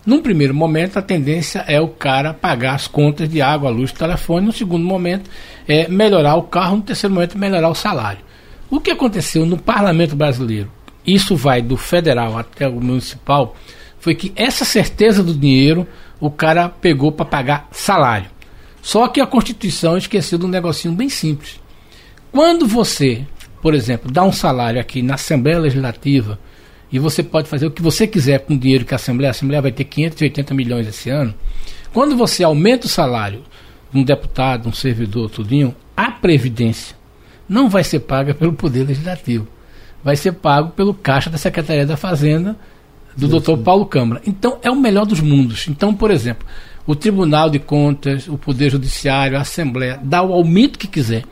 Num 0.04 0.22
primeiro 0.22 0.54
momento, 0.54 0.98
a 0.98 1.02
tendência 1.02 1.64
é 1.68 1.80
o 1.80 1.88
cara 1.88 2.32
pagar 2.32 2.74
as 2.74 2.86
contas 2.86 3.28
de 3.28 3.42
água, 3.42 3.68
luz, 3.68 3.92
telefone. 3.92 4.46
No 4.46 4.52
segundo 4.52 4.82
momento, 4.82 5.28
é 5.68 5.86
melhorar 5.86 6.36
o 6.36 6.44
carro. 6.44 6.76
No 6.76 6.82
terceiro 6.82 7.12
momento, 7.12 7.36
melhorar 7.36 7.68
o 7.68 7.74
salário. 7.74 8.20
O 8.70 8.80
que 8.80 8.90
aconteceu 8.90 9.44
no 9.44 9.58
parlamento 9.58 10.16
brasileiro, 10.16 10.70
isso 11.06 11.36
vai 11.36 11.60
do 11.60 11.76
federal 11.76 12.38
até 12.38 12.66
o 12.66 12.80
municipal, 12.80 13.54
foi 13.98 14.14
que 14.14 14.32
essa 14.34 14.64
certeza 14.64 15.22
do 15.22 15.34
dinheiro 15.34 15.86
o 16.20 16.30
cara 16.30 16.68
pegou 16.68 17.12
para 17.12 17.26
pagar 17.26 17.68
salário. 17.70 18.30
Só 18.80 19.08
que 19.08 19.20
a 19.20 19.26
Constituição 19.26 19.96
esqueceu 19.96 20.38
de 20.38 20.46
um 20.46 20.48
negocinho 20.48 20.94
bem 20.94 21.08
simples. 21.08 21.60
Quando 22.30 22.66
você, 22.66 23.26
por 23.62 23.74
exemplo, 23.74 24.10
dá 24.10 24.22
um 24.24 24.32
salário 24.32 24.80
aqui 24.80 25.02
na 25.02 25.14
Assembleia 25.14 25.58
Legislativa 25.58 26.38
e 26.90 26.98
você 26.98 27.22
pode 27.22 27.48
fazer 27.48 27.66
o 27.66 27.70
que 27.70 27.82
você 27.82 28.06
quiser 28.06 28.40
com 28.40 28.54
o 28.54 28.58
dinheiro 28.58 28.84
que 28.84 28.94
a 28.94 28.96
Assembleia, 28.96 29.30
a 29.30 29.32
Assembleia 29.32 29.62
vai 29.62 29.72
ter 29.72 29.84
580 29.84 30.54
milhões 30.54 30.86
esse 30.86 31.10
ano. 31.10 31.34
Quando 31.92 32.16
você 32.16 32.44
aumenta 32.44 32.86
o 32.86 32.90
salário 32.90 33.42
de 33.92 33.98
um 33.98 34.04
deputado, 34.04 34.68
um 34.68 34.72
servidor, 34.72 35.30
tudinho, 35.30 35.74
a 35.96 36.10
previdência 36.10 36.96
não 37.48 37.68
vai 37.68 37.82
ser 37.82 38.00
paga 38.00 38.34
pelo 38.34 38.52
Poder 38.52 38.84
Legislativo. 38.84 39.48
Vai 40.04 40.16
ser 40.16 40.32
pago 40.32 40.70
pelo 40.70 40.94
Caixa 40.94 41.30
da 41.30 41.38
Secretaria 41.38 41.86
da 41.86 41.96
Fazenda 41.96 42.56
do 43.16 43.40
Dr. 43.40 43.56
Paulo 43.56 43.86
Câmara. 43.86 44.22
Então 44.26 44.58
é 44.62 44.70
o 44.70 44.76
melhor 44.76 45.04
dos 45.04 45.20
mundos. 45.20 45.66
Então, 45.66 45.92
por 45.94 46.10
exemplo, 46.10 46.46
o 46.86 46.94
Tribunal 46.94 47.50
de 47.50 47.58
Contas, 47.58 48.28
o 48.28 48.38
Poder 48.38 48.70
Judiciário, 48.70 49.36
a 49.36 49.40
Assembleia, 49.40 49.98
dá 50.02 50.22
o 50.22 50.32
aumento 50.32 50.78
que 50.78 50.86
quiser. 50.86 51.24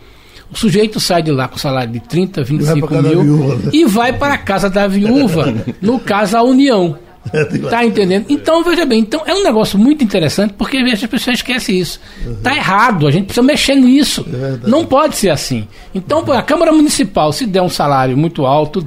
O 0.51 0.57
sujeito 0.57 1.01
sai 1.01 1.23
de 1.23 1.31
lá 1.31 1.49
com 1.49 1.59
salário 1.59 1.93
de 1.93 2.01
30, 2.01 2.45
25 2.45 2.87
pra 2.87 2.89
casa 2.89 3.03
da 3.03 3.09
mil 3.09 3.23
viúva, 3.23 3.55
né? 3.57 3.71
e 3.73 3.85
vai 3.85 4.13
para 4.13 4.35
a 4.35 4.39
casa 4.39 4.71
da 4.71 4.87
viúva, 4.87 5.55
no 5.83 5.99
caso 5.99 6.37
a 6.37 6.43
União. 6.43 6.99
Tá 7.71 7.85
entendendo? 7.85 8.27
Então, 8.29 8.63
veja 8.63 8.85
bem, 8.87 9.01
então 9.01 9.23
é 9.27 9.35
um 9.35 9.43
negócio 9.43 9.79
muito 9.79 10.05
interessante 10.05 10.55
porque 10.57 10.77
às 10.77 10.85
vezes 10.85 11.05
as 11.05 11.11
pessoas 11.11 11.37
esquecem 11.39 11.79
isso. 11.79 12.01
Tá 12.43 12.55
errado, 12.55 13.07
a 13.07 13.11
gente 13.11 13.27
precisa 13.27 13.45
mexer 13.45 13.75
nisso. 13.75 14.25
Não 14.67 14.85
pode 14.85 15.17
ser 15.17 15.31
assim. 15.31 15.67
Então, 15.95 16.25
pô, 16.25 16.33
a 16.33 16.43
Câmara 16.43 16.73
Municipal, 16.73 17.33
se 17.33 17.47
der 17.47 17.63
um 17.63 17.69
salário 17.69 18.17
muito 18.17 18.47
alto, 18.47 18.85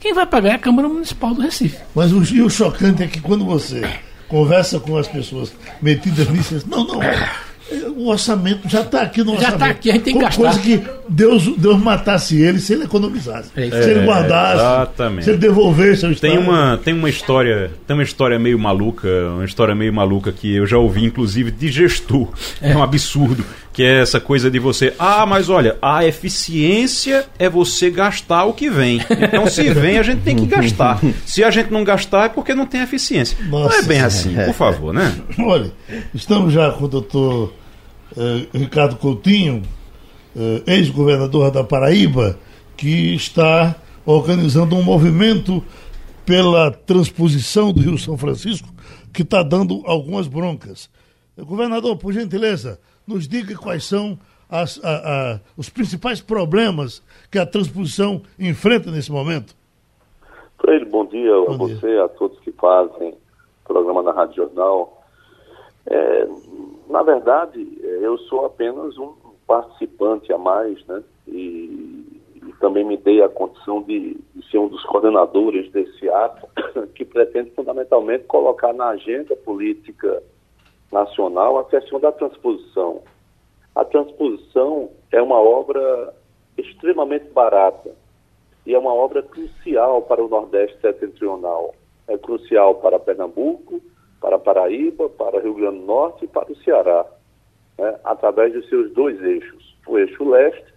quem 0.00 0.14
vai 0.14 0.26
pagar 0.26 0.50
é 0.50 0.54
a 0.54 0.58
Câmara 0.58 0.88
Municipal 0.88 1.34
do 1.34 1.42
Recife. 1.42 1.76
Mas 1.94 2.12
o, 2.12 2.22
e 2.22 2.40
o 2.40 2.48
chocante 2.48 3.02
é 3.02 3.06
que 3.06 3.20
quando 3.20 3.44
você 3.44 3.82
conversa 4.28 4.80
com 4.80 4.96
as 4.96 5.06
pessoas 5.06 5.52
metidas 5.80 6.28
nisso, 6.30 6.62
não, 6.66 6.86
não, 6.86 7.02
é, 7.02 7.28
o 7.96 8.08
orçamento 8.08 8.68
já 8.68 8.80
está 8.82 9.02
aqui 9.02 9.20
no 9.22 9.32
Já 9.32 9.36
orçamento. 9.38 9.58
tá 9.58 9.66
aqui, 9.66 9.90
a 9.90 9.92
gente 9.94 10.02
tem 10.02 10.14
que 10.14 10.20
gastar. 10.20 10.42
Coisa 10.42 10.58
que 10.60 10.82
Deus, 11.08 11.44
Deus 11.56 11.78
matasse 11.80 12.40
ele 12.40 12.58
se 12.58 12.72
ele 12.72 12.84
economizasse. 12.84 13.50
É 13.56 13.70
se 13.70 13.90
ele 13.90 14.00
É, 14.00 14.04
guardasse, 14.04 14.54
exatamente. 14.62 15.24
se 15.24 15.30
ele 15.30 15.38
devolvesse 15.38 16.04
ao 16.06 16.14
Tem 16.14 16.38
uma, 16.38 16.78
tem 16.84 16.94
uma 16.94 17.08
história, 17.10 17.70
tem 17.86 17.94
uma 17.94 18.02
história 18.02 18.38
meio 18.38 18.58
maluca, 18.58 19.08
uma 19.34 19.44
história 19.44 19.74
meio 19.74 19.92
maluca 19.92 20.32
que 20.32 20.54
eu 20.56 20.66
já 20.66 20.78
ouvi, 20.78 21.04
inclusive, 21.04 21.50
de 21.50 21.70
gestor. 21.70 22.28
É, 22.60 22.74
um 22.76 22.82
absurdo. 22.82 23.44
Que 23.72 23.82
é 23.82 24.00
essa 24.02 24.20
coisa 24.20 24.50
de 24.50 24.58
você. 24.58 24.92
Ah, 24.98 25.24
mas 25.24 25.48
olha, 25.48 25.78
a 25.80 26.04
eficiência 26.06 27.24
é 27.38 27.48
você 27.48 27.88
gastar 27.90 28.44
o 28.44 28.52
que 28.52 28.68
vem. 28.68 29.00
Então, 29.10 29.46
se 29.46 29.62
vem, 29.72 29.96
a 29.98 30.02
gente 30.02 30.20
tem 30.20 30.36
que 30.36 30.44
gastar. 30.44 31.00
Se 31.24 31.42
a 31.42 31.50
gente 31.50 31.70
não 31.72 31.82
gastar, 31.82 32.26
é 32.26 32.28
porque 32.28 32.54
não 32.54 32.66
tem 32.66 32.82
eficiência. 32.82 33.38
não 33.48 33.60
é 33.60 33.62
Nossa 33.64 33.82
bem 33.84 34.00
assim, 34.00 34.34
por 34.44 34.52
favor, 34.54 34.92
né? 34.92 35.14
Olha, 35.38 35.72
estamos 36.14 36.52
já 36.52 36.70
com 36.72 36.84
o 36.84 36.88
doutor 36.88 37.52
Ricardo 38.52 38.96
Coutinho, 38.96 39.62
eh, 40.36 40.62
ex-governador 40.66 41.50
da 41.50 41.64
Paraíba, 41.64 42.38
que 42.76 43.14
está 43.14 43.74
organizando 44.04 44.74
um 44.76 44.82
movimento 44.82 45.62
pela 46.26 46.70
transposição 46.70 47.72
do 47.72 47.80
Rio 47.80 47.98
São 47.98 48.16
Francisco, 48.18 48.68
que 49.12 49.22
está 49.22 49.42
dando 49.42 49.82
algumas 49.86 50.26
broncas. 50.26 50.90
Eh, 51.36 51.42
Governador, 51.42 51.96
por 51.96 52.12
gentileza, 52.12 52.78
nos 53.06 53.26
diga 53.28 53.54
quais 53.56 53.84
são 53.84 54.18
as- 54.48 54.78
a- 54.84 54.90
a- 55.34 55.40
os 55.56 55.68
principais 55.68 56.20
problemas 56.20 57.02
que 57.30 57.38
a 57.38 57.46
transposição 57.46 58.22
enfrenta 58.38 58.90
nesse 58.90 59.10
momento. 59.10 59.54
Freire, 60.60 60.84
bom 60.84 61.06
dia 61.06 61.32
a 61.34 61.56
Bom 61.56 61.66
dia. 61.66 61.76
você, 61.76 61.98
a 61.98 62.08
todos 62.08 62.38
que 62.40 62.52
fazem 62.52 63.10
o 63.10 63.16
programa 63.64 64.02
da 64.02 64.12
Rádio 64.12 64.36
Jornal. 64.36 65.02
É, 65.86 66.28
na 66.88 67.02
verdade, 67.02 67.66
eu 68.02 68.18
sou 68.18 68.44
apenas 68.44 68.98
um 68.98 69.14
participante 69.46 70.32
a 70.32 70.38
mais, 70.38 70.84
né? 70.86 71.02
E, 71.28 72.20
e 72.34 72.52
também 72.60 72.84
me 72.84 72.96
dei 72.96 73.22
a 73.22 73.28
condição 73.28 73.82
de, 73.82 74.18
de, 74.34 74.50
ser 74.50 74.58
um 74.58 74.68
dos 74.68 74.82
coordenadores 74.84 75.70
desse 75.70 76.08
ato, 76.08 76.46
que 76.94 77.04
pretende 77.04 77.50
fundamentalmente 77.50 78.24
colocar 78.24 78.72
na 78.72 78.88
agenda 78.88 79.36
política 79.36 80.22
nacional 80.90 81.58
a 81.58 81.64
questão 81.64 82.00
da 82.00 82.10
transposição. 82.12 83.02
A 83.74 83.84
transposição 83.84 84.90
é 85.10 85.22
uma 85.22 85.40
obra 85.40 86.14
extremamente 86.58 87.30
barata 87.30 87.94
e 88.66 88.74
é 88.74 88.78
uma 88.78 88.92
obra 88.92 89.22
crucial 89.22 90.02
para 90.02 90.22
o 90.22 90.28
Nordeste 90.28 90.78
setentrional. 90.80 91.74
É 92.08 92.18
crucial 92.18 92.74
para 92.76 92.98
Pernambuco, 92.98 93.80
para 94.20 94.38
Paraíba, 94.38 95.08
para 95.08 95.40
Rio 95.40 95.54
Grande 95.54 95.78
do 95.78 95.86
Norte 95.86 96.24
e 96.24 96.28
para 96.28 96.52
o 96.52 96.56
Ceará, 96.56 97.06
né, 97.78 97.98
através 98.04 98.52
de 98.52 98.68
seus 98.68 98.92
dois 98.92 99.18
eixos. 99.22 99.74
O 99.86 99.98
eixo 99.98 100.28
leste, 100.28 100.72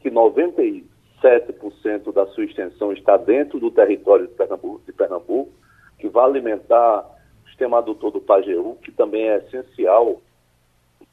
que 0.00 0.10
97% 0.10 2.12
da 2.12 2.26
sua 2.28 2.44
extensão 2.44 2.92
está 2.92 3.16
dentro 3.16 3.60
do 3.60 3.70
território 3.70 4.26
de 4.26 4.34
Pernambuco, 4.34 4.82
de 4.86 4.92
Pernambuco 4.92 5.52
que 5.98 6.08
vai 6.08 6.24
alimentar 6.24 7.04
o 7.44 7.48
sistema 7.48 7.78
adutor 7.78 8.12
do 8.12 8.20
Pajeú, 8.20 8.76
que 8.82 8.92
também 8.92 9.28
é 9.28 9.38
essencial 9.38 10.20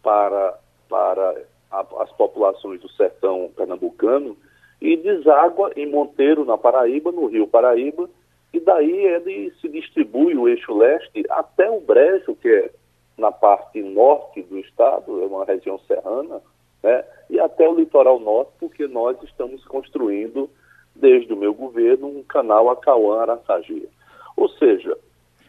para, 0.02 0.60
para 0.88 1.42
a, 1.72 2.04
as 2.04 2.12
populações 2.12 2.80
do 2.82 2.90
sertão 2.92 3.52
pernambucano, 3.56 4.38
e 4.80 4.96
deságua 4.98 5.72
em 5.76 5.90
Monteiro, 5.90 6.46
na 6.46 6.58
Paraíba, 6.58 7.12
no 7.12 7.26
Rio 7.26 7.48
Paraíba, 7.48 8.08
e 8.54 8.60
daí 8.60 8.92
ele 8.92 9.52
se 9.60 9.68
distribui 9.68 10.36
o 10.36 10.48
eixo 10.48 10.78
leste 10.78 11.26
até 11.30 11.70
o 11.70 11.82
Brejo, 11.82 12.36
que 12.36 12.48
é 12.48 12.72
na 13.18 13.32
parte 13.32 13.82
norte 13.82 14.42
do 14.44 14.60
estado, 14.60 15.24
é 15.24 15.26
uma 15.26 15.46
região 15.46 15.80
serrana, 15.88 16.42
né? 16.84 17.04
e 17.30 17.40
até 17.40 17.68
o 17.68 17.76
litoral 17.76 18.20
norte, 18.20 18.52
porque 18.60 18.88
nós 18.88 19.22
estamos 19.24 19.64
construindo, 19.66 20.50
desde 20.96 21.34
o 21.34 21.38
meu 21.38 21.54
governo, 21.54 22.08
um 22.08 22.24
canal 22.24 22.70
Acauã-Araçagia. 22.70 23.88
Ou 24.36 24.50
seja, 24.50 24.98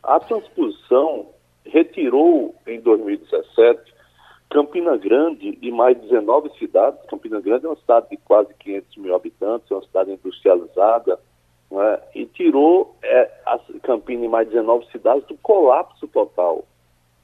a 0.03 0.21
transposição 0.21 1.27
retirou 1.65 2.55
em 2.67 2.81
2017 2.81 3.95
Campina 4.49 4.97
Grande 4.97 5.59
e 5.61 5.71
mais 5.73 5.99
19 6.01 6.51
cidades. 6.59 7.05
Campina 7.07 7.41
Grande 7.41 7.67
é 7.67 7.69
uma 7.69 7.77
cidade 7.77 8.11
de 8.11 8.17
quase 8.19 8.55
500 8.55 8.97
mil 8.99 9.15
habitantes, 9.15 9.71
é 9.71 9.75
uma 9.75 9.85
cidade 9.85 10.13
industrializada, 10.13 11.19
é? 11.73 12.01
e 12.15 12.27
tirou 12.27 12.97
é, 13.03 13.31
Campina 13.83 14.25
e 14.25 14.29
mais 14.29 14.49
19 14.49 14.87
cidades 14.93 15.27
do 15.27 15.37
colapso 15.39 16.07
total. 16.09 16.65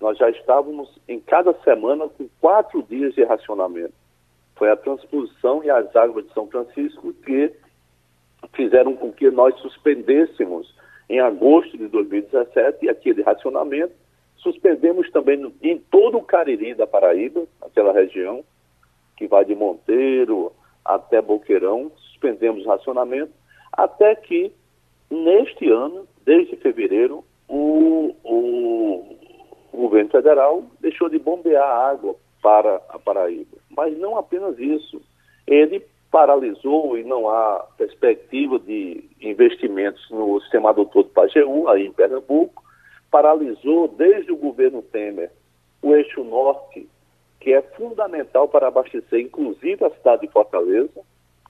Nós 0.02 0.18
já 0.18 0.28
estávamos 0.30 0.90
em 1.08 1.20
cada 1.20 1.54
semana 1.62 2.08
com 2.08 2.28
quatro 2.40 2.82
dias 2.82 3.14
de 3.14 3.22
racionamento. 3.22 3.94
Foi 4.56 4.68
a 4.68 4.74
transposição 4.74 5.62
e 5.62 5.70
as 5.70 5.94
águas 5.94 6.26
de 6.26 6.34
São 6.34 6.48
Francisco 6.48 7.14
que 7.24 7.52
fizeram 8.52 8.96
com 8.96 9.12
que 9.12 9.30
nós 9.30 9.54
suspendêssemos 9.60 10.74
em 11.08 11.20
agosto 11.20 11.78
de 11.78 11.86
2017 11.86 12.88
aquele 12.88 13.22
racionamento. 13.22 13.94
Suspendemos 14.38 15.08
também 15.12 15.54
em 15.62 15.78
todo 15.78 16.18
o 16.18 16.24
Cariri 16.24 16.74
da 16.74 16.84
Paraíba, 16.84 17.44
aquela 17.60 17.92
região, 17.92 18.42
que 19.16 19.28
vai 19.28 19.44
de 19.44 19.54
Monteiro 19.54 20.52
até 20.84 21.22
Boqueirão, 21.22 21.92
suspendemos 22.08 22.66
o 22.66 22.68
racionamento, 22.68 23.30
até 23.72 24.16
que, 24.16 24.50
neste 25.08 25.70
ano, 25.70 26.08
desde 26.24 26.56
fevereiro, 26.56 27.24
o, 27.48 28.16
o, 28.24 29.21
o 29.72 29.82
governo 29.82 30.10
federal 30.10 30.62
deixou 30.80 31.08
de 31.08 31.18
bombear 31.18 31.66
água 31.66 32.14
para 32.42 32.80
a 32.88 32.98
Paraíba. 32.98 33.56
Mas 33.70 33.96
não 33.98 34.18
apenas 34.18 34.58
isso. 34.58 35.00
Ele 35.46 35.84
paralisou 36.10 36.98
e 36.98 37.02
não 37.02 37.28
há 37.28 37.66
perspectiva 37.78 38.58
de 38.58 39.02
investimentos 39.20 40.08
no 40.10 40.38
sistema 40.42 40.70
adutor 40.70 41.04
do 41.04 41.10
Pajeú, 41.10 41.68
aí 41.68 41.86
em 41.86 41.92
Pernambuco, 41.92 42.62
paralisou 43.10 43.88
desde 43.88 44.30
o 44.30 44.36
governo 44.36 44.82
Temer 44.82 45.32
o 45.80 45.94
eixo 45.94 46.22
norte, 46.22 46.88
que 47.40 47.52
é 47.52 47.62
fundamental 47.62 48.46
para 48.46 48.68
abastecer 48.68 49.20
inclusive 49.20 49.84
a 49.84 49.90
cidade 49.90 50.26
de 50.26 50.32
Fortaleza, 50.32 51.00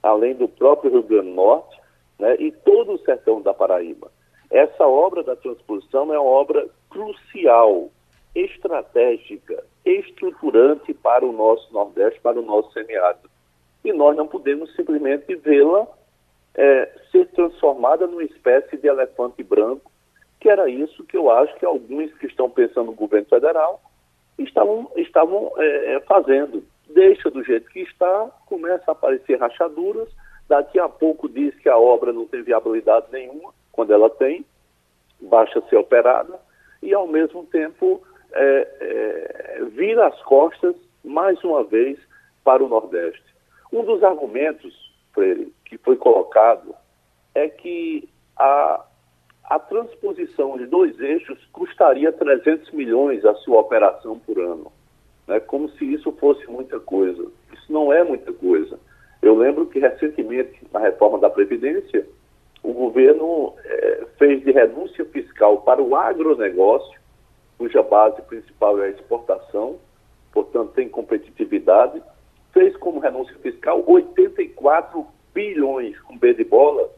além 0.03 0.35
do 0.35 0.49
próprio 0.49 0.93
Rio 0.93 1.03
Grande 1.03 1.29
do 1.29 1.35
Norte, 1.35 1.81
né, 2.19 2.37
e 2.39 2.53
todo 2.53 2.93
o 2.93 2.99
sertão 2.99 3.43
da 3.43 3.53
Paraíba. 3.53 4.11
Essa 4.51 4.87
obra 4.87 5.23
da 5.23 5.35
transposição 5.35 6.13
é 6.15 6.19
uma 6.19 6.29
obra 6.29 6.69
crucial, 6.89 7.91
estratégica, 8.35 9.65
estruturante 9.85 10.95
para 10.95 11.25
o 11.25 11.33
nosso 11.33 11.73
Nordeste, 11.73 12.21
para 12.21 12.39
o 12.39 12.45
nosso 12.45 12.73
semiárido 12.73 13.33
e 13.85 13.93
nós 13.93 14.17
não 14.17 14.27
podemos 14.27 14.75
simplesmente 14.75 15.35
vê-la 15.37 15.87
é, 16.55 16.93
ser 17.11 17.27
transformada 17.29 18.07
numa 18.07 18.23
espécie 18.25 18.77
de 18.77 18.87
elefante 18.87 19.43
branco, 19.43 19.91
que 20.41 20.49
era 20.49 20.69
isso 20.69 21.05
que 21.05 21.17
eu 21.17 21.31
acho 21.31 21.55
que 21.57 21.65
alguns 21.65 22.13
que 22.15 22.27
estão 22.27 22.49
pensando 22.49 22.87
no 22.87 22.93
governo 22.93 23.27
federal 23.27 23.81
estavam, 24.39 24.91
estavam 24.97 25.53
é, 25.57 25.95
é 25.95 26.01
fazendo. 26.01 26.65
Deixa 26.89 27.31
do 27.31 27.43
jeito 27.43 27.71
que 27.71 27.81
está, 27.81 28.31
começa 28.47 28.85
a 28.89 28.93
aparecer 28.93 29.39
rachaduras, 29.39 30.09
daqui 30.49 30.79
a 30.79 30.89
pouco 30.89 31.29
diz 31.29 31.55
que 31.57 31.69
a 31.69 31.79
obra 31.79 32.13
não 32.13 32.27
tem 32.27 32.43
viabilidade 32.43 33.07
nenhuma, 33.11 33.53
quando 33.71 33.93
ela 33.93 34.11
tem, 34.11 34.45
basta 35.21 35.63
ser 35.69 35.77
operada, 35.77 36.39
e 36.83 36.93
ao 36.93 37.07
mesmo 37.07 37.47
tempo 37.47 38.03
é, 38.35 38.69
é, 38.81 39.65
vira 39.73 40.07
as 40.07 40.23
costas, 40.23 40.75
mais 41.05 41.43
uma 41.45 41.65
vez, 41.65 41.99
para 42.45 42.63
o 42.63 42.69
Nordeste. 42.69 43.23
Um 43.73 43.85
dos 43.85 44.03
argumentos, 44.03 44.75
Freire, 45.13 45.53
que 45.65 45.79
foi 45.79 45.97
colocado 45.97 46.75
é 47.35 47.49
que 47.49 48.09
a, 48.37 48.85
a 49.45 49.59
transposição 49.59 50.57
de 50.57 50.67
dois 50.67 50.99
eixos 51.01 51.39
custaria 51.53 52.13
300 52.13 52.71
milhões 52.73 53.25
a 53.25 53.35
sua 53.37 53.61
operação 53.61 54.19
por 54.19 54.39
ano. 54.39 54.73
Né? 55.27 55.41
Como 55.41 55.69
se 55.71 55.85
isso 55.93 56.13
fosse 56.13 56.47
muita 56.47 56.79
coisa. 56.81 57.27
Isso 57.53 57.73
não 57.73 57.93
é 57.93 58.05
muita 58.05 58.33
coisa. 58.33 58.79
Eu 59.21 59.37
lembro 59.37 59.67
que 59.67 59.79
recentemente, 59.79 60.61
na 60.73 60.81
reforma 60.81 61.19
da 61.19 61.31
Previdência, 61.31 62.07
o 62.63 62.73
governo 62.73 63.55
é, 63.65 64.07
fez 64.19 64.43
de 64.45 64.53
renúncia 64.53 65.05
fiscal 65.07 65.63
para 65.63 65.83
o 65.83 65.97
agronegócio, 65.97 67.01
cuja 67.63 67.81
base 67.81 68.21
principal 68.23 68.83
é 68.83 68.87
a 68.87 68.91
exportação, 68.91 69.79
portanto 70.33 70.73
tem 70.73 70.89
competitividade, 70.89 72.03
fez 72.53 72.77
como 72.79 72.99
renúncia 72.99 73.37
fiscal 73.39 73.85
84 73.87 75.07
bilhões 75.33 75.97
com 76.01 76.19
B 76.19 76.35
de 76.35 76.43
bola, 76.43 76.91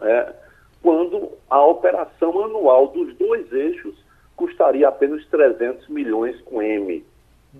é, 0.00 0.32
quando 0.80 1.32
a 1.50 1.66
operação 1.66 2.44
anual 2.44 2.86
dos 2.86 3.16
dois 3.16 3.52
eixos 3.52 3.96
custaria 4.36 4.86
apenas 4.86 5.26
300 5.26 5.88
milhões 5.88 6.40
com 6.42 6.62
M. 6.62 7.04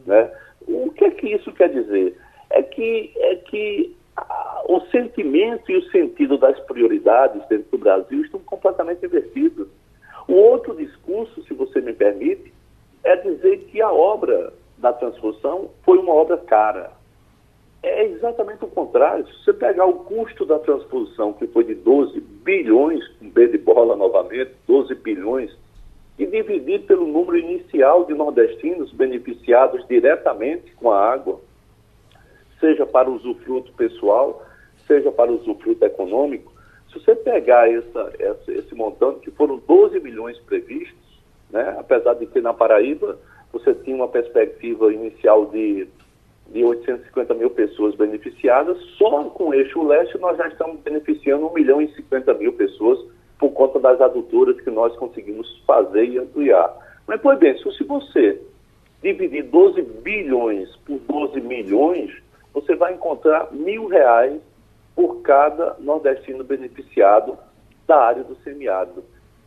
Né? 0.06 0.30
O 0.68 0.92
que 0.92 1.06
é 1.06 1.10
que 1.10 1.34
isso 1.34 1.52
quer 1.52 1.70
dizer? 1.70 2.16
É 2.50 2.62
que, 2.62 3.12
é 3.16 3.34
que 3.34 3.96
a, 4.16 4.62
o 4.68 4.80
sentimento 4.92 5.68
e 5.68 5.78
o 5.78 5.90
sentido 5.90 6.38
das 6.38 6.60
prioridades 6.60 7.44
dentro 7.48 7.72
do 7.72 7.78
Brasil 7.78 8.22
estão 8.22 8.38
completamente 8.38 9.04
invertidos. 9.04 9.66
O 10.26 10.34
outro 10.34 10.74
discurso, 10.76 11.42
se 11.44 11.54
você 11.54 11.80
me 11.80 11.92
permite, 11.92 12.52
é 13.02 13.16
dizer 13.16 13.58
que 13.70 13.80
a 13.82 13.92
obra 13.92 14.52
da 14.78 14.92
transposição 14.92 15.70
foi 15.82 15.98
uma 15.98 16.12
obra 16.12 16.38
cara. 16.38 16.92
É 17.82 18.06
exatamente 18.06 18.64
o 18.64 18.68
contrário. 18.68 19.26
Se 19.26 19.44
você 19.44 19.52
pegar 19.52 19.84
o 19.84 20.04
custo 20.04 20.46
da 20.46 20.58
transposição, 20.58 21.34
que 21.34 21.46
foi 21.46 21.64
de 21.64 21.74
12 21.74 22.18
bilhões, 22.20 23.06
com 23.18 23.28
B 23.28 23.48
de 23.48 23.58
bola 23.58 23.94
novamente, 23.94 24.52
12 24.66 24.94
bilhões, 24.94 25.54
e 26.18 26.24
dividir 26.24 26.86
pelo 26.86 27.06
número 27.06 27.36
inicial 27.36 28.06
de 28.06 28.14
nordestinos 28.14 28.90
beneficiados 28.92 29.86
diretamente 29.86 30.72
com 30.76 30.90
a 30.90 31.12
água, 31.12 31.40
seja 32.58 32.86
para 32.86 33.10
usufruto 33.10 33.72
pessoal, 33.72 34.42
seja 34.86 35.12
para 35.12 35.30
usufruto 35.30 35.84
econômico, 35.84 36.53
se 36.94 37.04
você 37.04 37.14
pegar 37.16 37.70
essa, 37.70 38.12
essa, 38.18 38.52
esse 38.52 38.74
montante, 38.74 39.20
que 39.20 39.30
foram 39.32 39.58
12 39.58 39.98
milhões 40.00 40.38
previstos, 40.40 41.20
né, 41.50 41.76
apesar 41.78 42.14
de 42.14 42.26
ter 42.26 42.40
na 42.40 42.54
Paraíba 42.54 43.18
você 43.52 43.72
tinha 43.72 43.94
uma 43.94 44.08
perspectiva 44.08 44.92
inicial 44.92 45.46
de, 45.46 45.86
de 46.48 46.64
850 46.64 47.34
mil 47.34 47.50
pessoas 47.50 47.94
beneficiadas, 47.94 48.76
só 48.98 49.24
com 49.30 49.50
o 49.50 49.54
eixo 49.54 49.86
leste 49.86 50.18
nós 50.18 50.36
já 50.36 50.48
estamos 50.48 50.80
beneficiando 50.80 51.46
1 51.46 51.52
milhão 51.52 51.80
e 51.80 51.88
50 51.94 52.34
mil 52.34 52.52
pessoas 52.52 52.98
por 53.38 53.50
conta 53.52 53.78
das 53.78 54.00
adutoras 54.00 54.60
que 54.60 54.70
nós 54.70 54.94
conseguimos 54.96 55.62
fazer 55.66 56.04
e 56.04 56.18
ampliar. 56.18 56.74
Mas, 57.06 57.20
pois 57.20 57.38
bem, 57.38 57.56
se 57.58 57.84
você 57.84 58.40
dividir 59.02 59.44
12 59.44 59.82
bilhões 59.82 60.74
por 60.84 60.98
12 60.98 61.40
milhões, 61.40 62.10
você 62.52 62.74
vai 62.74 62.94
encontrar 62.94 63.52
mil 63.52 63.86
reais 63.86 64.40
por 64.94 65.22
cada 65.22 65.76
nordestino 65.78 66.44
beneficiado 66.44 67.36
da 67.86 67.96
área 67.96 68.24
do 68.24 68.36
semiárido. 68.36 69.04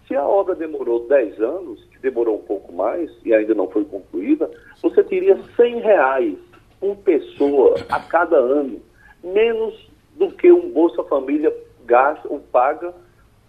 Se 0.07 0.15
a 0.15 0.25
obra 0.25 0.55
demorou 0.55 1.07
10 1.07 1.41
anos, 1.41 1.83
que 1.85 1.99
demorou 1.99 2.37
um 2.37 2.43
pouco 2.43 2.71
mais 2.71 3.11
e 3.25 3.33
ainda 3.33 3.53
não 3.53 3.69
foi 3.69 3.83
concluída, 3.85 4.49
você 4.81 5.03
teria 5.03 5.37
100 5.55 5.79
reais 5.79 6.37
por 6.79 6.95
pessoa 6.97 7.75
a 7.89 7.99
cada 7.99 8.37
ano, 8.37 8.81
menos 9.23 9.89
do 10.15 10.31
que 10.31 10.51
um 10.51 10.71
Bolsa 10.71 11.03
Família 11.03 11.53
gasta 11.85 12.27
ou 12.27 12.39
paga 12.39 12.93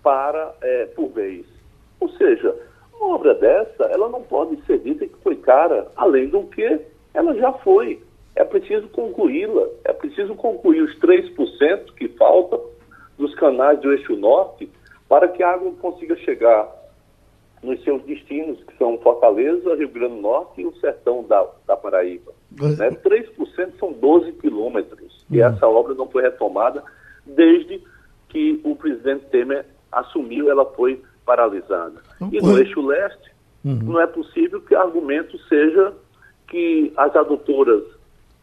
para 0.03 0.55
é, 0.62 0.86
por 0.86 1.14
mês. 1.14 1.46
Ou 2.01 2.09
seja, 2.11 2.55
uma 2.94 3.14
obra 3.14 3.34
dessa, 3.34 3.84
ela 3.84 4.09
não 4.09 4.22
pode 4.22 4.61
ser 4.64 4.78
dita 4.80 5.07
que 5.07 5.16
foi 5.22 5.36
cara, 5.36 5.90
além 5.96 6.28
do 6.28 6.42
que 6.44 6.80
ela 7.14 7.34
já 7.34 7.53
foi. 7.53 8.03
É 8.39 8.45
preciso 8.45 8.86
concluí-la, 8.91 9.66
é 9.84 9.93
preciso 9.93 10.32
concluir 10.36 10.82
os 10.82 10.97
3% 11.01 11.93
que 11.97 12.07
faltam 12.11 12.61
dos 13.18 13.34
canais 13.34 13.80
do 13.80 13.93
eixo 13.93 14.14
norte 14.14 14.70
para 15.09 15.26
que 15.26 15.43
a 15.43 15.55
água 15.55 15.72
consiga 15.80 16.14
chegar 16.18 16.72
nos 17.64 17.82
seus 17.82 18.01
destinos, 18.05 18.62
que 18.62 18.78
são 18.78 18.97
Fortaleza, 18.99 19.74
Rio 19.74 19.89
Grande 19.89 20.14
do 20.14 20.20
Norte 20.20 20.61
e 20.61 20.66
o 20.66 20.76
sertão 20.76 21.24
da, 21.24 21.45
da 21.66 21.76
Paraíba. 21.76 22.32
Né? 22.53 22.91
3% 22.91 23.72
são 23.76 23.93
12 23.93 24.30
quilômetros. 24.34 25.26
E 25.28 25.41
essa 25.41 25.66
obra 25.66 25.95
não 25.95 26.09
foi 26.09 26.22
retomada 26.22 26.84
desde 27.26 27.82
que 28.28 28.61
o 28.62 28.76
presidente 28.76 29.26
Temer 29.32 29.66
assumiu, 29.91 30.49
ela 30.49 30.64
foi 30.64 31.03
paralisada. 31.26 32.01
E 32.30 32.41
no 32.41 32.57
eixo 32.57 32.80
leste, 32.86 33.32
uhum. 33.64 33.80
não 33.82 34.01
é 34.01 34.07
possível 34.07 34.61
que 34.61 34.76
o 34.76 34.78
argumento 34.78 35.36
seja 35.49 35.93
que 36.47 36.93
as 36.97 37.16
adutoras 37.16 37.97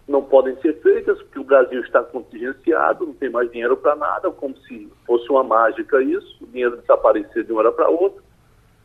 não 0.08 0.24
podem 0.24 0.56
ser 0.62 0.80
feitas, 0.82 1.20
porque 1.24 1.40
o 1.40 1.44
Brasil 1.44 1.82
está 1.82 2.04
contingenciado, 2.04 3.08
não 3.08 3.14
tem 3.14 3.30
mais 3.30 3.52
dinheiro 3.52 3.76
para 3.76 3.96
nada, 3.96 4.30
como 4.32 4.56
se 4.60 4.92
fosse 5.06 5.30
uma 5.30 5.44
mágica 5.44 6.02
isso, 6.02 6.38
o 6.42 6.48
dinheiro 6.48 6.78
desaparecer 6.78 7.44
de 7.44 7.52
uma 7.52 7.62
hora 7.62 7.72
para 7.72 7.90
outra. 7.90 8.22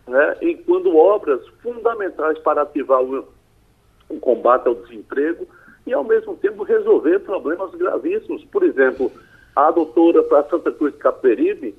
Né? 0.07 0.37
E 0.41 0.55
quando 0.57 0.97
obras 0.97 1.47
fundamentais 1.63 2.39
para 2.39 2.63
ativar 2.63 3.03
o, 3.03 3.29
o 4.09 4.19
combate 4.19 4.67
ao 4.67 4.75
desemprego 4.75 5.47
e, 5.87 5.93
ao 5.93 6.05
mesmo 6.05 6.37
tempo, 6.37 6.63
resolver 6.63 7.21
problemas 7.21 7.71
gravíssimos. 7.75 8.45
Por 8.47 8.63
exemplo, 8.63 9.13
a 9.55 9.71
doutora 9.71 10.23
para 10.23 10.49
Santa 10.49 10.73
Cruz 10.73 10.93
de 10.93 10.99
Caperibe, 10.99 11.75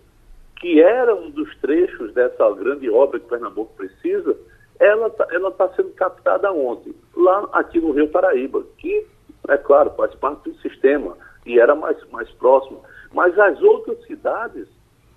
que 0.59 0.81
era 0.81 1.15
um 1.15 1.31
dos 1.31 1.55
trechos 1.57 2.13
dessa 2.13 2.49
grande 2.51 2.89
obra 2.89 3.19
que 3.19 3.27
Pernambuco 3.27 3.73
precisa, 3.75 4.37
ela 4.79 5.07
está 5.07 5.51
tá 5.51 5.69
sendo 5.75 5.89
captada 5.89 6.51
ontem, 6.51 6.93
lá 7.15 7.47
aqui 7.53 7.79
no 7.79 7.91
Rio 7.91 8.07
Paraíba, 8.09 8.63
que, 8.77 9.05
é 9.47 9.57
claro, 9.57 9.91
faz 9.97 10.13
parte 10.15 10.49
do 10.49 10.55
sistema 10.59 11.17
e 11.45 11.59
era 11.59 11.75
mais, 11.75 11.97
mais 12.11 12.29
próximo. 12.31 12.81
Mas 13.13 13.37
as 13.37 13.61
outras 13.61 14.01
cidades, 14.05 14.67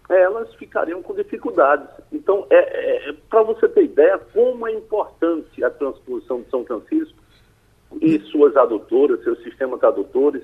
elas 0.09 0.53
ficariam 0.55 1.03
com 1.03 1.14
dificuldades. 1.14 1.89
Então, 2.12 2.47
é, 2.51 3.09
é, 3.09 3.12
para 3.29 3.43
você 3.43 3.68
ter 3.68 3.85
ideia 3.85 4.18
como 4.33 4.66
é 4.66 4.72
importante 4.72 5.62
a 5.62 5.70
transposição 5.70 6.43
de 6.43 6.51
São 6.51 6.64
Francisco 6.64 7.18
e 8.01 8.18
suas 8.31 8.57
adutoras, 8.57 9.22
seus 9.22 9.43
sistemas 9.43 9.83
adutores, 9.85 10.43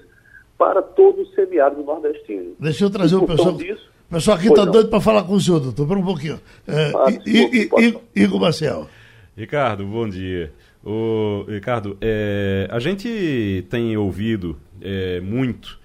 para 0.56 0.82
todo 0.82 1.22
o 1.22 1.26
semiárido 1.28 1.82
nordestino. 1.82 2.54
Deixa 2.60 2.84
eu 2.84 2.90
trazer 2.90 3.16
o 3.16 3.26
pessoal. 3.26 3.54
Disso, 3.54 3.90
o 4.10 4.14
pessoal 4.14 4.36
aqui 4.36 4.48
está 4.48 4.64
doido 4.64 4.90
para 4.90 5.00
falar 5.00 5.24
com 5.24 5.34
o 5.34 5.40
senhor, 5.40 5.58
doutor. 5.58 5.84
Espera 5.84 6.00
um 6.00 6.04
pouquinho. 6.04 6.40
É, 6.68 6.92
ah, 6.94 8.00
Igor 8.14 8.40
Marcel. 8.40 8.86
Ricardo, 9.36 9.86
bom 9.86 10.08
dia. 10.08 10.52
O, 10.84 11.44
Ricardo, 11.48 11.96
é, 12.00 12.68
a 12.70 12.78
gente 12.78 13.66
tem 13.68 13.96
ouvido 13.96 14.56
é, 14.80 15.20
muito 15.20 15.79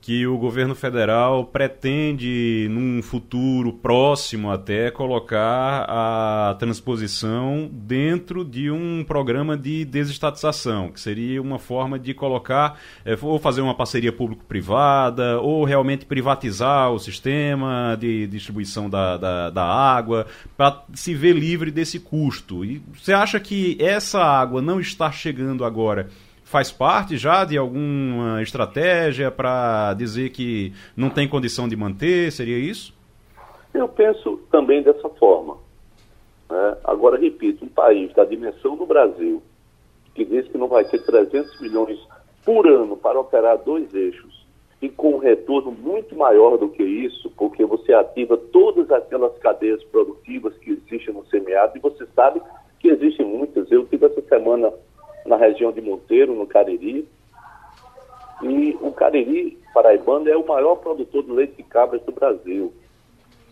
que 0.00 0.26
o 0.26 0.36
governo 0.38 0.74
federal 0.74 1.44
pretende, 1.44 2.66
num 2.70 3.02
futuro 3.02 3.72
próximo 3.72 4.50
até, 4.50 4.90
colocar 4.90 5.84
a 5.88 6.56
transposição 6.58 7.68
dentro 7.70 8.44
de 8.44 8.70
um 8.70 9.04
programa 9.04 9.56
de 9.56 9.84
desestatização, 9.84 10.90
que 10.90 10.98
seria 10.98 11.40
uma 11.40 11.58
forma 11.58 11.98
de 11.98 12.14
colocar, 12.14 12.80
é, 13.04 13.16
ou 13.20 13.38
fazer 13.38 13.60
uma 13.60 13.74
parceria 13.74 14.12
público-privada, 14.12 15.38
ou 15.40 15.64
realmente 15.64 16.06
privatizar 16.06 16.90
o 16.90 16.98
sistema 16.98 17.96
de 18.00 18.26
distribuição 18.26 18.88
da, 18.88 19.16
da, 19.16 19.50
da 19.50 19.64
água, 19.64 20.26
para 20.56 20.82
se 20.94 21.14
ver 21.14 21.34
livre 21.34 21.70
desse 21.70 22.00
custo. 22.00 22.64
E 22.64 22.82
você 22.94 23.12
acha 23.12 23.38
que 23.38 23.76
essa 23.78 24.20
água 24.20 24.60
não 24.62 24.80
está 24.80 25.12
chegando 25.12 25.64
agora? 25.64 26.08
Faz 26.50 26.72
parte 26.72 27.16
já 27.16 27.44
de 27.44 27.56
alguma 27.56 28.42
estratégia 28.42 29.30
para 29.30 29.94
dizer 29.94 30.30
que 30.30 30.72
não 30.96 31.08
tem 31.08 31.28
condição 31.28 31.68
de 31.68 31.76
manter? 31.76 32.32
Seria 32.32 32.58
isso? 32.58 32.92
Eu 33.72 33.86
penso 33.86 34.36
também 34.50 34.82
dessa 34.82 35.08
forma. 35.10 35.58
Né? 36.50 36.76
Agora, 36.82 37.16
repito, 37.16 37.64
um 37.64 37.68
país 37.68 38.12
da 38.14 38.24
dimensão 38.24 38.76
do 38.76 38.84
Brasil, 38.84 39.40
que 40.12 40.24
diz 40.24 40.48
que 40.48 40.58
não 40.58 40.66
vai 40.66 40.84
ter 40.84 40.98
300 40.98 41.60
milhões 41.60 42.00
por 42.44 42.66
ano 42.66 42.96
para 42.96 43.20
operar 43.20 43.56
dois 43.58 43.94
eixos, 43.94 44.44
e 44.82 44.88
com 44.88 45.14
um 45.14 45.18
retorno 45.18 45.70
muito 45.70 46.16
maior 46.16 46.58
do 46.58 46.68
que 46.68 46.82
isso, 46.82 47.30
porque 47.36 47.64
você 47.64 47.92
ativa 47.92 48.36
todas 48.36 48.90
aquelas 48.90 49.38
cadeias 49.38 49.84
produtivas 49.84 50.56
que 50.58 50.70
existem 50.72 51.14
no 51.14 51.24
semiárido, 51.26 51.78
e 51.78 51.80
você 51.80 52.04
sabe 52.16 52.42
que 52.80 52.88
existem 52.88 53.24
muitas. 53.24 53.70
Eu 53.70 53.86
tive 53.86 54.06
essa 54.06 54.22
semana 54.22 54.72
na 55.26 55.36
região 55.36 55.72
de 55.72 55.80
Monteiro, 55.80 56.34
no 56.34 56.46
Cariri. 56.46 57.06
E 58.42 58.76
o 58.80 58.90
Cariri 58.92 59.58
paraibano 59.74 60.28
é 60.28 60.36
o 60.36 60.46
maior 60.46 60.76
produtor 60.76 61.22
de 61.22 61.32
leite 61.32 61.56
de 61.56 61.62
cabras 61.62 62.02
do 62.02 62.12
Brasil. 62.12 62.72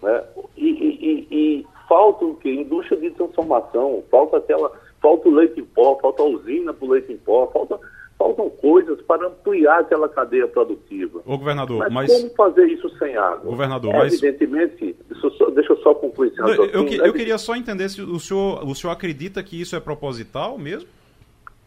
Né? 0.02 0.24
E, 0.56 0.68
e, 0.68 1.06
e, 1.06 1.26
e 1.30 1.66
falta 1.88 2.24
o 2.24 2.34
quê? 2.36 2.52
Indústria 2.52 3.00
de 3.00 3.10
transformação, 3.10 4.02
falta 4.10 4.38
aquela, 4.38 4.70
falta 5.00 5.28
o 5.28 5.34
leite 5.34 5.60
em 5.60 5.64
pó, 5.64 5.98
falta 6.00 6.22
a 6.22 6.26
usina 6.26 6.72
para 6.72 6.86
o 6.86 6.90
leite 6.90 7.12
em 7.12 7.16
pó, 7.16 7.46
falta, 7.48 7.78
faltam 8.18 8.50
coisas 8.50 9.00
para 9.02 9.26
ampliar 9.26 9.80
aquela 9.80 10.08
cadeia 10.08 10.46
produtiva. 10.46 11.20
Ô 11.24 11.38
governador, 11.38 11.78
mas, 11.78 11.92
mas... 11.92 12.12
como 12.12 12.34
fazer 12.34 12.66
isso 12.66 12.88
sem 12.98 13.16
água? 13.16 13.50
Governador, 13.50 13.94
é, 13.94 13.98
mas... 13.98 14.12
Evidentemente, 14.14 14.96
deixa 15.08 15.26
eu 15.26 15.30
só, 15.32 15.50
deixa 15.50 15.72
eu 15.72 15.76
só 15.78 15.94
concluir 15.94 16.32
eu, 16.38 16.66
eu, 16.66 16.88
eu 17.06 17.12
queria 17.12 17.38
só 17.38 17.56
entender 17.56 17.88
se 17.88 18.02
o 18.02 18.18
senhor, 18.18 18.64
o 18.64 18.74
senhor 18.74 18.92
acredita 18.92 19.42
que 19.42 19.60
isso 19.60 19.74
é 19.74 19.80
proposital 19.80 20.58
mesmo? 20.58 20.88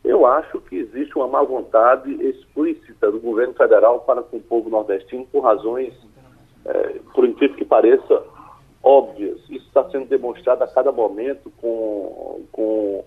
Eu 0.03 0.25
acho 0.25 0.59
que 0.61 0.77
existe 0.77 1.15
uma 1.15 1.27
má 1.27 1.43
vontade 1.43 2.11
explícita 2.25 3.11
do 3.11 3.19
governo 3.19 3.53
federal 3.53 3.99
para 3.99 4.23
com 4.23 4.37
o 4.37 4.41
povo 4.41 4.69
nordestino 4.69 5.27
por 5.31 5.43
razões, 5.43 5.93
é, 6.65 6.99
por 7.13 7.25
incrível 7.25 7.55
que 7.55 7.65
pareça, 7.65 8.23
óbvias. 8.83 9.39
Isso 9.49 9.67
está 9.67 9.87
sendo 9.89 10.07
demonstrado 10.07 10.63
a 10.63 10.67
cada 10.67 10.91
momento 10.91 11.51
com, 11.61 12.41
com, 12.51 13.03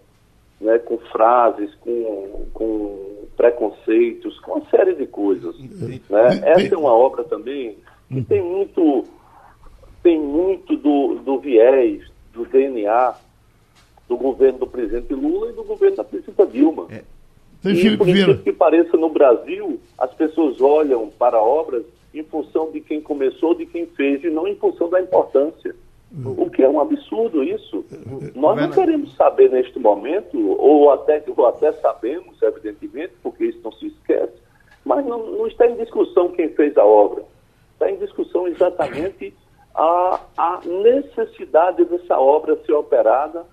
né, 0.60 0.78
com 0.78 0.98
frases, 0.98 1.74
com, 1.76 2.46
com 2.54 3.26
preconceitos, 3.36 4.38
com 4.40 4.52
uma 4.52 4.70
série 4.70 4.94
de 4.94 5.06
coisas. 5.06 5.58
Né? 5.58 6.40
Essa 6.44 6.74
é 6.74 6.78
uma 6.78 6.92
obra 6.92 7.24
também 7.24 7.76
que 8.08 8.22
tem 8.22 8.40
muito, 8.40 9.04
tem 10.00 10.20
muito 10.20 10.76
do, 10.76 11.16
do 11.16 11.40
viés, 11.40 12.08
do 12.32 12.44
DNA 12.46 13.14
do 14.08 14.16
governo 14.16 14.58
do 14.60 14.66
presidente 14.66 15.14
Lula 15.14 15.50
e 15.50 15.52
do 15.52 15.64
governo 15.64 15.96
da 15.96 16.04
presidenta 16.04 16.46
Dilma. 16.46 16.86
É. 16.90 17.02
E, 17.64 17.96
por 17.96 18.06
incrível 18.06 18.38
que 18.38 18.52
pareça, 18.52 18.96
no 18.96 19.08
Brasil, 19.08 19.80
as 19.96 20.12
pessoas 20.12 20.60
olham 20.60 21.10
para 21.18 21.40
obras 21.40 21.84
em 22.12 22.22
função 22.22 22.70
de 22.70 22.80
quem 22.80 23.00
começou, 23.00 23.54
de 23.54 23.64
quem 23.64 23.86
fez, 23.86 24.22
e 24.22 24.28
não 24.28 24.46
em 24.46 24.54
função 24.54 24.90
da 24.90 25.00
importância. 25.00 25.74
Hum. 26.12 26.34
O 26.36 26.50
que 26.50 26.62
é 26.62 26.68
um 26.68 26.78
absurdo 26.78 27.42
isso. 27.42 27.84
Nós 28.34 28.60
não 28.60 28.70
queremos 28.70 29.14
saber 29.16 29.50
neste 29.50 29.78
momento, 29.78 30.38
ou 30.58 30.92
até, 30.92 31.22
ou 31.34 31.46
até 31.46 31.72
sabemos, 31.72 32.40
evidentemente, 32.40 33.14
porque 33.22 33.46
isso 33.46 33.58
não 33.64 33.72
se 33.72 33.86
esquece, 33.86 34.34
mas 34.84 35.04
não, 35.04 35.26
não 35.32 35.46
está 35.46 35.66
em 35.66 35.76
discussão 35.76 36.28
quem 36.28 36.50
fez 36.50 36.76
a 36.76 36.84
obra. 36.84 37.24
Está 37.72 37.90
em 37.90 37.96
discussão 37.96 38.46
exatamente 38.46 39.34
a, 39.74 40.20
a 40.36 40.60
necessidade 40.64 41.84
dessa 41.84 42.18
obra 42.18 42.56
ser 42.64 42.74
operada 42.74 43.44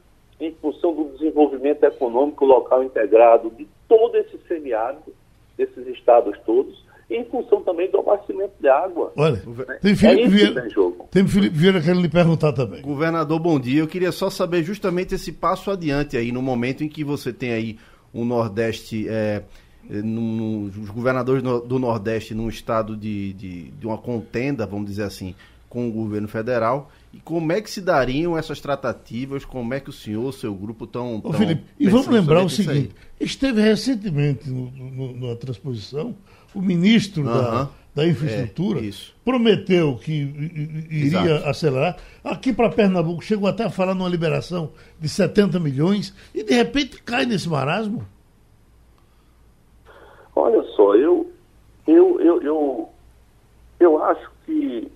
em 0.46 0.54
função 0.56 0.94
do 0.94 1.10
desenvolvimento 1.18 1.84
econômico 1.84 2.46
local 2.46 2.84
integrado 2.84 3.52
de 3.52 3.68
todo 3.88 4.18
esse 4.18 4.38
semiárido, 4.48 5.14
desses 5.56 5.86
estados 5.88 6.38
todos, 6.46 6.84
e 7.10 7.16
em 7.16 7.26
função 7.26 7.62
também 7.62 7.92
do 7.92 8.00
abastecimento 8.00 8.54
de 8.60 8.68
água. 8.68 9.12
Olha, 9.18 9.42
tem 9.82 9.96
Felipe, 9.96 10.24
é 10.24 10.28
Vieira, 10.28 10.62
que 10.62 11.08
tem 11.12 11.28
Felipe 11.28 11.56
Vieira 11.56 11.82
querendo 11.82 12.02
lhe 12.02 12.10
perguntar 12.10 12.54
também. 12.54 12.82
Governador, 12.82 13.38
bom 13.40 13.60
dia. 13.60 13.82
Eu 13.82 13.88
queria 13.88 14.12
só 14.12 14.30
saber 14.30 14.64
justamente 14.64 15.14
esse 15.14 15.32
passo 15.32 15.70
adiante 15.70 16.18
aí, 16.18 16.32
no 16.32 16.42
momento 16.42 16.84
em 16.84 16.90
que 16.90 17.04
você 17.04 17.32
tem 17.34 17.52
aí 17.52 17.78
o 18.14 18.24
Nordeste, 18.24 19.08
é, 19.10 19.44
no, 19.90 20.64
os 20.66 20.90
governadores 20.90 21.44
do 21.44 21.78
Nordeste 21.78 22.34
num 22.34 22.50
estado 22.50 22.96
de, 22.96 23.34
de, 23.34 23.72
de 23.72 23.86
uma 23.86 23.98
contenda, 23.98 24.66
vamos 24.66 24.88
dizer 24.88 25.04
assim, 25.04 25.36
com 25.72 25.88
o 25.88 25.92
governo 25.92 26.28
federal 26.28 26.92
e 27.14 27.20
como 27.20 27.54
é 27.54 27.62
que 27.62 27.72
se 27.72 27.80
dariam 27.80 28.38
essas 28.38 28.60
tratativas? 28.60 29.46
Como 29.46 29.74
é 29.74 29.80
que 29.80 29.90
o 29.90 29.94
senhor, 29.94 30.34
seu 30.34 30.54
grupo 30.54 30.84
estão. 30.84 31.22
Ô, 31.24 31.32
Felipe, 31.32 31.64
e 31.80 31.88
vamos 31.88 32.08
lembrar 32.08 32.44
o 32.44 32.50
seguinte: 32.50 32.94
esteve 33.20 33.62
recentemente 33.62 34.50
no, 34.50 34.70
no, 34.70 35.30
na 35.30 35.36
transposição 35.38 36.14
o 36.54 36.62
ministro 36.62 37.24
uh 37.24 37.28
-huh. 37.28 37.42
da, 37.42 37.70
da 37.96 38.06
Infraestrutura 38.06 38.86
é, 38.86 38.92
prometeu 39.24 39.96
que 39.96 40.12
iria 40.12 41.20
Exato. 41.20 41.50
acelerar. 41.50 41.98
Aqui 42.22 42.52
para 42.52 42.70
Pernambuco 42.70 43.24
chegou 43.24 43.48
até 43.48 43.64
a 43.64 43.70
falar 43.70 43.96
numa 43.96 44.10
liberação 44.10 44.72
de 45.00 45.08
70 45.08 45.58
milhões 45.58 46.14
e 46.36 46.44
de 46.44 46.54
repente 46.54 47.02
cai 47.02 47.26
nesse 47.26 47.48
marasmo. 47.48 48.06
Olha 50.36 50.64
só, 50.76 50.96
eu, 50.96 51.32
eu, 51.88 52.20
eu, 52.20 52.42
eu 52.42 52.90
eu 53.82 54.04
acho 54.04 54.32
que 54.46 54.92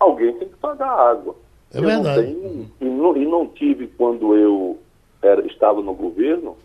alguém 0.00 0.32
tem 0.34 0.48
que 0.48 0.56
pagar 0.56 0.88
a 0.88 1.10
água. 1.10 1.36
É 1.72 1.78
eu 1.78 1.82
verdade. 1.82 2.32
Não 2.32 2.40
tenho, 2.40 2.72
e, 2.80 2.84
não, 2.84 3.16
e 3.16 3.26
não 3.26 3.46
tive 3.46 3.86
quando 3.86 4.34
eu 4.34 4.78
era, 5.22 5.46
estava 5.46 5.80
no 5.80 5.94
governo, 5.94 6.56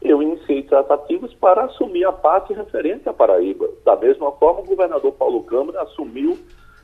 eu 0.00 0.22
iniciei 0.22 0.62
tratativas 0.62 1.34
para 1.34 1.64
assumir 1.64 2.04
a 2.04 2.12
parte 2.12 2.54
referente 2.54 3.08
à 3.08 3.12
Paraíba. 3.12 3.68
Da 3.84 3.96
mesma 3.96 4.30
forma, 4.32 4.60
o 4.60 4.66
governador 4.66 5.12
Paulo 5.12 5.42
Câmara 5.42 5.82
assumiu, 5.82 6.38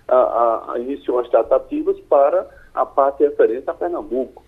a, 0.09 0.17
a, 0.17 0.73
a 0.73 0.79
iniciou 0.79 1.21
as 1.21 1.29
tratativas 1.29 1.99
para 2.01 2.47
a 2.75 2.85
parte 2.85 3.23
referente 3.23 3.71
a 3.71 3.75
Pernambuco. 3.75 4.43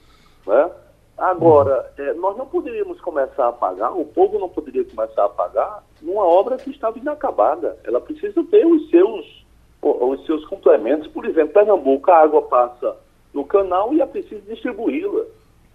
Né? 0.47 0.71
Agora, 1.17 1.91
é, 1.97 2.13
nós 2.15 2.37
não 2.37 2.47
poderíamos 2.47 3.01
começar 3.01 3.49
a 3.49 3.53
pagar, 3.53 3.93
o 3.93 4.05
povo 4.05 4.39
não 4.39 4.49
poderia 4.49 4.85
começar 4.85 5.25
a 5.25 5.29
pagar 5.29 5.83
numa 6.03 6.25
obra 6.27 6.57
que 6.57 6.71
estava 6.71 6.99
inacabada. 6.99 7.79
Ela 7.85 8.01
precisa 8.01 8.45
ter 8.51 8.67
os 8.67 8.91
seus, 8.91 9.46
os 9.83 10.25
seus 10.27 10.45
complementos. 10.47 11.07
Por 11.09 11.25
exemplo, 11.25 11.55
Pernambuco, 11.55 12.11
a 12.11 12.19
água 12.19 12.43
passa 12.43 12.97
no 13.33 13.45
canal 13.45 13.93
e 13.95 14.01
é 14.01 14.07
preciso 14.07 14.43
distribuí-la. 14.43 15.25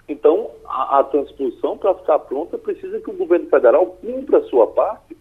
Então, 0.08 0.52
a, 0.66 1.00
a 1.00 1.04
transposição, 1.04 1.78
para 1.78 1.94
ficar 1.96 2.20
pronta, 2.20 2.58
precisa 2.58 3.00
que 3.00 3.10
o 3.10 3.16
governo 3.16 3.48
federal 3.48 3.86
cumpra 3.86 4.40
a 4.40 4.44
sua 4.44 4.68
parte, 4.68 5.16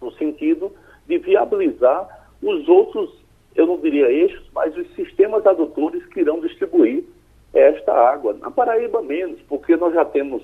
no 0.00 0.12
sentido 0.12 0.72
de 1.06 1.18
viabilizar 1.18 2.28
os 2.42 2.68
outros, 2.68 3.10
eu 3.54 3.66
não 3.66 3.78
diria 3.78 4.10
eixos, 4.10 4.44
mas 4.52 4.76
os 4.76 4.92
sistemas 4.94 5.46
adutores 5.46 6.04
que 6.06 6.20
irão 6.20 6.40
distribuir 6.40 7.04
esta 7.54 7.92
água. 7.92 8.34
Na 8.34 8.50
Paraíba, 8.50 9.00
menos, 9.02 9.40
porque 9.42 9.76
nós 9.76 9.94
já 9.94 10.04
temos 10.04 10.42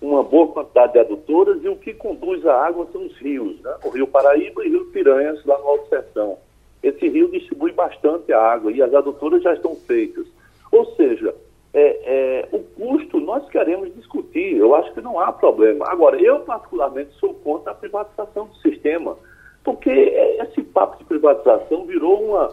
uma 0.00 0.22
boa 0.22 0.48
quantidade 0.48 0.94
de 0.94 0.98
adutoras 1.00 1.62
e 1.62 1.68
o 1.68 1.76
que 1.76 1.94
conduz 1.94 2.44
a 2.46 2.66
água 2.66 2.86
são 2.92 3.04
os 3.06 3.16
rios, 3.18 3.60
né? 3.60 3.74
o 3.84 3.90
Rio 3.90 4.06
Paraíba 4.06 4.64
e 4.64 4.68
o 4.68 4.70
Rio 4.70 4.86
Piranhas, 4.86 5.44
lá 5.44 5.58
no 5.58 5.68
Alto 5.68 5.88
Sertão. 5.88 6.38
Esse 6.84 7.08
rio 7.08 7.30
distribui 7.30 7.72
bastante 7.72 8.30
a 8.30 8.38
água 8.38 8.70
e 8.70 8.82
as 8.82 8.92
adutoras 8.92 9.42
já 9.42 9.54
estão 9.54 9.74
feitas. 9.74 10.26
Ou 10.70 10.84
seja, 10.96 11.34
é, 11.72 11.80
é, 11.80 12.48
o 12.52 12.58
custo 12.58 13.18
nós 13.18 13.48
queremos 13.48 13.92
discutir, 13.94 14.56
eu 14.56 14.74
acho 14.74 14.92
que 14.92 15.00
não 15.00 15.18
há 15.18 15.32
problema. 15.32 15.86
Agora, 15.88 16.20
eu 16.20 16.40
particularmente 16.40 17.14
sou 17.18 17.32
contra 17.34 17.72
a 17.72 17.74
privatização 17.74 18.46
do 18.46 18.54
sistema, 18.56 19.16
porque 19.64 19.90
esse 19.90 20.62
papo 20.62 20.98
de 20.98 21.04
privatização 21.04 21.86
virou 21.86 22.22
uma, 22.22 22.52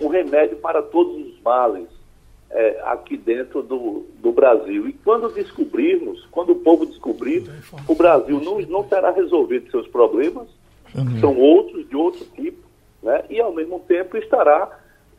um 0.00 0.08
remédio 0.08 0.58
para 0.58 0.82
todos 0.82 1.16
os 1.16 1.40
males 1.40 1.88
é, 2.50 2.80
aqui 2.84 3.16
dentro 3.16 3.62
do, 3.62 4.04
do 4.18 4.30
Brasil. 4.30 4.88
E 4.88 4.92
quando 4.92 5.32
descobrirmos, 5.32 6.26
quando 6.30 6.52
o 6.52 6.56
povo 6.56 6.84
descobrir, 6.84 7.50
o 7.88 7.94
Brasil 7.94 8.40
não, 8.40 8.60
não 8.60 8.82
terá 8.82 9.10
resolvido 9.10 9.70
seus 9.70 9.88
problemas, 9.88 10.48
são 11.20 11.36
outros, 11.36 11.88
de 11.88 11.96
outro 11.96 12.24
tipo, 12.34 12.69
né? 13.02 13.24
e 13.28 13.40
ao 13.40 13.54
mesmo 13.54 13.80
tempo 13.80 14.16
estará 14.16 14.68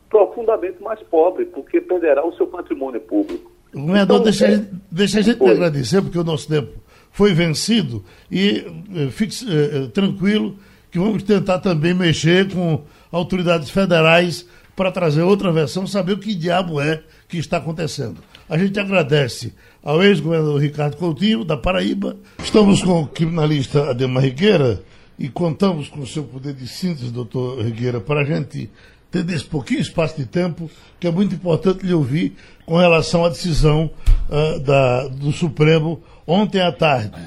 profundamente 0.08 0.82
mais 0.82 1.00
pobre, 1.00 1.46
porque 1.46 1.80
perderá 1.80 2.24
o 2.24 2.34
seu 2.34 2.46
patrimônio 2.46 3.00
público. 3.00 3.50
Governador, 3.72 4.20
então, 4.20 4.24
deixa, 4.24 4.46
é... 4.46 4.64
deixa 4.90 5.18
a 5.20 5.22
gente 5.22 5.38
foi. 5.38 5.50
agradecer, 5.50 6.02
porque 6.02 6.18
o 6.18 6.24
nosso 6.24 6.46
tempo 6.48 6.72
foi 7.10 7.32
vencido, 7.32 8.04
e 8.30 8.64
eh, 8.94 9.10
fique 9.10 9.34
eh, 9.48 9.88
tranquilo 9.92 10.56
que 10.90 10.98
vamos 10.98 11.22
tentar 11.22 11.58
também 11.58 11.94
mexer 11.94 12.52
com 12.52 12.82
autoridades 13.10 13.70
federais 13.70 14.46
para 14.76 14.90
trazer 14.90 15.22
outra 15.22 15.50
versão, 15.50 15.86
saber 15.86 16.12
o 16.12 16.18
que 16.18 16.34
diabo 16.34 16.80
é 16.80 17.02
que 17.28 17.38
está 17.38 17.56
acontecendo. 17.56 18.18
A 18.48 18.58
gente 18.58 18.78
agradece 18.78 19.54
ao 19.82 20.02
ex-governador 20.02 20.60
Ricardo 20.60 20.96
Coutinho, 20.96 21.44
da 21.44 21.56
Paraíba. 21.56 22.16
Estamos 22.42 22.82
com 22.82 23.02
o 23.02 23.06
criminalista 23.06 23.90
Ademar 23.90 24.22
Rigueira 24.22 24.82
e 25.18 25.28
contamos 25.28 25.88
com 25.88 26.00
o 26.00 26.06
seu 26.06 26.24
poder 26.24 26.54
de 26.54 26.66
síntese, 26.66 27.12
doutor 27.12 27.60
Rigueira, 27.60 28.00
para 28.00 28.20
a 28.20 28.24
gente 28.24 28.70
ter 29.10 29.22
desse 29.22 29.44
pouquinho 29.44 29.80
espaço 29.80 30.16
de 30.16 30.26
tempo, 30.26 30.70
que 30.98 31.06
é 31.06 31.10
muito 31.10 31.34
importante 31.34 31.86
lhe 31.86 31.92
ouvir 31.92 32.34
com 32.64 32.76
relação 32.76 33.24
à 33.24 33.28
decisão 33.28 33.90
uh, 34.28 34.60
da, 34.60 35.08
do 35.08 35.30
Supremo 35.32 36.02
ontem 36.26 36.62
à 36.62 36.72
tarde. 36.72 37.20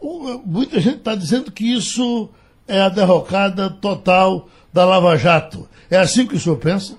Uh, 0.00 0.40
muita 0.44 0.78
gente 0.80 0.98
está 0.98 1.14
dizendo 1.14 1.50
que 1.50 1.74
isso 1.74 2.28
é 2.68 2.80
a 2.80 2.88
derrocada 2.88 3.70
total 3.70 4.48
da 4.72 4.84
Lava 4.84 5.16
Jato. 5.16 5.68
É 5.90 5.96
assim 5.96 6.26
que 6.26 6.36
o 6.36 6.38
senhor 6.38 6.56
pensa? 6.56 6.96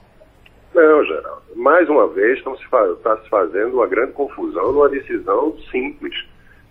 Não, 0.73 1.05
Geraldo. 1.05 1.41
Mais 1.55 1.87
uma 1.87 2.07
vez 2.07 2.39
está 2.39 2.95
tá 3.03 3.17
se 3.21 3.29
fazendo 3.29 3.75
uma 3.75 3.87
grande 3.87 4.13
confusão 4.13 4.71
numa 4.71 4.89
decisão 4.89 5.55
simples. 5.71 6.13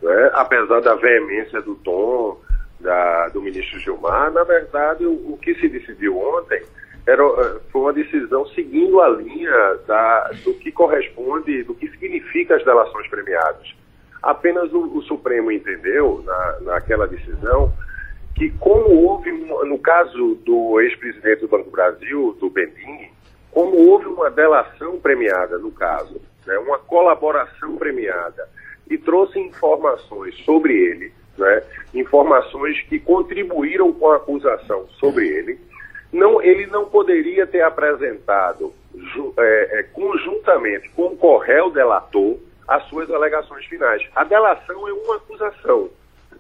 Né? 0.03 0.31
Apesar 0.35 0.81
da 0.81 0.95
veemência 0.97 1.63
do 1.63 1.75
tom 1.77 2.39
da, 2.81 3.29
do 3.29 3.43
ministro 3.43 3.79
Gilmar, 3.79 4.33
na 4.33 4.45
verdade, 4.45 5.05
o, 5.05 5.33
o 5.33 5.39
que 5.41 5.55
se 5.55 5.69
decidiu 5.69 6.19
ontem 6.19 6.63
era, 7.07 7.23
eh, 7.23 7.61
foi 7.71 7.83
uma 7.83 7.93
decisão 7.93 8.47
seguindo 8.49 9.01
a 9.01 9.09
linha 9.09 9.79
da, 9.87 10.31
do 10.45 10.55
que 10.55 10.71
corresponde, 10.71 11.63
do 11.63 11.75
que 11.75 11.89
significa 11.91 12.57
as 12.57 12.65
delações 12.65 13.09
premiadas. 13.09 13.75
Apenas 14.23 14.73
o, 14.73 14.99
o 14.99 15.03
Supremo 15.03 15.51
entendeu, 15.51 16.23
na, 16.25 16.61
naquela 16.61 17.07
decisão, 17.07 17.73
que 18.35 18.51
como 18.59 18.91
houve, 19.05 19.31
no 19.33 19.79
caso 19.79 20.35
do 20.47 20.81
ex-presidente 20.81 21.41
do 21.41 21.49
Banco 21.49 21.71
Brasil, 21.71 22.37
do 22.41 22.51
Bendini, 22.51 23.11
como 23.51 23.77
houve 23.77 24.07
uma 24.07 24.31
delação 24.31 24.99
premiada 25.01 25.59
no 25.59 25.73
caso, 25.73 26.21
né, 26.47 26.59
uma 26.59 26.79
colaboração 26.79 27.77
premiada, 27.77 28.49
e 28.89 28.97
trouxe 28.99 29.39
informações 29.39 30.35
sobre 30.45 30.75
ele, 30.75 31.13
né, 31.39 31.63
informações 31.95 32.81
que 32.83 32.99
contribuíram 32.99 33.93
com 33.93 34.11
a 34.11 34.17
acusação 34.17 34.87
sobre 34.99 35.27
ele, 35.29 35.59
não, 36.13 36.43
ele 36.43 36.67
não 36.67 36.87
poderia 36.87 37.47
ter 37.47 37.63
apresentado 37.63 38.73
é, 39.39 39.79
é, 39.79 39.83
conjuntamente 39.85 40.89
com 40.91 41.07
o 41.07 41.17
Correio 41.17 41.71
delator 41.71 42.37
as 42.67 42.85
suas 42.89 43.11
alegações 43.11 43.65
finais. 43.67 44.03
A 44.15 44.23
delação 44.25 44.89
é 44.89 44.93
uma 44.93 45.17
acusação, 45.17 45.91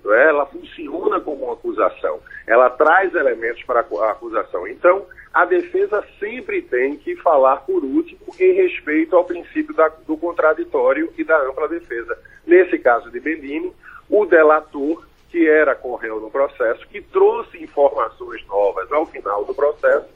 é? 0.07 0.29
ela 0.29 0.47
funciona 0.47 1.21
como 1.21 1.45
uma 1.45 1.55
acusação, 1.55 2.21
ela 2.47 2.71
traz 2.71 3.15
elementos 3.15 3.63
para 3.65 3.81
a 3.81 4.11
acusação. 4.11 4.67
Então, 4.69 5.07
a 5.33 5.45
defesa 5.45 6.05
sempre 6.19 6.63
tem 6.63 6.97
que 6.97 7.17
falar 7.17 7.59
por 7.59 7.85
último 7.85 8.21
em 8.39 8.53
respeito 8.53 9.17
ao 9.17 9.25
princípio 9.25 9.75
da, 9.75 9.89
do 9.89 10.17
contraditório 10.17 11.13
e 11.17 11.25
da 11.25 11.41
ampla 11.43 11.69
defesa. 11.69 12.19
Nesse 12.47 12.79
caso 12.79 13.11
de 13.11 13.21
Bellini, 13.21 13.73
o 14.11 14.27
delator 14.27 15.07
que 15.31 15.49
era 15.49 15.75
correu 15.75 16.21
no 16.21 16.31
processo, 16.31 16.87
que 16.89 17.01
trouxe 17.01 17.63
informações 17.63 18.45
novas 18.47 18.91
ao 18.91 19.07
final 19.07 19.45
do 19.45 19.55
processo, 19.55 20.09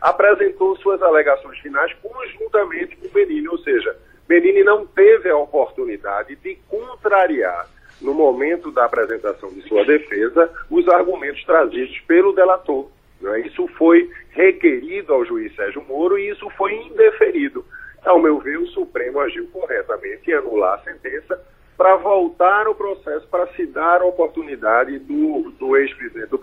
apresentou 0.00 0.76
suas 0.76 1.02
alegações 1.02 1.58
finais 1.58 1.92
conjuntamente 2.02 2.96
com 2.96 3.08
Benini, 3.08 3.48
ou 3.48 3.58
seja, 3.58 3.96
Benini 4.26 4.64
não 4.64 4.86
teve 4.86 5.28
a 5.28 5.36
oportunidade 5.36 6.36
de 6.36 6.56
contrariar, 6.68 7.68
no 8.00 8.12
momento 8.12 8.70
da 8.70 8.84
apresentação 8.84 9.50
de 9.50 9.62
sua 9.62 9.84
defesa, 9.84 10.50
os 10.70 10.86
argumentos 10.88 11.42
trazidos 11.44 11.98
pelo 12.00 12.34
delator. 12.34 12.88
Né? 13.20 13.40
Isso 13.40 13.66
foi 13.68 14.10
requerido 14.30 15.14
ao 15.14 15.24
juiz 15.24 15.54
Sérgio 15.54 15.82
Moro 15.88 16.18
e 16.18 16.28
isso 16.28 16.48
foi 16.50 16.74
indeferido. 16.74 17.64
Ao 18.04 18.20
meu 18.20 18.38
ver, 18.38 18.58
o 18.58 18.66
Supremo 18.66 19.20
agiu 19.20 19.48
corretamente 19.48 20.30
em 20.30 20.34
anular 20.34 20.74
a 20.74 20.82
sentença, 20.82 21.40
para 21.76 21.96
voltar 21.96 22.66
o 22.68 22.74
processo, 22.74 23.26
para 23.28 23.46
se 23.48 23.66
dar 23.66 24.00
a 24.00 24.06
oportunidade 24.06 24.98
do, 25.00 25.50
do 25.58 25.76
ex-presidente 25.76 26.28
do 26.30 26.38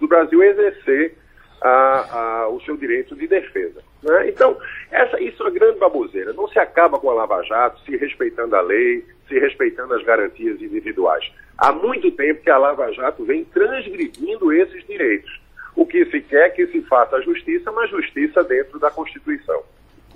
do 0.00 0.08
Brasil 0.08 0.42
exercer 0.42 1.16
a, 1.62 2.18
a, 2.18 2.48
o 2.48 2.60
seu 2.62 2.76
direito 2.76 3.14
de 3.14 3.26
defesa. 3.28 3.80
Né? 4.02 4.28
Então, 4.28 4.56
essa, 4.90 5.20
isso 5.20 5.42
é 5.42 5.46
uma 5.46 5.52
grande 5.52 5.78
baboseira. 5.78 6.32
Não 6.32 6.48
se 6.48 6.58
acaba 6.58 6.98
com 6.98 7.08
a 7.08 7.14
Lava 7.14 7.42
Jato 7.42 7.80
se 7.82 7.96
respeitando 7.96 8.56
a 8.56 8.60
lei, 8.60 9.06
se 9.28 9.38
respeitando 9.38 9.94
as 9.94 10.02
garantias 10.02 10.60
individuais. 10.60 11.30
Há 11.56 11.72
muito 11.72 12.10
tempo 12.10 12.42
que 12.42 12.50
a 12.50 12.58
Lava 12.58 12.92
Jato 12.92 13.24
vem 13.24 13.44
transgredindo 13.44 14.52
esses 14.52 14.84
direitos. 14.86 15.40
O 15.76 15.86
que 15.86 16.04
se 16.06 16.20
quer 16.20 16.46
é 16.46 16.50
que 16.50 16.66
se 16.66 16.82
faça 16.82 17.16
a 17.16 17.20
justiça, 17.20 17.70
mas 17.70 17.90
justiça 17.90 18.42
dentro 18.42 18.78
da 18.78 18.90
Constituição. 18.90 19.62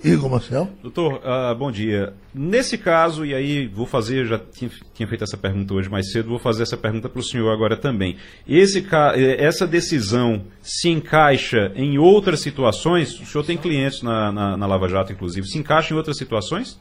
Igor 0.03 0.29
Marcel. 0.29 0.67
Doutor, 0.81 1.15
uh, 1.15 1.55
bom 1.55 1.71
dia. 1.71 2.13
Nesse 2.33 2.77
caso, 2.77 3.25
e 3.25 3.33
aí 3.33 3.67
vou 3.67 3.85
fazer, 3.85 4.25
já 4.25 4.37
tinha, 4.37 4.69
tinha, 4.93 5.07
feito 5.07 5.23
essa 5.23 5.37
pergunta 5.37 5.73
hoje 5.73 5.89
mais 5.89 6.11
cedo, 6.11 6.29
vou 6.29 6.39
fazer 6.39 6.63
essa 6.63 6.77
pergunta 6.77 7.09
para 7.09 7.19
o 7.19 7.23
senhor 7.23 7.51
agora 7.51 7.75
também. 7.75 8.17
Esse, 8.47 8.85
eh, 9.15 9.43
essa 9.43 9.65
decisão 9.65 10.43
se 10.61 10.89
encaixa 10.89 11.71
em 11.75 11.97
outras 11.97 12.41
situações? 12.41 13.19
O 13.19 13.25
senhor 13.25 13.43
tem 13.43 13.57
clientes 13.57 14.03
na, 14.03 14.31
na, 14.31 14.57
na 14.57 14.67
Lava 14.67 14.87
Jato, 14.87 15.11
inclusive. 15.11 15.47
Se 15.47 15.57
encaixa 15.57 15.93
em 15.93 15.97
outras 15.97 16.17
situações? 16.17 16.79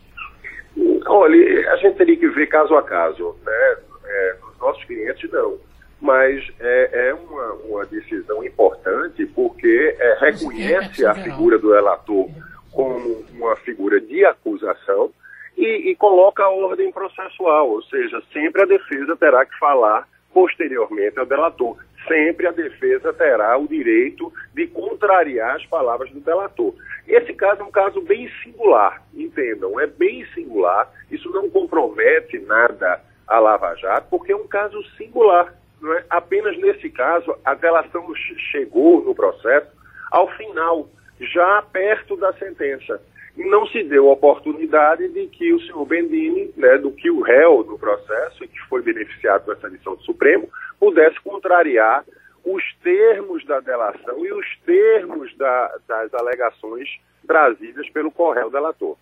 Olha, 1.07 1.73
a 1.73 1.77
gente 1.77 1.97
teria 1.97 2.17
que 2.17 2.29
ver 2.29 2.47
caso 2.49 2.75
a 2.75 2.83
caso. 2.83 3.35
Né? 3.45 3.77
É, 4.05 4.37
os 4.53 4.59
nossos 4.61 4.85
clientes 4.85 5.31
não 5.33 5.57
mas 5.99 6.47
é, 6.61 7.09
é 7.09 7.15
uma, 7.15 7.53
uma, 7.65 7.87
decisão 7.87 8.45
importante 8.45 9.25
porque 9.35 9.97
é, 9.99 10.19
reconhece 10.21 11.07
a 11.07 11.15
figura 11.15 11.59
do 11.59 11.73
relator 11.73 12.29
como 12.77 13.25
uma 13.33 13.57
figura 13.57 13.99
de 13.99 14.23
acusação 14.27 15.11
e, 15.57 15.91
e 15.91 15.97
coloca 15.97 16.43
a 16.43 16.51
ordem 16.51 16.93
processual, 16.93 17.71
ou 17.71 17.83
seja, 17.85 18.23
sempre 18.31 18.63
a 18.63 18.67
defesa 18.67 19.17
terá 19.17 19.47
que 19.47 19.59
falar 19.59 20.07
posteriormente 20.31 21.19
ao 21.19 21.25
delator, 21.25 21.79
sempre 22.07 22.47
a 22.47 22.53
defesa 22.53 23.15
terá 23.15 23.57
o 23.57 23.67
direito 23.67 24.31
de 24.53 24.67
contrariar 24.67 25.57
as 25.57 25.65
palavras 25.65 26.11
do 26.11 26.21
delator. 26.21 26.75
Esse 27.09 27.33
caso 27.33 27.63
é 27.63 27.65
um 27.65 27.71
caso 27.71 28.03
bem 28.03 28.31
singular, 28.45 29.03
entendam, 29.15 29.81
é 29.81 29.87
bem 29.87 30.27
singular. 30.35 30.93
Isso 31.11 31.31
não 31.31 31.49
compromete 31.49 32.39
nada 32.41 33.01
a 33.27 33.39
Lava 33.39 33.75
Jato, 33.77 34.09
porque 34.11 34.33
é 34.33 34.37
um 34.37 34.47
caso 34.47 34.83
singular. 34.99 35.55
É? 35.83 36.05
Apenas 36.11 36.59
nesse 36.59 36.91
caso, 36.91 37.35
a 37.43 37.55
delação 37.55 38.07
chegou 38.53 39.03
no 39.03 39.15
processo 39.15 39.69
ao 40.11 40.29
final, 40.37 40.87
já 41.21 41.63
perto 41.73 42.17
da 42.17 42.33
sentença. 42.35 43.01
E 43.37 43.45
não 43.45 43.67
se 43.67 43.83
deu 43.85 44.09
a 44.09 44.13
oportunidade 44.13 45.09
de 45.09 45.27
que 45.27 45.53
o 45.53 45.61
senhor 45.61 45.85
Bendini, 45.85 46.51
né, 46.57 46.79
do 46.79 46.91
que 46.91 47.11
o 47.11 47.21
réu 47.21 47.63
do 47.63 47.79
processo, 47.79 48.43
e 48.45 48.49
que 48.49 48.59
foi 48.69 48.83
beneficiado 48.83 49.45
com 49.45 49.53
essa 49.53 49.69
decisão 49.69 49.95
do 49.95 50.03
Supremo, 50.03 50.49
pudesse 50.81 51.21
contrariar 51.21 52.05
os 52.45 52.63
termos 52.83 53.45
da 53.45 53.61
delação 53.61 54.25
e 54.25 54.33
os 54.33 54.47
termos 54.65 55.37
da, 55.37 55.77
das 55.87 56.15
alegações 56.15 56.89
trazidas 57.27 57.89
pelo 57.91 58.11
correio 58.11 58.51
delator. 58.51 58.97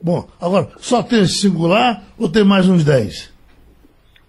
Bom, 0.00 0.26
agora, 0.40 0.68
só 0.78 1.02
tem 1.02 1.22
esse 1.22 1.42
singular 1.42 2.02
ou 2.18 2.30
tem 2.30 2.44
mais 2.44 2.68
uns 2.68 2.84
10? 2.84 3.32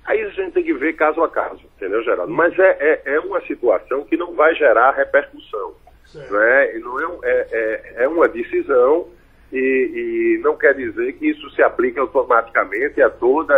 Aí 0.06 0.22
a 0.22 0.30
gente 0.30 0.52
tem 0.52 0.64
que 0.64 0.74
ver 0.74 0.94
caso 0.94 1.22
a 1.24 1.30
caso, 1.30 1.62
entendeu, 1.78 2.04
Geraldo? 2.04 2.32
Mas 2.32 2.58
é, 2.60 2.78
é, 2.80 3.16
é 3.16 3.20
uma 3.22 3.40
situação 3.42 4.04
que 4.04 4.18
não 4.18 4.34
vai 4.34 4.54
gerar 4.56 4.92
repercussão. 4.92 5.74
Não 6.16 6.42
é, 6.42 6.66
é, 6.66 6.80
é, 7.24 7.48
é, 7.52 8.04
é 8.04 8.08
uma 8.08 8.28
decisão 8.28 9.08
e, 9.52 9.58
e, 9.58 10.42
não 10.44 10.58
quer 10.58 10.74
dizer 10.74 11.14
que 11.14 11.30
isso 11.30 11.48
se 11.52 11.62
aplique 11.62 12.00
automaticamente 12.00 13.00
a 13.02 13.10
todos 13.10 13.56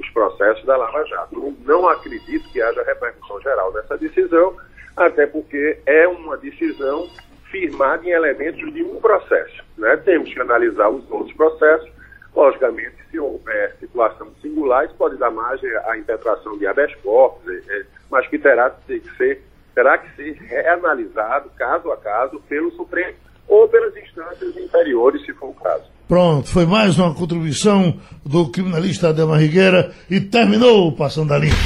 os 0.00 0.10
processos 0.10 0.64
da 0.64 0.76
Lava 0.76 1.04
Jato. 1.04 1.56
Não, 1.64 1.88
acredito 1.88 2.50
que 2.50 2.60
haja 2.60 2.82
repercussão 2.82 3.40
geral 3.40 3.72
nessa 3.72 3.96
decisão, 3.96 4.56
até 4.96 5.24
porque 5.26 5.78
é 5.86 6.08
uma 6.08 6.36
decisão 6.36 7.08
firmada 7.48 8.04
em 8.04 8.10
elementos 8.10 8.72
de 8.72 8.82
um 8.82 9.00
processo. 9.00 9.62
Né? 9.78 9.96
Temos 9.98 10.34
que 10.34 10.40
analisar 10.40 10.88
os 10.88 11.08
outros 11.08 11.32
processos. 11.36 11.88
Logicamente, 12.34 12.96
se 13.08 13.20
houver 13.20 13.76
situação 13.78 14.34
singular, 14.42 14.84
isso 14.84 14.96
pode 14.96 15.16
dar 15.16 15.30
margem 15.30 15.70
à 15.84 15.96
interpretação 15.96 16.58
de 16.58 16.66
habeas 16.66 16.92
corpus, 16.96 17.48
é, 17.68 17.84
mas 18.10 18.26
que 18.26 18.36
terá 18.36 18.70
que 18.70 19.00
ser, 19.16 19.40
terá 19.74 19.98
que 19.98 20.14
ser 20.16 20.36
reanalisado 20.40 21.50
caso 21.56 21.90
a 21.90 21.96
caso 21.96 22.40
pelo 22.48 22.70
Supremo 22.72 23.14
ou 23.48 23.68
pelas 23.68 23.94
instâncias 23.96 24.56
inferiores, 24.56 25.24
se 25.24 25.32
for 25.34 25.50
o 25.50 25.54
caso. 25.54 25.84
Pronto, 26.08 26.48
foi 26.48 26.66
mais 26.66 26.98
uma 26.98 27.14
contribuição 27.14 27.98
do 28.24 28.48
criminalista 28.48 29.08
Adelma 29.08 29.38
Rigueira 29.38 29.92
e 30.10 30.20
terminou 30.20 30.92
Passando 30.92 31.32
a 31.32 31.38
Limpo. 31.38 31.56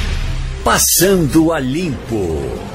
Passando 0.64 1.52
a 1.52 1.58
Limpo. 1.58 2.68